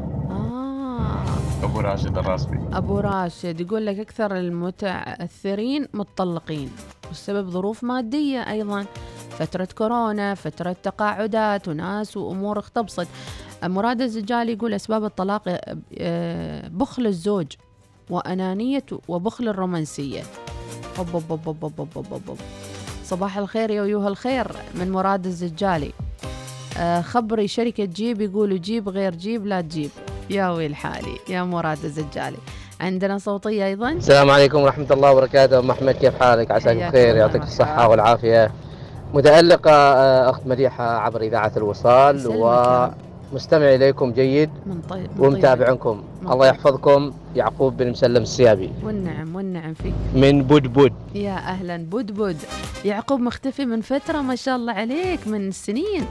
أبو 1.64 1.80
راشد 1.80 2.18
الراسبي. 2.18 2.60
أبو 2.74 3.00
راشد 3.00 3.62
يقول 3.62 3.86
لك 3.86 4.00
أكثر 4.00 4.36
المتأثرين 4.38 5.88
متطلقين 5.94 6.70
والسبب 7.08 7.50
ظروف 7.50 7.84
مادية 7.84 8.40
أيضا 8.52 8.86
فترة 9.30 9.68
كورونا 9.78 10.36
فترة 10.36 10.76
تقاعدات 10.84 11.68
وناس 11.68 12.18
وأمور 12.18 12.60
اختبصت. 12.60 13.08
مراد 13.64 14.02
الزجالي 14.02 14.54
يقول 14.54 14.74
أسباب 14.74 15.04
الطلاق 15.06 15.44
آه، 15.98 16.68
بخل 16.68 17.06
الزوج 17.06 17.48
وأنانية 18.10 18.86
وبخل 19.08 19.48
الرومانسية. 19.48 20.24
بب 21.00 21.12
بب 21.12 21.40
بب 21.46 21.60
بب 21.60 21.76
بب 21.78 21.88
بب 21.96 22.22
بب. 22.28 22.38
صباح 23.04 23.38
الخير 23.38 23.72
يا 23.72 23.84
أيها 23.84 24.08
الخير 24.08 24.48
من 24.76 24.92
مراد 24.92 25.26
الزجالي. 25.26 25.92
آه، 26.78 27.02
خبري 27.02 27.48
شركة 27.48 27.86
جيب 27.86 28.22
يقولوا 28.22 28.58
جيب 28.58 28.90
غير 28.90 29.16
جيب 29.16 29.46
لا 29.46 29.62
تجيب. 29.62 29.90
يا 30.30 30.50
ويل 30.50 30.76
حالي 30.76 31.20
يا 31.30 31.44
مراد 31.44 31.84
الزجالي. 31.84 32.38
عندنا 32.82 33.18
صوتية 33.18 33.66
أيضا؟ 33.66 33.92
السلام 33.92 34.30
عليكم 34.30 34.60
ورحمة 34.62 34.88
الله 34.92 35.12
وبركاته. 35.12 35.60
أم 35.60 35.72
أحمد 35.72 35.94
كيف 35.96 36.20
حالك؟ 36.20 36.52
عساك 36.52 36.78
بخير 36.78 37.16
يعطيك 37.16 37.44
الصحة 37.44 37.88
والعافية. 37.88 38.52
متألقة 39.14 39.72
آه، 39.72 40.30
أخت 40.30 40.48
مديحة 40.48 40.98
عبر 40.98 41.22
إذاعة 41.22 41.52
الوصال 41.58 42.28
و 42.28 42.46
مستمع 43.34 43.76
إليكم 43.76 44.12
جيد 44.12 44.50
من 44.66 44.82
طيب 44.90 45.10
من 45.16 45.26
ومتابعكم. 45.26 46.04
من 46.22 46.32
الله 46.32 46.50
طيب. 46.52 46.56
يحفظكم. 46.56 47.14
يعقوب 47.36 47.78
بن 47.78 47.90
مسلم 47.90 48.22
السيابي. 48.24 48.70
والنعم 48.84 49.36
والنعم 49.36 49.74
فيك. 49.74 49.94
من 50.16 50.44
بدبد 50.44 50.94
يا 51.16 51.38
أهلا 51.38 51.78
بود 51.78 52.12
بود. 52.12 52.38
يعقوب 52.86 53.20
مختفي 53.20 53.66
من 53.66 53.82
فترة 53.82 54.22
ما 54.22 54.36
شاء 54.36 54.56
الله 54.56 54.74
عليك 54.74 55.28
من 55.28 55.52
سنين. 55.52 56.06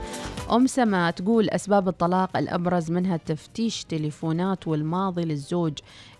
أم 0.51 0.67
سما 0.67 1.11
تقول 1.11 1.49
أسباب 1.49 1.87
الطلاق 1.87 2.37
الأبرز 2.37 2.91
منها 2.91 3.17
تفتيش 3.17 3.83
تليفونات 3.83 4.67
والماضي 4.67 5.21
للزوج 5.21 5.73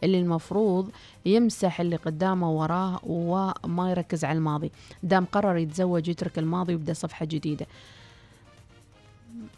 اللي 0.03 0.19
المفروض 0.19 0.89
يمسح 1.25 1.81
اللي 1.81 1.95
قدامه 1.95 2.51
وراه 2.51 2.99
وما 3.03 3.91
يركز 3.91 4.25
على 4.25 4.37
الماضي. 4.37 4.71
دام 5.03 5.25
قرر 5.31 5.57
يتزوج 5.57 6.07
يترك 6.07 6.39
الماضي 6.39 6.73
ويبدأ 6.73 6.93
صفحة 6.93 7.25
جديدة. 7.25 7.65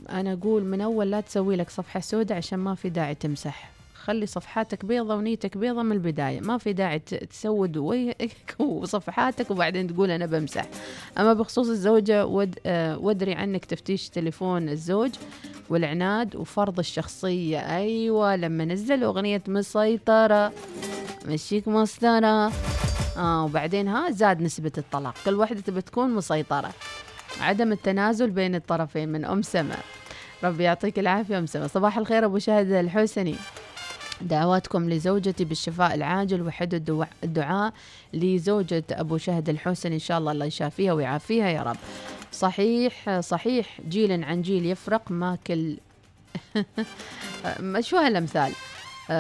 أنا 0.09 0.33
أقول 0.33 0.63
من 0.63 0.81
أول 0.81 1.11
لا 1.11 1.21
تسوي 1.21 1.55
لك 1.55 1.69
صفحة 1.69 1.99
سوداء 1.99 2.37
عشان 2.37 2.59
ما 2.59 2.75
في 2.75 2.89
داعي 2.89 3.15
تمسح. 3.15 3.71
خلي 3.93 4.25
صفحاتك 4.25 4.85
بيضة 4.85 5.15
ونيتك 5.15 5.57
بيضة 5.57 5.83
من 5.83 5.91
البداية. 5.91 6.39
ما 6.39 6.57
في 6.57 6.73
داعي 6.73 6.99
تسود 6.99 7.77
وجهك 7.77 8.55
وصفحاتك 8.59 9.51
وبعدين 9.51 9.87
تقول 9.87 10.11
أنا 10.11 10.25
بمسح. 10.25 10.67
أما 11.17 11.33
بخصوص 11.33 11.67
الزوجة 11.67 12.25
ود 12.25 12.59
آه 12.65 12.97
ودري 12.97 13.33
عنك 13.33 13.65
تفتيش 13.65 14.09
تليفون 14.09 14.69
الزوج 14.69 15.09
والعناد 15.69 16.35
وفرض 16.35 16.79
الشخصية. 16.79 17.77
أيوة 17.77 18.35
لما 18.35 18.65
نزل 18.65 19.03
أغنية 19.03 19.43
مسيطرة. 19.47 20.51
مشيك 21.25 21.67
مسطرة. 21.67 22.51
آه 23.17 23.45
وبعدين 23.45 23.87
ها 23.87 24.11
زاد 24.11 24.41
نسبة 24.41 24.71
الطلاق. 24.77 25.13
كل 25.25 25.33
واحدة 25.33 25.61
تبي 25.61 25.81
تكون 25.81 26.09
مسيطرة. 26.09 26.71
عدم 27.39 27.71
التنازل 27.71 28.29
بين 28.29 28.55
الطرفين 28.55 29.09
من 29.09 29.25
أم 29.25 29.41
سما 29.41 29.77
ربي 30.43 30.63
يعطيك 30.63 30.99
العافية 30.99 31.37
أم 31.37 31.45
سما 31.45 31.67
صباح 31.67 31.97
الخير 31.97 32.25
أبو 32.25 32.39
شاهد 32.39 32.71
الحسني. 32.71 33.35
دعواتكم 34.21 34.89
لزوجتي 34.89 35.45
بالشفاء 35.45 35.95
العاجل 35.95 36.41
وحد 36.41 36.73
الدعاء 37.23 37.73
لزوجة 38.13 38.83
أبو 38.91 39.17
شهد 39.17 39.49
الحسني. 39.49 39.95
إن 39.95 39.99
شاء 39.99 40.17
الله 40.17 40.31
الله 40.31 40.45
يشافيها 40.45 40.93
ويعافيها 40.93 41.49
يا 41.49 41.61
رب. 41.61 41.77
صحيح 42.31 43.19
صحيح. 43.19 43.81
جيل 43.89 44.23
عن 44.23 44.41
جيل 44.41 44.65
يفرق 44.65 45.11
ما 45.11 45.37
كل 45.47 45.77
ما 47.59 47.81
شو 47.81 47.97
هالأمثال؟ 47.97 48.51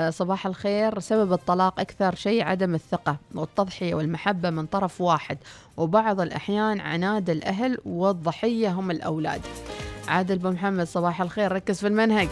صباح 0.09 0.47
الخير. 0.47 0.99
سبب 0.99 1.33
الطلاق 1.33 1.79
أكثر 1.79 2.15
شيء 2.15 2.43
عدم 2.43 2.75
الثقة 2.75 3.17
والتضحية 3.35 3.95
والمحبة 3.95 4.49
من 4.49 4.65
طرف 4.65 5.01
واحد 5.01 5.37
وبعض 5.77 6.21
الأحيان 6.21 6.79
عناد 6.79 7.29
الأهل 7.29 7.77
والضحية 7.85 8.69
هم 8.71 8.91
الأولاد. 8.91 9.41
عادل 10.07 10.37
بن 10.37 10.51
محمد 10.51 10.87
صباح 10.87 11.21
الخير. 11.21 11.51
ركز 11.51 11.79
في 11.79 11.87
المنهج. 11.87 12.27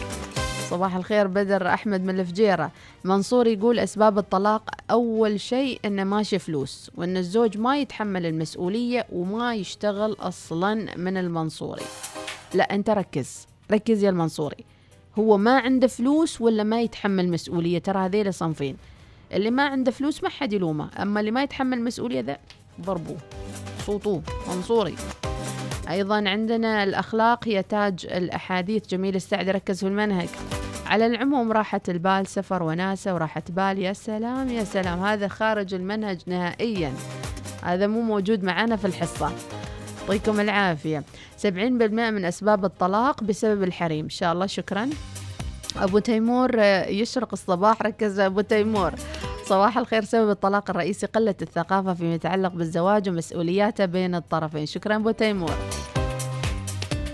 صباح 0.70 0.96
الخير 0.96 1.26
بدر 1.26 1.68
أحمد 1.68 2.00
من 2.00 2.20
الفجيرة. 2.20 2.70
منصور 3.04 3.46
يقول 3.46 3.78
أسباب 3.78 4.18
الطلاق 4.18 4.70
أول 4.90 5.40
شيء 5.40 5.80
أنه 5.84 6.04
ماشي 6.04 6.38
فلوس 6.38 6.90
وأن 6.96 7.16
الزوج 7.16 7.58
ما 7.58 7.78
يتحمل 7.78 8.26
المسؤولية 8.26 9.06
وما 9.12 9.54
يشتغل 9.54 10.16
أصلا 10.20 10.96
من 10.96 11.16
المنصوري. 11.16 11.82
لا 12.54 12.74
أنت 12.74 12.90
ركز. 12.90 13.46
ركز 13.72 14.04
يا 14.04 14.10
المنصوري. 14.10 14.64
هو 15.20 15.36
ما 15.38 15.58
عنده 15.58 15.86
فلوس 15.86 16.40
ولا 16.40 16.62
ما 16.62 16.80
يتحمل 16.80 17.30
مسؤولية؟ 17.30 17.78
ترى 17.78 17.98
هذيل 17.98 18.34
صنفين. 18.34 18.76
اللي 19.32 19.50
ما 19.50 19.62
عنده 19.62 19.90
فلوس 19.90 20.22
ما 20.22 20.28
حد 20.28 20.52
يلومه. 20.52 20.90
أما 21.02 21.20
اللي 21.20 21.30
ما 21.30 21.42
يتحمل 21.42 21.84
مسؤولية 21.84 22.20
ذا 22.20 22.36
ضربوه 22.80 23.16
صوتوه 23.86 24.22
منصوري 24.48 24.94
أيضا 25.90 26.28
عندنا 26.28 26.84
الأخلاق 26.84 27.48
هي 27.48 27.62
تاج 27.62 28.06
الأحاديث. 28.10 28.86
جميل 28.88 29.16
السعد 29.16 29.48
ركز 29.48 29.80
في 29.80 29.86
المنهج. 29.86 30.28
على 30.86 31.06
العموم 31.06 31.52
راحة 31.52 31.80
البال 31.88 32.26
سفر 32.26 32.62
وناسة 32.62 33.14
وراحة 33.14 33.42
بال. 33.48 33.78
يا 33.78 33.92
سلام 33.92 34.48
يا 34.48 34.64
سلام. 34.64 35.02
هذا 35.02 35.28
خارج 35.28 35.74
المنهج 35.74 36.20
نهائيا. 36.26 36.92
هذا 37.62 37.86
مو 37.86 38.00
موجود 38.00 38.44
معنا 38.44 38.76
في 38.76 38.84
الحصة. 38.84 39.32
يعطيكم 40.00 40.40
العافية. 40.40 41.04
70% 41.36 42.10
من 42.10 42.24
أسباب 42.24 42.64
الطلاق 42.64 43.24
بسبب 43.24 43.62
الحريم. 43.62 44.04
إن 44.04 44.10
شاء 44.10 44.32
الله 44.32 44.46
شكرا. 44.46 44.90
أبو 45.76 45.98
تيمور 45.98 46.50
آه، 46.58 46.86
يشرق 46.86 47.28
الصباح. 47.32 47.82
ركز 47.82 48.18
أبو 48.18 48.40
تيمور. 48.40 48.92
صباح 49.44 49.78
الخير. 49.78 50.04
سبب 50.04 50.30
الطلاق 50.30 50.70
الرئيسي 50.70 51.06
قلة 51.06 51.34
الثقافة 51.42 51.94
فيما 51.94 52.14
يتعلق 52.14 52.52
بالزواج 52.52 53.08
ومسؤولياته 53.08 53.84
بين 53.84 54.14
الطرفين. 54.14 54.66
شكرا 54.66 54.96
أبو 54.96 55.10
تيمور. 55.10 55.54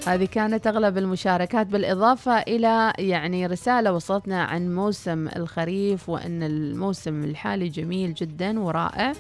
هذه 0.07 0.25
كانت 0.25 0.67
أغلب 0.67 0.99
المشاركات. 0.99 1.67
بالإضافة 1.67 2.39
إلى 2.39 2.93
يعني 2.99 3.47
رسالة 3.47 3.93
وصلتنا 3.93 4.45
عن 4.45 4.75
موسم 4.75 5.29
الخريف 5.37 6.09
وأن 6.09 6.43
الموسم 6.43 7.25
الحالي 7.25 7.69
جميل 7.69 8.15
جدا 8.15 8.61
ورائع. 8.61 9.13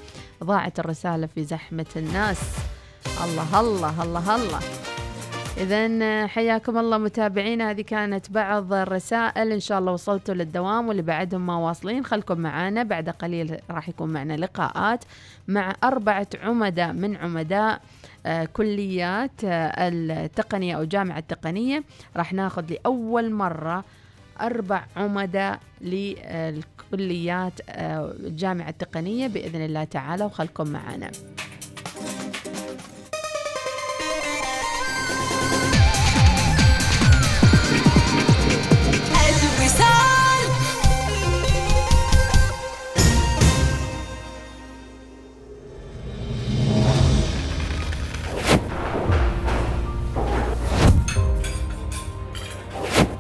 ضاعت 0.45 0.79
الرسالة 0.79 1.27
في 1.27 1.45
زحمة 1.45 1.87
الناس. 1.97 2.39
الله 3.25 3.61
الله 3.61 4.03
الله 4.03 4.37
الله. 4.37 4.61
إذا 5.57 6.27
حياكم 6.27 6.79
الله 6.79 6.99
متابعينا 6.99 7.71
هذه 7.71 7.81
كانت 7.81 8.31
بعض 8.31 8.73
الرسائل. 8.73 9.53
إن 9.53 9.61
شاء 9.61 9.79
الله 9.79 9.93
وصلتوا 9.93 10.35
للدوام 10.35 10.89
واللي 10.89 11.03
بعدهم 11.03 11.47
ما 11.47 11.57
واصلين 11.57 12.05
خلكم 12.05 12.41
معانا. 12.41 12.83
بعد 12.83 13.09
قليل 13.09 13.59
راح 13.71 13.89
يكون 13.89 14.13
معنا 14.13 14.37
لقاءات 14.37 15.05
مع 15.49 15.75
أربعة 15.85 16.27
عمداء 16.43 16.93
من 16.93 17.17
عمداء 17.17 17.81
آه، 18.27 18.45
كليات 18.45 19.45
آه، 19.45 19.89
التقنية 19.89 20.77
أو 20.77 20.85
جامعة 20.85 21.19
التقنية. 21.19 21.85
راح 22.17 22.33
ناخذ 22.33 22.65
لأول 22.71 23.33
مرة 23.33 23.85
أربع 24.41 24.85
عمداء 24.97 25.61
للكليات 25.81 27.61
آه، 27.69 28.13
الجامعة 28.21 28.69
التقنية 28.69 29.27
بإذن 29.27 29.65
الله 29.65 29.85
تعالى 29.85 30.25
وخلكم 30.25 30.69
معنا. 30.69 31.11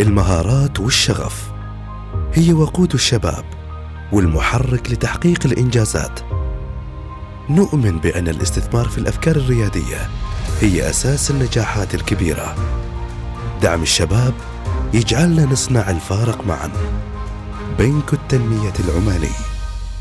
المهارات 0.00 0.80
والشغف. 0.80 1.52
هي 2.34 2.52
وقود 2.52 2.94
الشباب 2.94 3.44
والمحرك 4.12 4.90
لتحقيق 4.90 5.46
الإنجازات. 5.46 6.20
نؤمن 7.50 7.98
بأن 7.98 8.28
الاستثمار 8.28 8.88
في 8.88 8.98
الأفكار 8.98 9.36
الريادية 9.36 10.10
هي 10.60 10.90
أساس 10.90 11.30
النجاحات 11.30 11.94
الكبيرة. 11.94 12.54
دعم 13.62 13.82
الشباب 13.82 14.34
يجعلنا 14.94 15.44
نصنع 15.44 15.90
الفارق 15.90 16.46
معا 16.46 16.70
بنك 17.78 18.12
التنمية 18.12 18.72
العمالي 18.80 19.55